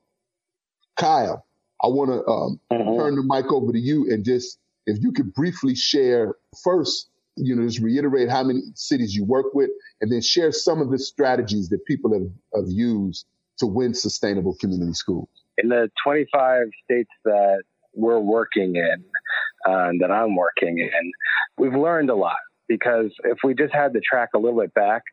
Kyle, 0.97 1.45
I 1.84 1.88
want 1.88 2.10
to 2.12 2.25
um, 2.30 2.60
mm-hmm. 2.71 2.97
turn 2.97 3.15
the 3.15 3.23
mic 3.23 3.52
over 3.52 3.71
to 3.71 3.80
you 3.80 4.12
and 4.12 4.25
just, 4.25 4.60
if 4.86 5.02
you 5.02 5.12
could 5.12 5.34
briefly 5.34 5.75
share 5.75 6.36
first, 6.63 7.10
you 7.36 7.56
know, 7.56 7.65
just 7.65 7.80
reiterate 7.80 8.30
how 8.30 8.43
many 8.43 8.62
cities 8.73 9.15
you 9.15 9.23
work 9.23 9.54
with, 9.54 9.69
and 10.02 10.12
then 10.12 10.21
share 10.21 10.52
some 10.52 10.82
of 10.82 10.89
the 10.89 10.99
strategies 10.99 11.69
that 11.69 11.86
people 11.86 12.12
have, 12.13 12.30
have 12.54 12.69
used 12.69 13.25
to 13.60 13.67
win 13.67 13.93
sustainable 13.93 14.56
community 14.60 14.93
schools. 14.93 15.30
In 15.58 15.69
the 15.69 15.89
25 16.04 16.63
states 16.84 17.12
that 17.25 17.63
we're 17.93 18.19
working 18.19 18.75
in, 18.75 19.04
uh, 19.65 19.91
that 19.99 20.12
I'm 20.12 20.36
working 20.36 20.80
in, 20.80 21.12
we've 21.58 21.73
learned 21.73 22.10
a 22.10 22.15
lot 22.15 22.38
because 22.67 23.12
if 23.25 23.39
we 23.43 23.54
just 23.54 23.73
had 23.73 23.93
to 23.93 23.99
track 23.99 24.30
a 24.36 24.39
little 24.39 24.60
bit 24.60 24.73
back, 24.73 25.04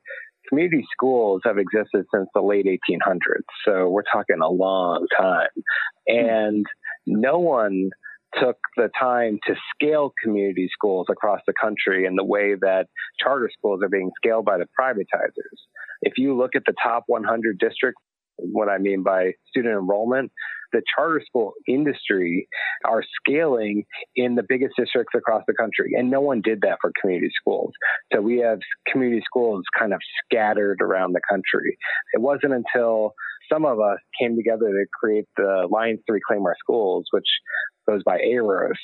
community 0.48 0.84
schools 0.92 1.42
have 1.44 1.58
existed 1.58 2.04
since 2.14 2.28
the 2.34 2.42
late 2.42 2.66
1800s. 2.66 3.44
So 3.64 3.88
we're 3.88 4.02
talking 4.10 4.38
a 4.42 4.48
long 4.48 5.06
time. 5.18 5.48
And 6.06 6.66
no 7.06 7.38
one 7.38 7.90
took 8.40 8.56
the 8.76 8.90
time 8.98 9.38
to 9.46 9.54
scale 9.74 10.12
community 10.22 10.68
schools 10.72 11.06
across 11.10 11.40
the 11.46 11.54
country 11.60 12.04
in 12.04 12.16
the 12.16 12.24
way 12.24 12.54
that 12.60 12.86
charter 13.22 13.50
schools 13.56 13.80
are 13.82 13.88
being 13.88 14.10
scaled 14.16 14.44
by 14.44 14.58
the 14.58 14.66
privatizers. 14.78 15.58
If 16.02 16.14
you 16.16 16.36
look 16.36 16.50
at 16.54 16.62
the 16.66 16.74
top 16.82 17.04
100 17.06 17.58
districts, 17.58 18.02
what 18.36 18.68
I 18.68 18.78
mean 18.78 19.02
by 19.02 19.32
student 19.48 19.74
enrollment, 19.74 20.30
the 20.72 20.82
charter 20.96 21.22
school 21.26 21.52
industry 21.68 22.48
are 22.84 23.02
scaling 23.20 23.84
in 24.14 24.34
the 24.34 24.44
biggest 24.48 24.74
districts 24.76 25.14
across 25.16 25.42
the 25.46 25.54
country. 25.54 25.92
And 25.96 26.10
no 26.10 26.20
one 26.20 26.40
did 26.42 26.60
that 26.62 26.78
for 26.80 26.92
community 27.00 27.30
schools. 27.40 27.72
So 28.12 28.20
we 28.20 28.38
have 28.38 28.58
community 28.90 29.22
schools 29.24 29.62
kind 29.78 29.92
of 29.92 30.00
scattered 30.24 30.78
around 30.80 31.12
the 31.12 31.20
country. 31.28 31.76
It 32.14 32.20
wasn't 32.20 32.52
until 32.52 33.12
some 33.50 33.64
of 33.64 33.78
us 33.80 33.98
came 34.20 34.36
together 34.36 34.70
to 34.70 34.86
create 35.00 35.26
the 35.36 35.66
Alliance 35.70 36.00
to 36.06 36.12
Reclaim 36.12 36.44
Our 36.44 36.56
Schools, 36.58 37.06
which 37.10 37.28
goes 37.88 38.02
by 38.04 38.18
AROS, 38.18 38.78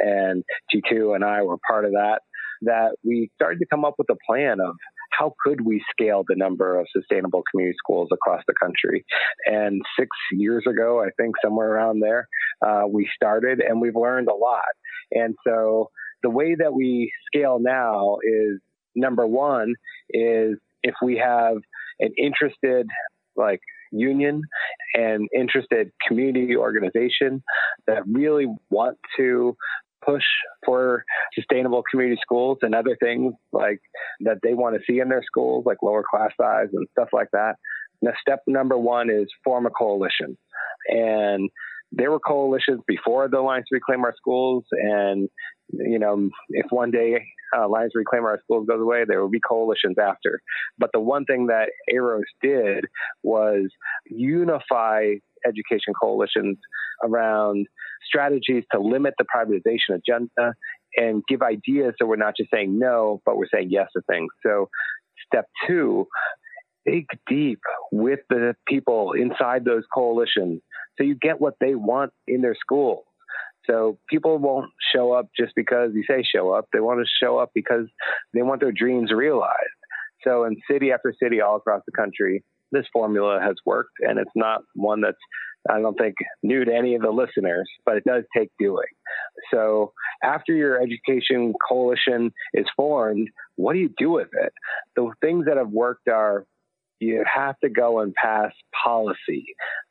and 0.00 0.44
G2 0.72 1.14
and 1.14 1.24
I 1.24 1.42
were 1.42 1.56
part 1.68 1.84
of 1.84 1.92
that, 1.92 2.20
that 2.62 2.92
we 3.04 3.30
started 3.34 3.58
to 3.58 3.66
come 3.70 3.84
up 3.84 3.94
with 3.98 4.08
a 4.10 4.16
plan 4.28 4.60
of 4.60 4.74
how 5.10 5.34
could 5.44 5.60
we 5.60 5.82
scale 5.90 6.24
the 6.26 6.36
number 6.36 6.78
of 6.78 6.86
sustainable 6.94 7.42
community 7.50 7.76
schools 7.78 8.08
across 8.12 8.42
the 8.46 8.54
country? 8.60 9.04
And 9.46 9.82
six 9.98 10.08
years 10.32 10.64
ago, 10.68 11.02
I 11.02 11.10
think 11.20 11.34
somewhere 11.44 11.72
around 11.72 12.00
there, 12.00 12.28
uh, 12.66 12.82
we 12.88 13.08
started 13.14 13.60
and 13.60 13.80
we've 13.80 13.96
learned 13.96 14.28
a 14.28 14.34
lot. 14.34 14.64
And 15.12 15.34
so 15.46 15.90
the 16.22 16.30
way 16.30 16.54
that 16.54 16.72
we 16.72 17.12
scale 17.26 17.58
now 17.60 18.18
is 18.22 18.60
number 18.94 19.26
one 19.26 19.74
is 20.10 20.56
if 20.82 20.94
we 21.02 21.18
have 21.18 21.56
an 22.00 22.12
interested 22.18 22.86
like 23.36 23.60
union 23.92 24.42
and 24.94 25.28
interested 25.34 25.92
community 26.06 26.56
organization 26.56 27.42
that 27.86 28.02
really 28.06 28.46
want 28.70 28.98
to 29.16 29.56
push 30.04 30.24
for 30.64 31.04
sustainable 31.34 31.82
community 31.90 32.18
schools 32.22 32.58
and 32.62 32.74
other 32.74 32.96
things 33.00 33.34
like 33.52 33.80
that 34.20 34.38
they 34.42 34.54
want 34.54 34.76
to 34.76 34.82
see 34.86 35.00
in 35.00 35.08
their 35.08 35.22
schools, 35.24 35.64
like 35.66 35.78
lower 35.82 36.04
class 36.08 36.30
size 36.40 36.68
and 36.72 36.86
stuff 36.92 37.08
like 37.12 37.28
that. 37.32 37.56
Now, 38.02 38.12
step 38.20 38.40
number 38.46 38.78
one 38.78 39.10
is 39.10 39.26
form 39.44 39.66
a 39.66 39.70
coalition. 39.70 40.36
And 40.88 41.50
there 41.92 42.10
were 42.10 42.20
coalitions 42.20 42.80
before 42.86 43.28
the 43.28 43.38
Alliance 43.38 43.66
Reclaim 43.70 44.04
Our 44.04 44.14
Schools. 44.16 44.64
And, 44.72 45.28
you 45.72 45.98
know, 45.98 46.28
if 46.50 46.66
one 46.70 46.90
day 46.90 47.22
uh, 47.56 47.66
Alliance 47.66 47.92
Reclaim 47.94 48.24
Our 48.24 48.40
Schools 48.44 48.66
goes 48.66 48.80
away, 48.80 49.04
there 49.06 49.20
will 49.20 49.30
be 49.30 49.40
coalitions 49.40 49.96
after. 50.00 50.40
But 50.78 50.90
the 50.92 51.00
one 51.00 51.24
thing 51.24 51.46
that 51.46 51.70
AROS 51.92 52.24
did 52.42 52.84
was 53.22 53.68
unify 54.06 55.14
education 55.46 55.94
coalitions 56.00 56.58
around 57.04 57.66
strategies 58.06 58.64
to 58.72 58.80
limit 58.80 59.14
the 59.18 59.24
privatization 59.24 59.96
agenda 59.96 60.54
and 60.96 61.22
give 61.28 61.42
ideas 61.42 61.94
so 61.98 62.06
we're 62.06 62.16
not 62.16 62.34
just 62.36 62.50
saying 62.52 62.78
no, 62.78 63.20
but 63.26 63.36
we're 63.36 63.48
saying 63.52 63.68
yes 63.70 63.88
to 63.94 64.02
things. 64.08 64.28
So, 64.44 64.68
step 65.26 65.46
two, 65.66 66.06
dig 66.86 67.06
deep 67.28 67.60
with 67.90 68.20
the 68.30 68.54
people 68.66 69.12
inside 69.12 69.64
those 69.64 69.82
coalitions 69.92 70.62
so 70.96 71.04
you 71.04 71.16
get 71.20 71.40
what 71.40 71.54
they 71.60 71.74
want 71.74 72.12
in 72.26 72.40
their 72.40 72.56
schools. 72.58 73.04
So 73.66 73.98
people 74.08 74.38
won't 74.38 74.70
show 74.94 75.12
up 75.12 75.28
just 75.38 75.52
because 75.56 75.90
you 75.94 76.04
say 76.08 76.22
show 76.22 76.52
up. 76.52 76.66
They 76.72 76.80
want 76.80 77.00
to 77.00 77.24
show 77.24 77.38
up 77.38 77.50
because 77.54 77.86
they 78.34 78.42
want 78.42 78.60
their 78.60 78.72
dreams 78.72 79.12
realized. 79.12 79.56
So 80.24 80.44
in 80.44 80.56
city 80.70 80.92
after 80.92 81.14
city 81.22 81.40
all 81.40 81.56
across 81.56 81.82
the 81.86 81.92
country, 81.92 82.44
this 82.72 82.86
formula 82.92 83.40
has 83.40 83.54
worked 83.64 83.94
and 84.00 84.18
it's 84.18 84.30
not 84.34 84.62
one 84.74 85.00
that's 85.00 85.18
I 85.68 85.80
don't 85.80 85.98
think 85.98 86.14
new 86.42 86.64
to 86.64 86.72
any 86.72 86.94
of 86.94 87.02
the 87.02 87.10
listeners, 87.10 87.68
but 87.84 87.96
it 87.96 88.04
does 88.04 88.22
take 88.36 88.50
doing. 88.58 88.86
So 89.52 89.92
after 90.22 90.52
your 90.52 90.80
education 90.80 91.54
coalition 91.68 92.32
is 92.54 92.66
formed, 92.76 93.28
what 93.56 93.72
do 93.72 93.80
you 93.80 93.90
do 93.98 94.10
with 94.10 94.28
it? 94.32 94.52
The 94.94 95.10
things 95.20 95.46
that 95.46 95.56
have 95.56 95.70
worked 95.70 96.08
are 96.08 96.46
you 97.00 97.24
have 97.32 97.58
to 97.60 97.68
go 97.68 98.00
and 98.00 98.14
pass 98.14 98.52
policy 98.84 99.44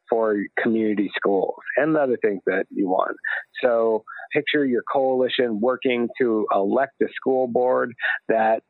for 0.10 0.38
community 0.62 1.10
schools 1.16 1.56
and 1.78 1.96
the 1.96 2.00
other 2.00 2.18
things 2.22 2.42
that 2.46 2.66
you 2.70 2.88
want. 2.88 3.18
So 3.62 4.04
picture 4.34 4.66
your 4.66 4.84
coalition 4.92 5.60
working 5.60 6.10
to 6.20 6.46
elect 6.54 6.94
a 7.02 7.08
school 7.16 7.48
board 7.48 7.94
that 8.30 8.62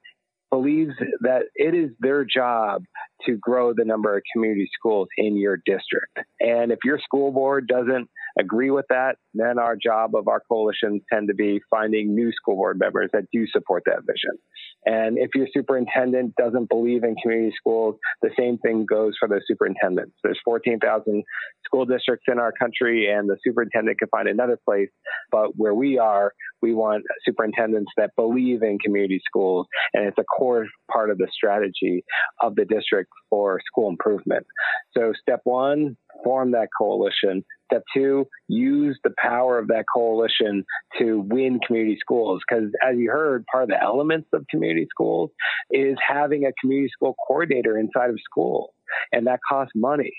believes 0.51 0.93
that 1.21 1.43
it 1.55 1.75
is 1.75 1.89
their 1.99 2.23
job 2.23 2.83
to 3.25 3.37
grow 3.37 3.73
the 3.73 3.83
number 3.83 4.15
of 4.15 4.23
community 4.33 4.69
schools 4.77 5.07
in 5.17 5.35
your 5.35 5.57
district. 5.65 6.17
And 6.39 6.71
if 6.71 6.79
your 6.83 6.99
school 6.99 7.31
board 7.31 7.67
doesn't 7.67 8.09
agree 8.39 8.71
with 8.71 8.85
that, 8.89 9.17
then 9.33 9.59
our 9.59 9.75
job 9.75 10.15
of 10.15 10.27
our 10.27 10.41
coalitions 10.47 11.01
tend 11.11 11.27
to 11.29 11.33
be 11.33 11.61
finding 11.69 12.15
new 12.15 12.31
school 12.31 12.55
board 12.55 12.79
members 12.79 13.09
that 13.13 13.23
do 13.31 13.45
support 13.47 13.83
that 13.85 13.99
vision. 14.01 14.37
And 14.85 15.17
if 15.17 15.31
your 15.33 15.47
superintendent 15.51 16.35
doesn't 16.35 16.69
believe 16.69 17.03
in 17.03 17.15
community 17.15 17.53
schools, 17.57 17.95
the 18.21 18.29
same 18.37 18.57
thing 18.59 18.85
goes 18.85 19.13
for 19.19 19.27
the 19.27 19.41
superintendents. 19.47 20.13
There's 20.23 20.39
14,000 20.45 21.23
school 21.65 21.85
districts 21.85 22.25
in 22.27 22.39
our 22.39 22.51
country, 22.51 23.09
and 23.11 23.27
the 23.27 23.37
superintendent 23.43 23.97
can 23.99 24.09
find 24.09 24.27
another 24.27 24.59
place. 24.63 24.89
But 25.31 25.55
where 25.55 25.73
we 25.73 25.97
are, 25.97 26.33
we 26.61 26.73
want 26.73 27.03
superintendents 27.25 27.91
that 27.97 28.11
believe 28.15 28.61
in 28.61 28.77
community 28.79 29.21
schools, 29.25 29.67
and 29.93 30.05
it's 30.05 30.17
a 30.19 30.23
core 30.23 30.67
part 30.91 31.09
of 31.09 31.17
the 31.17 31.27
strategy 31.31 32.03
of 32.41 32.55
the 32.55 32.65
district 32.65 33.09
for 33.29 33.59
school 33.65 33.89
improvement. 33.89 34.45
So, 34.95 35.13
step 35.19 35.41
one, 35.43 35.97
form 36.25 36.51
that 36.51 36.67
coalition. 36.77 37.45
Step 37.71 37.83
two, 37.95 38.25
use 38.47 38.99
the 39.03 39.13
power 39.17 39.57
of 39.57 39.67
that 39.69 39.85
coalition 39.93 40.65
to 40.99 41.23
win 41.27 41.59
community 41.65 41.97
schools. 41.99 42.41
Because 42.47 42.65
as 42.83 42.97
you 42.97 43.09
heard, 43.09 43.45
part 43.51 43.63
of 43.63 43.69
the 43.69 43.81
elements 43.81 44.27
of 44.33 44.45
community 44.49 44.87
schools 44.89 45.31
is 45.71 45.95
having 46.05 46.45
a 46.45 46.51
community 46.59 46.89
school 46.91 47.15
coordinator 47.27 47.77
inside 47.77 48.09
of 48.09 48.17
schools. 48.29 48.71
And 49.11 49.27
that 49.27 49.39
costs 49.47 49.73
money. 49.75 50.13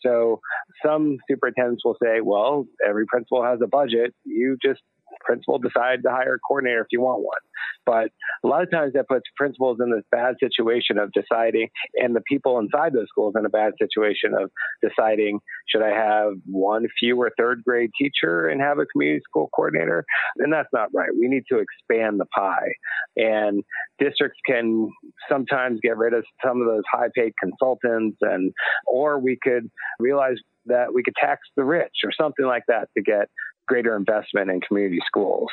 So 0.00 0.40
some 0.84 1.18
superintendents 1.30 1.84
will 1.84 1.96
say, 2.02 2.20
well, 2.22 2.66
every 2.86 3.06
principal 3.06 3.44
has 3.44 3.58
a 3.62 3.66
budget. 3.66 4.14
You 4.24 4.56
just 4.64 4.80
principal 5.24 5.58
decide 5.58 6.02
to 6.02 6.10
hire 6.10 6.34
a 6.34 6.38
coordinator 6.38 6.80
if 6.80 6.88
you 6.90 7.00
want 7.00 7.22
one. 7.22 7.40
But 7.84 8.10
a 8.44 8.48
lot 8.48 8.62
of 8.62 8.70
times 8.70 8.92
that 8.94 9.08
puts 9.08 9.24
principals 9.36 9.78
in 9.80 9.90
this 9.90 10.04
bad 10.10 10.36
situation 10.40 10.98
of 10.98 11.10
deciding, 11.12 11.68
and 11.96 12.14
the 12.14 12.20
people 12.20 12.58
inside 12.58 12.92
those 12.92 13.08
schools 13.08 13.34
in 13.36 13.44
a 13.44 13.50
bad 13.50 13.72
situation 13.80 14.34
of 14.34 14.50
deciding 14.82 15.40
should 15.68 15.82
I 15.82 15.90
have 15.90 16.34
one 16.46 16.86
fewer 16.98 17.32
third 17.36 17.62
grade 17.64 17.90
teacher 17.98 18.48
and 18.48 18.60
have 18.60 18.78
a 18.78 18.86
community 18.86 19.22
school 19.28 19.48
coordinator? 19.54 20.04
And 20.38 20.52
that's 20.52 20.68
not 20.72 20.88
right. 20.94 21.10
We 21.18 21.28
need 21.28 21.44
to 21.50 21.58
expand 21.58 22.20
the 22.20 22.26
pie. 22.26 22.72
And 23.16 23.62
districts 23.98 24.38
can 24.46 24.90
sometimes 25.28 25.80
get 25.82 25.96
rid 25.96 26.14
of 26.14 26.24
some 26.44 26.60
of 26.60 26.66
those 26.66 26.82
high 26.90 27.08
paid 27.14 27.32
consultants 27.40 28.18
and 28.20 28.52
or 28.86 29.18
we 29.18 29.38
could 29.42 29.70
realize 29.98 30.36
that 30.66 30.94
we 30.94 31.02
could 31.02 31.14
tax 31.16 31.40
the 31.56 31.64
rich 31.64 31.92
or 32.04 32.10
something 32.18 32.46
like 32.46 32.62
that 32.68 32.88
to 32.96 33.02
get 33.02 33.28
greater 33.72 33.96
investment 33.96 34.50
in 34.50 34.60
community 34.60 35.00
schools. 35.06 35.48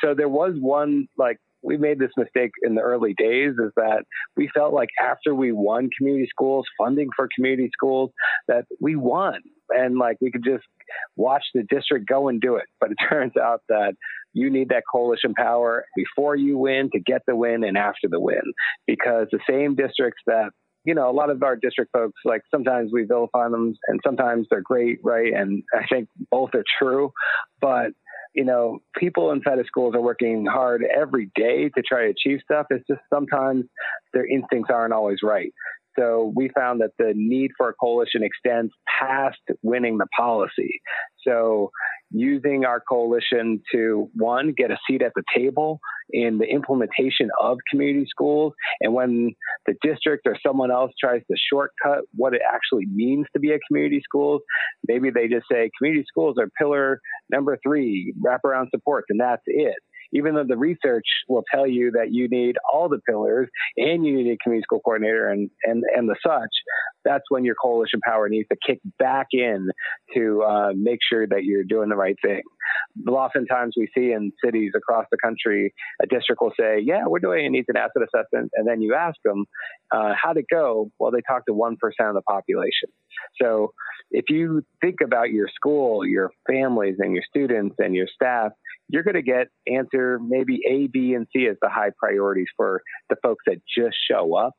So 0.00 0.14
there 0.14 0.28
was 0.28 0.54
one 0.60 1.08
like 1.18 1.38
we 1.60 1.76
made 1.76 1.98
this 1.98 2.12
mistake 2.16 2.52
in 2.62 2.76
the 2.76 2.82
early 2.82 3.14
days 3.16 3.54
is 3.58 3.72
that 3.76 4.04
we 4.36 4.48
felt 4.54 4.72
like 4.72 4.90
after 5.02 5.34
we 5.34 5.50
won 5.50 5.88
community 5.96 6.28
schools, 6.30 6.66
funding 6.78 7.08
for 7.16 7.28
community 7.34 7.70
schools, 7.72 8.10
that 8.46 8.64
we 8.80 8.94
won 8.94 9.40
and 9.70 9.98
like 9.98 10.18
we 10.20 10.30
could 10.30 10.44
just 10.44 10.64
watch 11.16 11.42
the 11.54 11.64
district 11.68 12.06
go 12.06 12.28
and 12.28 12.40
do 12.40 12.56
it. 12.56 12.66
But 12.78 12.90
it 12.92 12.98
turns 13.08 13.32
out 13.36 13.62
that 13.68 13.94
you 14.34 14.50
need 14.50 14.68
that 14.68 14.84
coalition 14.90 15.34
power 15.34 15.84
before 15.96 16.36
you 16.36 16.58
win 16.58 16.90
to 16.92 17.00
get 17.00 17.22
the 17.26 17.34
win 17.34 17.64
and 17.64 17.76
after 17.76 18.08
the 18.08 18.20
win 18.20 18.42
because 18.86 19.26
the 19.32 19.40
same 19.48 19.74
districts 19.74 20.22
that 20.26 20.50
you 20.84 20.94
know, 20.94 21.10
a 21.10 21.12
lot 21.12 21.30
of 21.30 21.42
our 21.42 21.56
district 21.56 21.92
folks, 21.92 22.20
like 22.24 22.42
sometimes 22.50 22.92
we 22.92 23.04
vilify 23.04 23.48
them 23.48 23.74
and 23.88 24.00
sometimes 24.04 24.46
they're 24.50 24.60
great, 24.60 24.98
right? 25.02 25.32
And 25.32 25.62
I 25.74 25.86
think 25.86 26.08
both 26.30 26.50
are 26.54 26.64
true. 26.78 27.12
But, 27.60 27.92
you 28.34 28.44
know, 28.44 28.80
people 28.96 29.30
inside 29.32 29.58
of 29.58 29.66
schools 29.66 29.94
are 29.94 30.00
working 30.00 30.44
hard 30.44 30.84
every 30.84 31.30
day 31.34 31.70
to 31.70 31.82
try 31.82 32.04
to 32.04 32.10
achieve 32.10 32.40
stuff. 32.44 32.66
It's 32.70 32.86
just 32.86 33.00
sometimes 33.12 33.64
their 34.12 34.26
instincts 34.26 34.70
aren't 34.72 34.92
always 34.92 35.18
right. 35.22 35.52
So 35.98 36.32
we 36.34 36.50
found 36.54 36.80
that 36.80 36.90
the 36.98 37.12
need 37.14 37.50
for 37.56 37.68
a 37.68 37.74
coalition 37.74 38.22
extends 38.22 38.72
past 39.00 39.38
winning 39.62 39.98
the 39.98 40.06
policy. 40.16 40.80
So 41.26 41.70
using 42.10 42.64
our 42.64 42.80
coalition 42.80 43.60
to 43.72 44.08
one, 44.14 44.54
get 44.56 44.70
a 44.70 44.76
seat 44.88 45.02
at 45.02 45.12
the 45.14 45.22
table 45.34 45.80
in 46.10 46.38
the 46.38 46.44
implementation 46.44 47.30
of 47.40 47.58
community 47.70 48.06
schools. 48.08 48.52
And 48.80 48.92
when 48.92 49.32
the 49.66 49.74
district 49.82 50.26
or 50.26 50.36
someone 50.46 50.70
else 50.70 50.92
tries 51.00 51.22
to 51.30 51.36
shortcut 51.50 52.04
what 52.14 52.34
it 52.34 52.42
actually 52.46 52.86
means 52.86 53.26
to 53.32 53.40
be 53.40 53.52
a 53.52 53.58
community 53.68 54.00
school, 54.04 54.40
maybe 54.86 55.10
they 55.10 55.28
just 55.28 55.46
say 55.50 55.70
community 55.78 56.04
schools 56.08 56.36
are 56.38 56.48
pillar 56.58 57.00
number 57.30 57.58
three, 57.66 58.14
wraparound 58.24 58.66
supports, 58.70 59.06
and 59.08 59.20
that's 59.20 59.42
it 59.46 59.76
even 60.14 60.34
though 60.34 60.44
the 60.46 60.56
research 60.56 61.04
will 61.28 61.44
tell 61.52 61.66
you 61.66 61.90
that 61.90 62.12
you 62.12 62.28
need 62.28 62.56
all 62.72 62.88
the 62.88 63.00
pillars 63.08 63.48
and 63.76 64.06
you 64.06 64.16
need 64.16 64.30
a 64.30 64.36
community 64.42 64.62
school 64.62 64.80
coordinator 64.80 65.28
and, 65.28 65.50
and, 65.64 65.82
and 65.94 66.08
the 66.08 66.16
such, 66.26 66.50
that's 67.04 67.24
when 67.28 67.44
your 67.44 67.56
coalition 67.60 68.00
power 68.04 68.28
needs 68.28 68.48
to 68.48 68.56
kick 68.64 68.80
back 68.98 69.26
in 69.32 69.70
to 70.14 70.42
uh, 70.42 70.72
make 70.74 71.00
sure 71.08 71.26
that 71.26 71.44
you're 71.44 71.64
doing 71.64 71.88
the 71.88 71.96
right 71.96 72.16
thing. 72.24 72.42
Oftentimes 73.08 73.74
we 73.76 73.88
see 73.96 74.12
in 74.12 74.32
cities 74.42 74.72
across 74.76 75.06
the 75.10 75.18
country, 75.22 75.74
a 76.00 76.06
district 76.06 76.40
will 76.40 76.52
say, 76.58 76.78
yeah, 76.80 77.02
we're 77.06 77.18
doing 77.18 77.44
a 77.44 77.50
needs 77.50 77.66
and 77.68 77.76
asset 77.76 78.02
assessment. 78.02 78.52
And 78.54 78.66
then 78.66 78.80
you 78.80 78.94
ask 78.94 79.16
them, 79.24 79.46
uh, 79.90 80.12
how'd 80.20 80.36
it 80.36 80.46
go? 80.50 80.90
Well, 80.98 81.10
they 81.10 81.20
talk 81.26 81.44
to 81.46 81.52
1% 81.52 81.72
of 81.72 82.14
the 82.14 82.22
population. 82.22 82.88
So 83.40 83.72
if 84.10 84.26
you 84.28 84.62
think 84.80 84.96
about 85.04 85.30
your 85.30 85.48
school, 85.54 86.06
your 86.06 86.30
families 86.48 86.96
and 87.00 87.14
your 87.14 87.24
students 87.28 87.76
and 87.78 87.94
your 87.94 88.06
staff, 88.14 88.52
you're 88.88 89.02
going 89.02 89.14
to 89.14 89.22
get 89.22 89.48
answer 89.66 90.18
maybe 90.20 90.60
A, 90.68 90.86
B, 90.86 91.14
and 91.14 91.26
C 91.34 91.46
as 91.46 91.56
the 91.62 91.68
high 91.68 91.90
priorities 91.98 92.48
for 92.56 92.82
the 93.08 93.16
folks 93.22 93.44
that 93.46 93.60
just 93.76 93.96
show 94.10 94.36
up. 94.36 94.54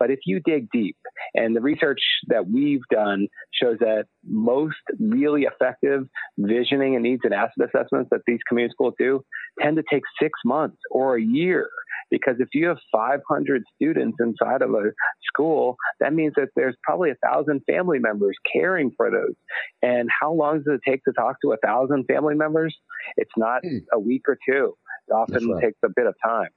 But 0.00 0.10
if 0.10 0.20
you 0.24 0.40
dig 0.40 0.68
deep, 0.72 0.96
and 1.34 1.54
the 1.54 1.60
research 1.60 2.00
that 2.28 2.48
we've 2.48 2.80
done 2.90 3.28
shows 3.52 3.78
that 3.80 4.06
most 4.26 4.76
really 4.98 5.42
effective 5.42 6.08
visioning 6.38 6.94
and 6.94 7.04
needs 7.04 7.20
and 7.24 7.34
asset 7.34 7.68
assessments 7.68 8.08
that 8.10 8.22
these 8.26 8.40
community 8.48 8.72
schools 8.72 8.94
do 8.98 9.22
tend 9.60 9.76
to 9.76 9.84
take 9.88 10.02
six 10.20 10.32
months 10.44 10.78
or 10.90 11.16
a 11.16 11.22
year. 11.22 11.68
Because 12.10 12.36
if 12.40 12.48
you 12.54 12.66
have 12.68 12.78
500 12.90 13.62
students 13.76 14.16
inside 14.20 14.62
of 14.62 14.70
a 14.70 14.90
school, 15.26 15.76
that 16.00 16.12
means 16.12 16.32
that 16.36 16.48
there's 16.56 16.76
probably 16.82 17.10
a 17.10 17.16
thousand 17.24 17.60
family 17.70 17.98
members 17.98 18.36
caring 18.50 18.90
for 18.96 19.10
those. 19.10 19.34
And 19.82 20.08
how 20.20 20.32
long 20.32 20.62
does 20.62 20.66
it 20.74 20.80
take 20.88 21.04
to 21.04 21.12
talk 21.12 21.36
to 21.42 21.52
a 21.52 21.56
thousand 21.58 22.06
family 22.06 22.34
members? 22.34 22.74
It's 23.16 23.30
not 23.36 23.60
hmm. 23.62 23.78
a 23.92 23.98
week 23.98 24.22
or 24.26 24.38
two. 24.48 24.76
It 25.08 25.12
often 25.12 25.50
right. 25.50 25.62
takes 25.62 25.78
a 25.84 25.88
bit 25.94 26.06
of 26.06 26.14
time. 26.24 26.48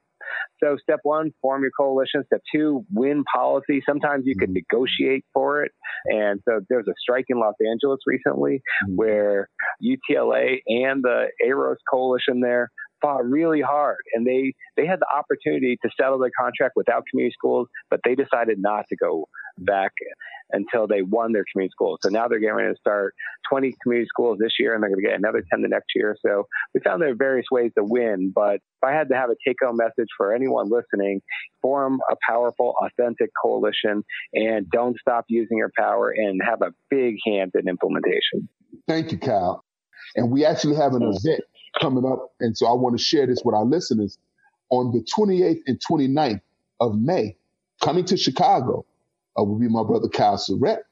So 0.63 0.77
step 0.81 0.99
one, 1.03 1.31
form 1.41 1.61
your 1.61 1.71
coalition. 1.77 2.23
Step 2.25 2.41
two, 2.53 2.85
win 2.91 3.23
policy. 3.33 3.81
Sometimes 3.87 4.23
you 4.25 4.35
can 4.35 4.53
mm-hmm. 4.53 4.61
negotiate 4.71 5.25
for 5.33 5.63
it. 5.63 5.71
And 6.05 6.39
so 6.47 6.61
there's 6.69 6.87
a 6.87 6.93
strike 6.99 7.25
in 7.29 7.39
Los 7.39 7.55
Angeles 7.65 7.99
recently 8.05 8.61
mm-hmm. 8.85 8.95
where 8.95 9.49
UTLA 9.81 10.57
and 10.67 11.03
the 11.03 11.27
AROS 11.45 11.77
coalition 11.89 12.39
there 12.41 12.69
fought 13.03 13.29
really 13.29 13.61
hard 13.61 13.99
and 14.13 14.25
they 14.25 14.53
they 14.77 14.87
had 14.87 14.99
the 14.99 15.07
opportunity 15.15 15.77
to 15.83 15.89
settle 15.99 16.17
their 16.17 16.31
contract 16.39 16.73
without 16.75 17.03
community 17.11 17.33
schools 17.37 17.67
but 17.89 17.99
they 18.05 18.15
decided 18.15 18.57
not 18.57 18.85
to 18.89 18.95
go 18.95 19.27
back 19.57 19.91
until 20.51 20.87
they 20.87 21.01
won 21.01 21.33
their 21.33 21.45
community 21.51 21.71
schools. 21.71 21.99
So 22.01 22.09
now 22.09 22.27
they're 22.27 22.39
getting 22.39 22.55
ready 22.55 22.73
to 22.73 22.79
start 22.79 23.13
20 23.49 23.75
community 23.81 24.07
schools 24.07 24.37
this 24.39 24.53
year 24.59 24.73
and 24.73 24.81
they're 24.81 24.89
going 24.89 25.03
to 25.03 25.07
get 25.07 25.17
another 25.17 25.43
10 25.49 25.61
the 25.61 25.67
next 25.67 25.87
year. 25.95 26.15
So 26.25 26.47
we 26.73 26.81
found 26.81 27.01
there 27.01 27.09
are 27.09 27.15
various 27.15 27.47
ways 27.51 27.71
to 27.77 27.83
win 27.83 28.31
but 28.33 28.55
if 28.55 28.83
i 28.83 28.91
had 28.91 29.09
to 29.09 29.15
have 29.15 29.29
a 29.29 29.35
take 29.45 29.57
home 29.61 29.77
message 29.77 30.07
for 30.17 30.33
anyone 30.33 30.69
listening 30.69 31.21
form 31.61 31.99
a 32.11 32.15
powerful 32.27 32.73
authentic 32.83 33.29
coalition 33.41 34.03
and 34.33 34.69
don't 34.69 34.97
stop 34.99 35.25
using 35.27 35.57
your 35.57 35.71
power 35.77 36.09
and 36.09 36.41
have 36.43 36.61
a 36.61 36.71
big 36.89 37.15
hand 37.25 37.51
in 37.55 37.67
implementation. 37.67 38.47
Thank 38.87 39.11
you 39.11 39.17
kyle. 39.17 39.63
And 40.15 40.29
we 40.29 40.45
actually 40.45 40.75
have 40.75 40.93
an 40.93 41.03
event 41.03 41.41
coming 41.79 42.05
up. 42.05 42.33
And 42.39 42.57
so 42.57 42.67
I 42.67 42.73
want 42.73 42.97
to 42.97 43.03
share 43.03 43.27
this 43.27 43.41
with 43.43 43.55
our 43.55 43.65
listeners. 43.65 44.17
On 44.69 44.91
the 44.91 45.05
28th 45.15 45.61
and 45.67 45.79
29th 45.79 46.41
of 46.79 46.95
May, 46.95 47.35
coming 47.81 48.05
to 48.05 48.17
Chicago 48.17 48.85
uh, 49.37 49.43
will 49.43 49.59
be 49.59 49.67
my 49.67 49.83
brother 49.83 50.07
Kyle 50.07 50.37
Serrette. 50.37 50.83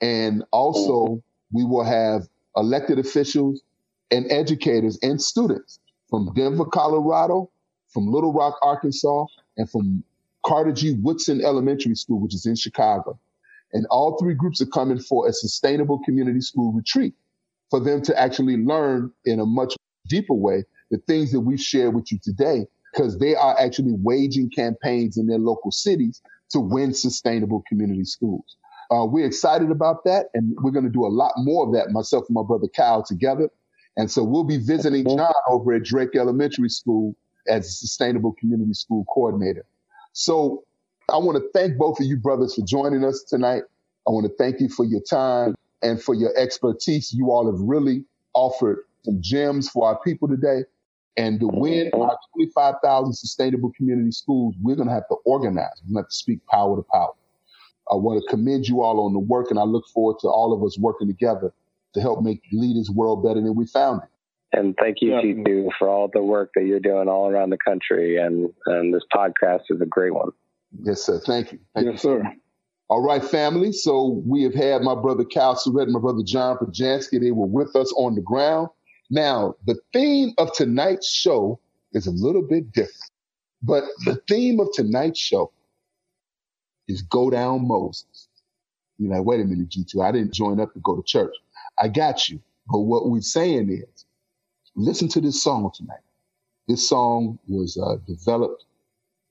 And 0.00 0.44
also, 0.50 1.22
we 1.52 1.64
will 1.64 1.84
have 1.84 2.22
elected 2.56 2.98
officials 2.98 3.62
and 4.10 4.30
educators 4.30 4.98
and 5.02 5.20
students 5.20 5.78
from 6.08 6.32
Denver, 6.34 6.64
Colorado, 6.64 7.50
from 7.88 8.06
Little 8.06 8.32
Rock, 8.32 8.58
Arkansas, 8.62 9.26
and 9.56 9.70
from 9.70 10.02
Carter 10.44 10.72
G. 10.72 10.94
Woodson 11.00 11.42
Elementary 11.44 11.94
School, 11.94 12.20
which 12.20 12.34
is 12.34 12.46
in 12.46 12.56
Chicago. 12.56 13.18
And 13.72 13.86
all 13.90 14.18
three 14.18 14.34
groups 14.34 14.60
are 14.60 14.66
coming 14.66 14.98
for 14.98 15.28
a 15.28 15.32
sustainable 15.32 16.00
community 16.04 16.40
school 16.40 16.72
retreat 16.72 17.14
for 17.70 17.78
them 17.78 18.02
to 18.02 18.18
actually 18.18 18.56
learn 18.56 19.12
in 19.24 19.38
a 19.38 19.46
much 19.46 19.76
deeper 20.14 20.34
way 20.34 20.64
the 20.90 20.98
things 21.06 21.30
that 21.32 21.40
we've 21.40 21.60
shared 21.60 21.94
with 21.94 22.10
you 22.12 22.18
today, 22.22 22.66
because 22.92 23.18
they 23.18 23.34
are 23.34 23.54
actually 23.58 23.94
waging 24.02 24.50
campaigns 24.50 25.16
in 25.16 25.26
their 25.26 25.38
local 25.38 25.70
cities 25.70 26.20
to 26.50 26.58
win 26.58 26.92
sustainable 26.92 27.62
community 27.68 28.04
schools. 28.04 28.56
Uh, 28.90 29.06
we're 29.06 29.24
excited 29.24 29.70
about 29.70 30.04
that, 30.04 30.26
and 30.34 30.56
we're 30.62 30.72
going 30.72 30.84
to 30.84 30.90
do 30.90 31.06
a 31.06 31.14
lot 31.22 31.32
more 31.36 31.64
of 31.64 31.72
that, 31.72 31.90
myself 31.90 32.24
and 32.28 32.34
my 32.34 32.42
brother 32.42 32.66
Kyle 32.76 33.04
together. 33.04 33.48
And 33.96 34.10
so 34.10 34.24
we'll 34.24 34.44
be 34.44 34.58
visiting 34.58 35.04
John 35.04 35.32
over 35.48 35.74
at 35.74 35.84
Drake 35.84 36.16
Elementary 36.16 36.68
School 36.68 37.14
as 37.48 37.66
a 37.66 37.70
sustainable 37.70 38.34
community 38.40 38.74
school 38.74 39.04
coordinator. 39.14 39.64
So 40.12 40.64
I 41.08 41.18
want 41.18 41.38
to 41.38 41.44
thank 41.54 41.78
both 41.78 42.00
of 42.00 42.06
you 42.06 42.16
brothers 42.16 42.54
for 42.56 42.64
joining 42.66 43.04
us 43.04 43.22
tonight. 43.22 43.62
I 44.08 44.10
want 44.10 44.26
to 44.26 44.32
thank 44.42 44.60
you 44.60 44.68
for 44.68 44.84
your 44.84 45.02
time 45.02 45.54
and 45.82 46.02
for 46.02 46.14
your 46.14 46.36
expertise. 46.36 47.12
You 47.12 47.30
all 47.30 47.46
have 47.50 47.60
really 47.60 48.04
offered 48.34 48.78
some 49.04 49.18
gems 49.20 49.68
for 49.68 49.86
our 49.86 49.98
people 50.00 50.28
today. 50.28 50.64
And 51.16 51.40
to 51.40 51.48
win 51.48 51.90
our 51.92 52.16
25,000 52.34 53.12
sustainable 53.12 53.72
community 53.76 54.12
schools, 54.12 54.54
we're 54.62 54.76
going 54.76 54.88
to 54.88 54.94
have 54.94 55.08
to 55.08 55.16
organize. 55.24 55.82
We're 55.82 55.94
going 55.94 55.94
to 55.94 56.00
have 56.02 56.08
to 56.08 56.14
speak 56.14 56.46
power 56.46 56.76
to 56.76 56.82
power. 56.82 57.12
I 57.90 57.96
want 57.96 58.22
to 58.22 58.30
commend 58.30 58.68
you 58.68 58.82
all 58.82 59.04
on 59.04 59.12
the 59.12 59.18
work, 59.18 59.50
and 59.50 59.58
I 59.58 59.64
look 59.64 59.86
forward 59.88 60.18
to 60.20 60.28
all 60.28 60.52
of 60.52 60.62
us 60.62 60.78
working 60.78 61.08
together 61.08 61.52
to 61.94 62.00
help 62.00 62.22
make 62.22 62.40
Leaders 62.52 62.88
World 62.88 63.24
better 63.24 63.40
than 63.40 63.56
we 63.56 63.66
found 63.66 64.02
it. 64.02 64.08
And 64.56 64.76
thank 64.80 64.98
you, 65.00 65.12
yeah. 65.12 65.22
G2, 65.22 65.70
for 65.78 65.88
all 65.88 66.08
the 66.12 66.22
work 66.22 66.50
that 66.54 66.64
you're 66.64 66.80
doing 66.80 67.08
all 67.08 67.28
around 67.28 67.50
the 67.50 67.58
country. 67.58 68.16
And, 68.16 68.52
and 68.66 68.94
this 68.94 69.04
podcast 69.14 69.62
is 69.70 69.80
a 69.80 69.86
great 69.86 70.14
one. 70.14 70.30
Yes, 70.82 71.02
sir. 71.02 71.20
Thank 71.24 71.52
you. 71.52 71.58
Thank 71.74 71.86
yes, 71.86 72.04
you. 72.04 72.22
sir. 72.22 72.34
All 72.88 73.02
right, 73.02 73.22
family. 73.22 73.72
So 73.72 74.22
we 74.26 74.42
have 74.42 74.54
had 74.54 74.82
my 74.82 74.96
brother 74.96 75.24
Cal 75.24 75.54
Serrette 75.54 75.84
and 75.84 75.92
my 75.92 76.00
brother 76.00 76.22
John 76.24 76.56
Pajansky. 76.56 77.20
They 77.20 77.30
were 77.30 77.46
with 77.46 77.76
us 77.76 77.92
on 77.96 78.16
the 78.16 78.20
ground. 78.20 78.68
Now, 79.10 79.56
the 79.66 79.76
theme 79.92 80.34
of 80.38 80.52
tonight's 80.52 81.10
show 81.12 81.58
is 81.92 82.06
a 82.06 82.12
little 82.12 82.42
bit 82.42 82.72
different, 82.72 83.10
but 83.62 83.84
the 84.04 84.22
theme 84.28 84.60
of 84.60 84.68
tonight's 84.72 85.18
show 85.20 85.52
is 86.88 87.02
Go 87.02 87.30
Down 87.30 87.66
Moses. 87.66 88.28
You're 88.98 89.16
like, 89.16 89.24
wait 89.24 89.40
a 89.40 89.44
minute, 89.44 89.70
G2, 89.70 90.04
I 90.04 90.12
didn't 90.12 90.34
join 90.34 90.60
up 90.60 90.72
to 90.74 90.80
go 90.80 90.96
to 90.96 91.02
church. 91.02 91.34
I 91.78 91.88
got 91.88 92.28
you. 92.28 92.40
But 92.70 92.80
what 92.80 93.08
we're 93.08 93.22
saying 93.22 93.70
is, 93.70 94.06
listen 94.76 95.08
to 95.08 95.20
this 95.20 95.42
song 95.42 95.70
tonight. 95.74 96.04
This 96.68 96.88
song 96.88 97.38
was 97.48 97.76
uh, 97.78 97.96
developed 98.06 98.64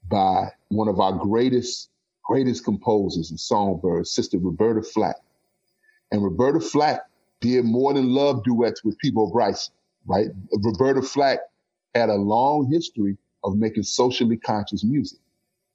by 0.09 0.49
one 0.69 0.87
of 0.89 0.99
our 0.99 1.13
greatest, 1.13 1.89
greatest 2.25 2.65
composers 2.65 3.29
and 3.29 3.39
songbirds, 3.39 4.11
Sister 4.11 4.37
Roberta 4.37 4.81
Flack. 4.81 5.17
And 6.11 6.23
Roberta 6.23 6.59
Flack 6.59 7.01
did 7.41 7.65
more 7.65 7.93
than 7.93 8.13
love 8.13 8.43
duets 8.43 8.83
with 8.83 8.97
Peabo 8.99 9.31
Bryson, 9.31 9.73
right? 10.05 10.27
Roberta 10.63 11.01
Flack 11.01 11.39
had 11.95 12.09
a 12.09 12.15
long 12.15 12.69
history 12.71 13.17
of 13.43 13.55
making 13.55 13.83
socially 13.83 14.37
conscious 14.37 14.83
music. 14.83 15.19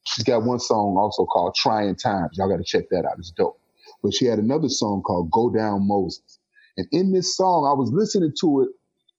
She's 0.06 0.24
got 0.24 0.44
one 0.44 0.60
song 0.60 0.96
also 0.98 1.24
called 1.24 1.54
Trying 1.54 1.96
Times. 1.96 2.36
Y'all 2.36 2.48
got 2.48 2.58
to 2.58 2.64
check 2.64 2.84
that 2.90 3.06
out. 3.06 3.18
It's 3.18 3.30
dope. 3.30 3.58
But 4.02 4.12
she 4.14 4.26
had 4.26 4.38
another 4.38 4.68
song 4.68 5.02
called 5.02 5.30
Go 5.30 5.50
Down 5.50 5.86
Moses. 5.88 6.38
And 6.76 6.86
in 6.92 7.12
this 7.12 7.36
song, 7.36 7.66
I 7.66 7.72
was 7.78 7.90
listening 7.92 8.32
to 8.40 8.62
it 8.62 8.68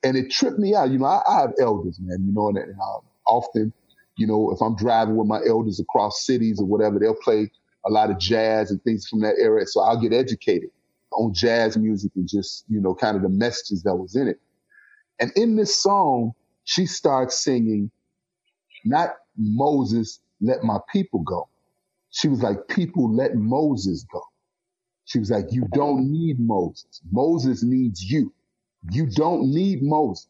and 0.03 0.15
it 0.15 0.29
tripped 0.31 0.59
me 0.59 0.75
out. 0.75 0.91
You 0.91 0.99
know, 0.99 1.05
I, 1.05 1.21
I 1.27 1.41
have 1.41 1.53
elders, 1.59 1.99
man, 1.99 2.23
you 2.25 2.33
know, 2.33 2.49
and, 2.49 2.57
and 2.57 2.75
I 2.79 2.97
often, 3.27 3.73
you 4.17 4.27
know, 4.27 4.51
if 4.51 4.61
I'm 4.61 4.75
driving 4.75 5.15
with 5.15 5.27
my 5.27 5.39
elders 5.47 5.79
across 5.79 6.25
cities 6.25 6.59
or 6.59 6.67
whatever, 6.67 6.99
they'll 6.99 7.15
play 7.15 7.51
a 7.85 7.89
lot 7.89 8.11
of 8.11 8.19
jazz 8.19 8.69
and 8.69 8.81
things 8.83 9.07
from 9.07 9.21
that 9.21 9.35
era. 9.39 9.65
So 9.65 9.81
I'll 9.81 9.99
get 9.99 10.13
educated 10.13 10.69
on 11.17 11.33
jazz 11.33 11.77
music 11.77 12.11
and 12.15 12.27
just, 12.27 12.65
you 12.69 12.81
know, 12.81 12.95
kind 12.95 13.15
of 13.15 13.23
the 13.23 13.29
messages 13.29 13.83
that 13.83 13.95
was 13.95 14.15
in 14.15 14.27
it. 14.27 14.39
And 15.19 15.31
in 15.35 15.55
this 15.55 15.81
song, 15.81 16.33
she 16.65 16.85
starts 16.85 17.43
singing, 17.43 17.91
not 18.85 19.11
Moses, 19.37 20.19
let 20.41 20.63
my 20.63 20.79
people 20.91 21.21
go. 21.21 21.49
She 22.11 22.27
was 22.27 22.41
like, 22.41 22.67
people 22.69 23.13
let 23.13 23.35
Moses 23.35 24.05
go. 24.11 24.21
She 25.05 25.19
was 25.19 25.31
like, 25.31 25.47
you 25.51 25.67
don't 25.73 26.11
need 26.11 26.39
Moses. 26.39 27.01
Moses 27.11 27.63
needs 27.63 28.03
you. 28.03 28.33
You 28.91 29.07
don't 29.07 29.49
need 29.49 29.83
Moses. 29.83 30.27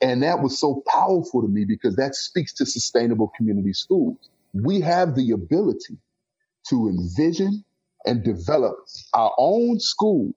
And 0.00 0.22
that 0.22 0.40
was 0.42 0.58
so 0.58 0.82
powerful 0.86 1.42
to 1.42 1.48
me 1.48 1.64
because 1.64 1.96
that 1.96 2.14
speaks 2.14 2.52
to 2.54 2.66
sustainable 2.66 3.32
community 3.36 3.72
schools. 3.72 4.18
We 4.52 4.80
have 4.82 5.14
the 5.14 5.32
ability 5.32 5.98
to 6.68 6.88
envision 6.88 7.64
and 8.04 8.22
develop 8.22 8.76
our 9.12 9.32
own 9.38 9.80
school 9.80 10.32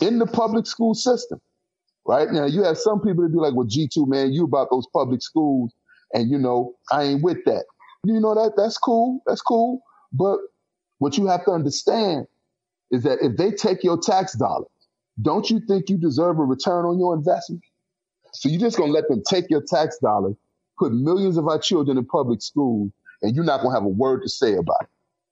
in 0.00 0.18
the 0.18 0.26
public 0.26 0.66
school 0.66 0.94
system. 0.94 1.40
Right 2.06 2.30
now, 2.30 2.46
you 2.46 2.62
have 2.62 2.78
some 2.78 3.00
people 3.00 3.24
that 3.24 3.32
be 3.32 3.38
like, 3.38 3.54
well, 3.54 3.66
G2, 3.66 4.08
man, 4.08 4.32
you 4.32 4.44
about 4.44 4.68
those 4.70 4.86
public 4.92 5.22
schools. 5.22 5.72
And, 6.12 6.30
you 6.30 6.38
know, 6.38 6.74
I 6.90 7.04
ain't 7.04 7.22
with 7.22 7.44
that. 7.44 7.64
You 8.04 8.18
know, 8.18 8.34
that 8.34 8.54
that's 8.56 8.78
cool. 8.78 9.22
That's 9.26 9.42
cool. 9.42 9.82
But 10.12 10.38
what 10.98 11.18
you 11.18 11.26
have 11.26 11.44
to 11.44 11.50
understand 11.52 12.26
is 12.90 13.02
that 13.04 13.18
if 13.22 13.36
they 13.36 13.50
take 13.50 13.84
your 13.84 13.98
tax 13.98 14.32
dollars, 14.32 14.68
don't 15.20 15.48
you 15.50 15.60
think 15.68 15.88
you 15.88 15.98
deserve 15.98 16.38
a 16.38 16.44
return 16.44 16.84
on 16.84 16.98
your 16.98 17.14
investment? 17.14 17.62
So 18.32 18.48
you're 18.48 18.60
just 18.60 18.76
to 18.76 18.84
let 18.84 19.08
them 19.08 19.22
take 19.28 19.50
your 19.50 19.62
tax 19.62 19.98
dollars, 19.98 20.34
put 20.78 20.92
millions 20.92 21.36
of 21.36 21.46
our 21.48 21.58
children 21.58 21.98
in 21.98 22.06
public 22.06 22.42
schools, 22.42 22.90
and 23.22 23.34
you're 23.34 23.44
not 23.44 23.62
to 23.62 23.70
have 23.70 23.84
a 23.84 23.88
word 23.88 24.22
to 24.22 24.28
say 24.28 24.54
about 24.54 24.82
it. 24.82 24.88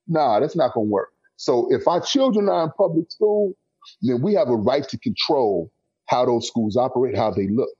Nah, 0.07 0.41
that's 0.41 0.57
not 0.57 0.75
to 0.75 0.81
work. 0.81 1.13
So 1.39 1.69
if 1.71 1.87
our 1.87 2.01
children 2.01 2.49
are 2.49 2.65
in 2.65 2.71
public 2.77 3.11
school, 3.13 3.55
then 4.03 4.21
we 4.23 4.35
have 4.35 4.49
a 4.49 4.57
right 4.57 4.87
to 4.89 4.99
control 4.99 5.71
how 6.07 6.27
those 6.27 6.49
schools 6.49 6.77
operate, 6.77 7.17
how 7.17 7.31
they 7.31 7.47
look. 7.49 7.71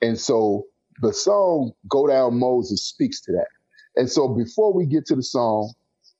And 0.00 0.18
so 0.18 0.64
the 1.02 1.12
song 1.12 1.72
Go 1.88 2.06
Down 2.06 2.38
Moses 2.38 2.82
speaks 2.82 3.20
to 3.22 3.32
that. 3.32 3.48
And 3.96 4.10
so 4.10 4.28
before 4.28 4.72
we 4.72 4.86
get 4.86 5.04
to 5.06 5.14
the 5.14 5.22
song, 5.22 5.74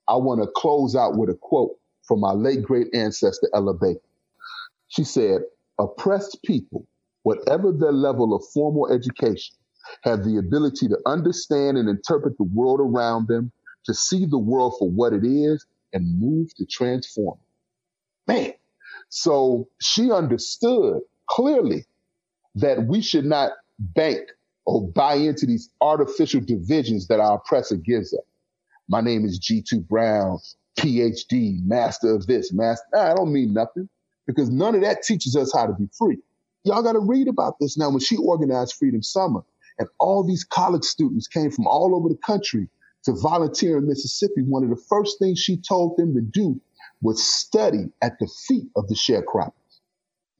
I 0.06 0.16
want 0.16 0.42
to 0.42 0.50
close 0.54 0.94
out 0.94 1.16
with 1.16 1.30
a 1.30 1.34
quote 1.34 1.78
from 2.02 2.20
my 2.20 2.32
late 2.32 2.62
great 2.62 2.88
ancestor, 2.92 3.48
Ella 3.54 3.72
Baker. 3.72 4.00
She 4.88 5.04
said, 5.04 5.42
oppressed 5.78 6.42
people, 6.44 6.86
whatever 7.22 7.72
their 7.72 7.92
level 7.92 8.34
of 8.34 8.44
formal 8.52 8.92
education, 8.92 9.56
have 10.02 10.24
the 10.24 10.36
ability 10.36 10.88
to 10.88 10.98
understand 11.06 11.78
and 11.78 11.88
interpret 11.88 12.36
the 12.36 12.44
world 12.44 12.80
around 12.80 13.28
them, 13.28 13.50
to 13.86 13.94
see 13.94 14.26
the 14.26 14.38
world 14.38 14.74
for 14.78 14.90
what 14.90 15.14
it 15.14 15.24
is, 15.24 15.64
and 15.93 16.20
move 16.20 16.55
to 16.57 16.66
transform. 16.66 17.38
Man. 18.26 18.53
So 19.09 19.68
she 19.80 20.11
understood 20.12 21.01
clearly 21.28 21.84
that 22.55 22.86
we 22.86 23.01
should 23.01 23.24
not 23.24 23.53
bank 23.78 24.20
or 24.66 24.86
buy 24.88 25.14
into 25.14 25.47
these 25.47 25.70
artificial 25.80 26.41
divisions 26.41 27.09
that 27.09 27.18
our 27.18 27.36
oppressor 27.36 27.76
gives 27.76 28.12
us. 28.12 28.20
My 28.88 29.01
name 29.01 29.24
is 29.24 29.41
G2 29.41 29.86
Brown, 29.88 30.38
PhD, 30.78 31.64
master 31.64 32.14
of 32.14 32.26
this, 32.26 32.53
master. 32.53 32.86
Nah, 32.95 33.11
I 33.11 33.14
don't 33.14 33.32
mean 33.32 33.53
nothing 33.53 33.88
because 34.26 34.51
none 34.51 34.74
of 34.74 34.82
that 34.82 35.03
teaches 35.03 35.34
us 35.34 35.53
how 35.53 35.66
to 35.66 35.72
be 35.72 35.88
free. 35.97 36.18
Y'all 36.64 36.82
got 36.82 36.93
to 36.93 37.01
read 37.01 37.26
about 37.26 37.55
this 37.59 37.76
now. 37.78 37.91
When 37.91 38.01
she 38.01 38.16
organized 38.16 38.74
Freedom 38.74 39.03
Summer, 39.03 39.41
and 39.78 39.88
all 39.99 40.22
these 40.22 40.45
college 40.45 40.84
students 40.84 41.26
came 41.26 41.51
from 41.51 41.66
all 41.66 41.97
over 41.97 42.09
the 42.09 42.18
country 42.24 42.68
to 43.05 43.12
volunteer 43.12 43.78
in 43.78 43.86
Mississippi, 43.86 44.42
one 44.42 44.64
of 44.64 44.70
the 44.70 44.82
first 44.88 45.18
things 45.18 45.38
she 45.38 45.57
told 45.57 45.96
them 45.96 46.14
to 46.14 46.20
do 46.20 46.61
was 47.03 47.22
study 47.22 47.86
at 48.03 48.18
the 48.18 48.28
feet 48.48 48.66
of 48.76 48.88
the 48.88 48.94
sharecroppers. 48.94 49.53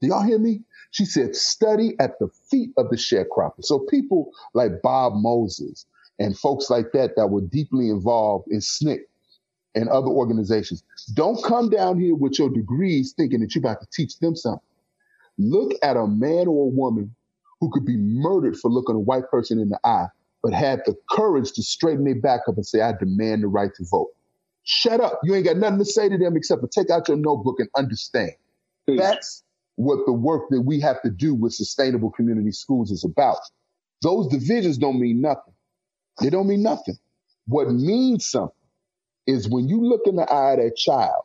Do 0.01 0.07
y'all 0.07 0.23
hear 0.23 0.39
me? 0.39 0.61
She 0.91 1.05
said, 1.05 1.35
study 1.35 1.95
at 1.99 2.19
the 2.19 2.29
feet 2.49 2.71
of 2.77 2.89
the 2.89 2.97
sharecroppers. 2.97 3.65
So 3.65 3.79
people 3.79 4.31
like 4.53 4.81
Bob 4.81 5.13
Moses 5.15 5.85
and 6.19 6.37
folks 6.37 6.69
like 6.69 6.91
that 6.93 7.15
that 7.15 7.27
were 7.27 7.41
deeply 7.41 7.89
involved 7.89 8.47
in 8.51 8.59
SNCC 8.59 8.99
and 9.73 9.87
other 9.89 10.07
organizations. 10.07 10.83
Don't 11.13 11.41
come 11.43 11.69
down 11.69 11.99
here 11.99 12.15
with 12.15 12.37
your 12.37 12.49
degrees 12.49 13.13
thinking 13.15 13.39
that 13.39 13.55
you're 13.55 13.61
about 13.61 13.79
to 13.81 13.87
teach 13.91 14.19
them 14.19 14.35
something. 14.35 14.61
Look 15.37 15.71
at 15.81 15.97
a 15.97 16.05
man 16.07 16.47
or 16.47 16.65
a 16.65 16.75
woman 16.75 17.15
who 17.59 17.71
could 17.71 17.85
be 17.85 17.97
murdered 17.97 18.57
for 18.57 18.69
looking 18.69 18.95
a 18.95 18.99
white 18.99 19.29
person 19.31 19.59
in 19.59 19.69
the 19.69 19.79
eye, 19.83 20.07
but 20.43 20.53
had 20.53 20.81
the 20.85 20.95
courage 21.09 21.51
to 21.53 21.63
straighten 21.63 22.03
their 22.03 22.19
back 22.19 22.41
up 22.47 22.55
and 22.55 22.65
say, 22.65 22.81
I 22.81 22.93
demand 22.93 23.43
the 23.43 23.47
right 23.47 23.69
to 23.75 23.85
vote. 23.89 24.09
Shut 24.63 24.99
up. 24.99 25.19
You 25.23 25.35
ain't 25.35 25.45
got 25.45 25.57
nothing 25.57 25.79
to 25.79 25.85
say 25.85 26.09
to 26.09 26.17
them 26.17 26.35
except 26.35 26.61
to 26.61 26.67
take 26.67 26.89
out 26.89 27.07
your 27.07 27.17
notebook 27.17 27.59
and 27.59 27.69
understand. 27.75 28.31
That's 28.87 29.43
what 29.75 29.99
the 30.05 30.13
work 30.13 30.43
that 30.49 30.61
we 30.61 30.79
have 30.81 31.01
to 31.03 31.09
do 31.09 31.33
with 31.33 31.53
sustainable 31.53 32.11
community 32.11 32.51
schools 32.51 32.91
is 32.91 33.03
about. 33.03 33.39
Those 34.01 34.27
divisions 34.27 34.77
don't 34.77 34.99
mean 34.99 35.21
nothing. 35.21 35.53
They 36.21 36.29
don't 36.29 36.47
mean 36.47 36.63
nothing. 36.63 36.97
What 37.47 37.71
means 37.71 38.29
something 38.29 38.55
is 39.27 39.49
when 39.49 39.67
you 39.67 39.83
look 39.83 40.01
in 40.05 40.15
the 40.15 40.31
eye 40.31 40.53
of 40.53 40.59
that 40.59 40.75
child, 40.75 41.23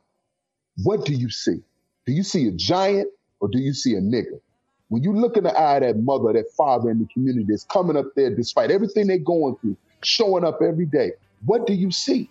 what 0.83 1.05
do 1.05 1.13
you 1.13 1.31
see? 1.31 1.63
Do 2.07 2.13
you 2.13 2.23
see 2.23 2.47
a 2.49 2.53
giant 2.53 3.09
or 3.41 3.49
do 3.49 3.59
you 3.59 3.73
see 3.73 3.95
a 3.95 4.01
nigger? 4.01 4.41
When 4.89 5.03
you 5.03 5.13
look 5.13 5.37
in 5.37 5.45
the 5.45 5.59
eye 5.59 5.77
of 5.77 5.83
that 5.83 5.99
mother, 5.99 6.33
that 6.33 6.51
father 6.57 6.91
in 6.91 7.01
the 7.01 7.07
community 7.13 7.47
that's 7.49 7.65
coming 7.65 7.97
up 7.97 8.07
there 8.15 8.35
despite 8.35 8.71
everything 8.71 9.09
they're 9.09 9.19
going 9.19 9.57
through, 9.57 9.77
showing 10.03 10.45
up 10.45 10.61
every 10.63 10.87
day, 10.87 11.13
what 11.45 11.67
do 11.67 11.73
you 11.73 11.91
see? 11.91 12.31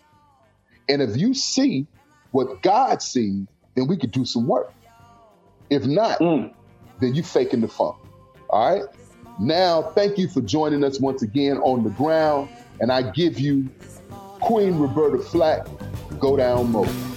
And 0.88 1.02
if 1.02 1.18
you 1.18 1.34
see 1.34 1.86
what 2.32 2.62
God 2.62 3.02
sees, 3.02 3.46
then 3.76 3.88
we 3.88 3.98
could 3.98 4.12
do 4.12 4.26
some 4.26 4.48
work. 4.48 4.74
If 5.70 5.86
not, 5.86 6.20
mm. 6.20 6.54
then 7.02 7.16
you 7.16 7.24
faking 7.24 7.62
the 7.62 7.68
funk. 7.68 7.98
All 8.50 8.74
right. 8.74 8.86
Now, 9.40 9.82
thank 9.96 10.18
you 10.18 10.30
for 10.30 10.42
joining 10.42 10.84
us 10.84 11.00
once 11.00 11.22
again 11.22 11.58
on 11.58 11.84
the 11.84 11.90
ground. 11.90 12.50
And 12.80 12.92
I 12.92 13.12
give 13.12 13.40
you 13.40 13.70
Queen 14.40 14.78
Roberta 14.78 15.18
Flack, 15.18 15.68
Go 16.20 16.38
Down 16.38 16.72
Mode. 16.72 17.15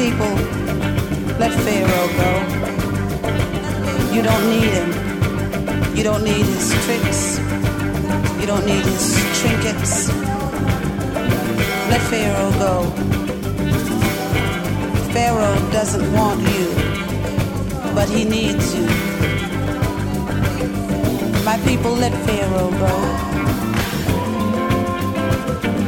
People 0.00 0.34
let 1.38 1.52
Pharaoh 1.66 2.08
go. 2.16 2.30
You 4.14 4.22
don't 4.22 4.48
need 4.48 4.70
him. 4.78 4.90
You 5.94 6.02
don't 6.02 6.24
need 6.24 6.46
his 6.46 6.70
tricks. 6.86 7.38
You 8.40 8.46
don't 8.46 8.64
need 8.64 8.82
his 8.82 9.06
trinkets. 9.38 10.08
Let 11.92 12.00
Pharaoh 12.08 12.52
go. 12.64 12.74
Pharaoh 15.12 15.58
doesn't 15.70 16.10
want 16.14 16.40
you, 16.56 16.66
but 17.94 18.08
he 18.08 18.24
needs 18.24 18.74
you. 18.74 18.86
My 21.44 21.60
people, 21.66 21.92
let 21.92 22.14
Pharaoh 22.24 22.70
go. 22.86 22.94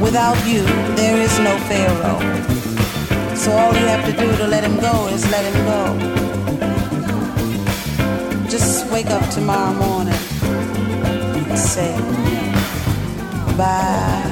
Without 0.05 0.37
you, 0.47 0.65
there 0.97 1.17
is 1.17 1.39
no 1.39 1.57
Pharaoh. 1.71 2.52
So 3.43 3.51
all 3.51 3.75
you 3.75 3.87
have 3.89 4.05
to 4.07 4.13
do 4.13 4.37
to 4.37 4.47
let 4.47 4.63
him 4.63 4.79
go 4.79 5.09
is 5.09 5.29
let 5.29 5.45
him 5.45 5.65
go. 5.67 5.81
Just 8.49 8.87
wake 8.93 9.11
up 9.11 9.29
tomorrow 9.31 9.75
morning 9.75 10.15
and 11.51 11.59
say, 11.59 11.93
bye, 13.57 14.32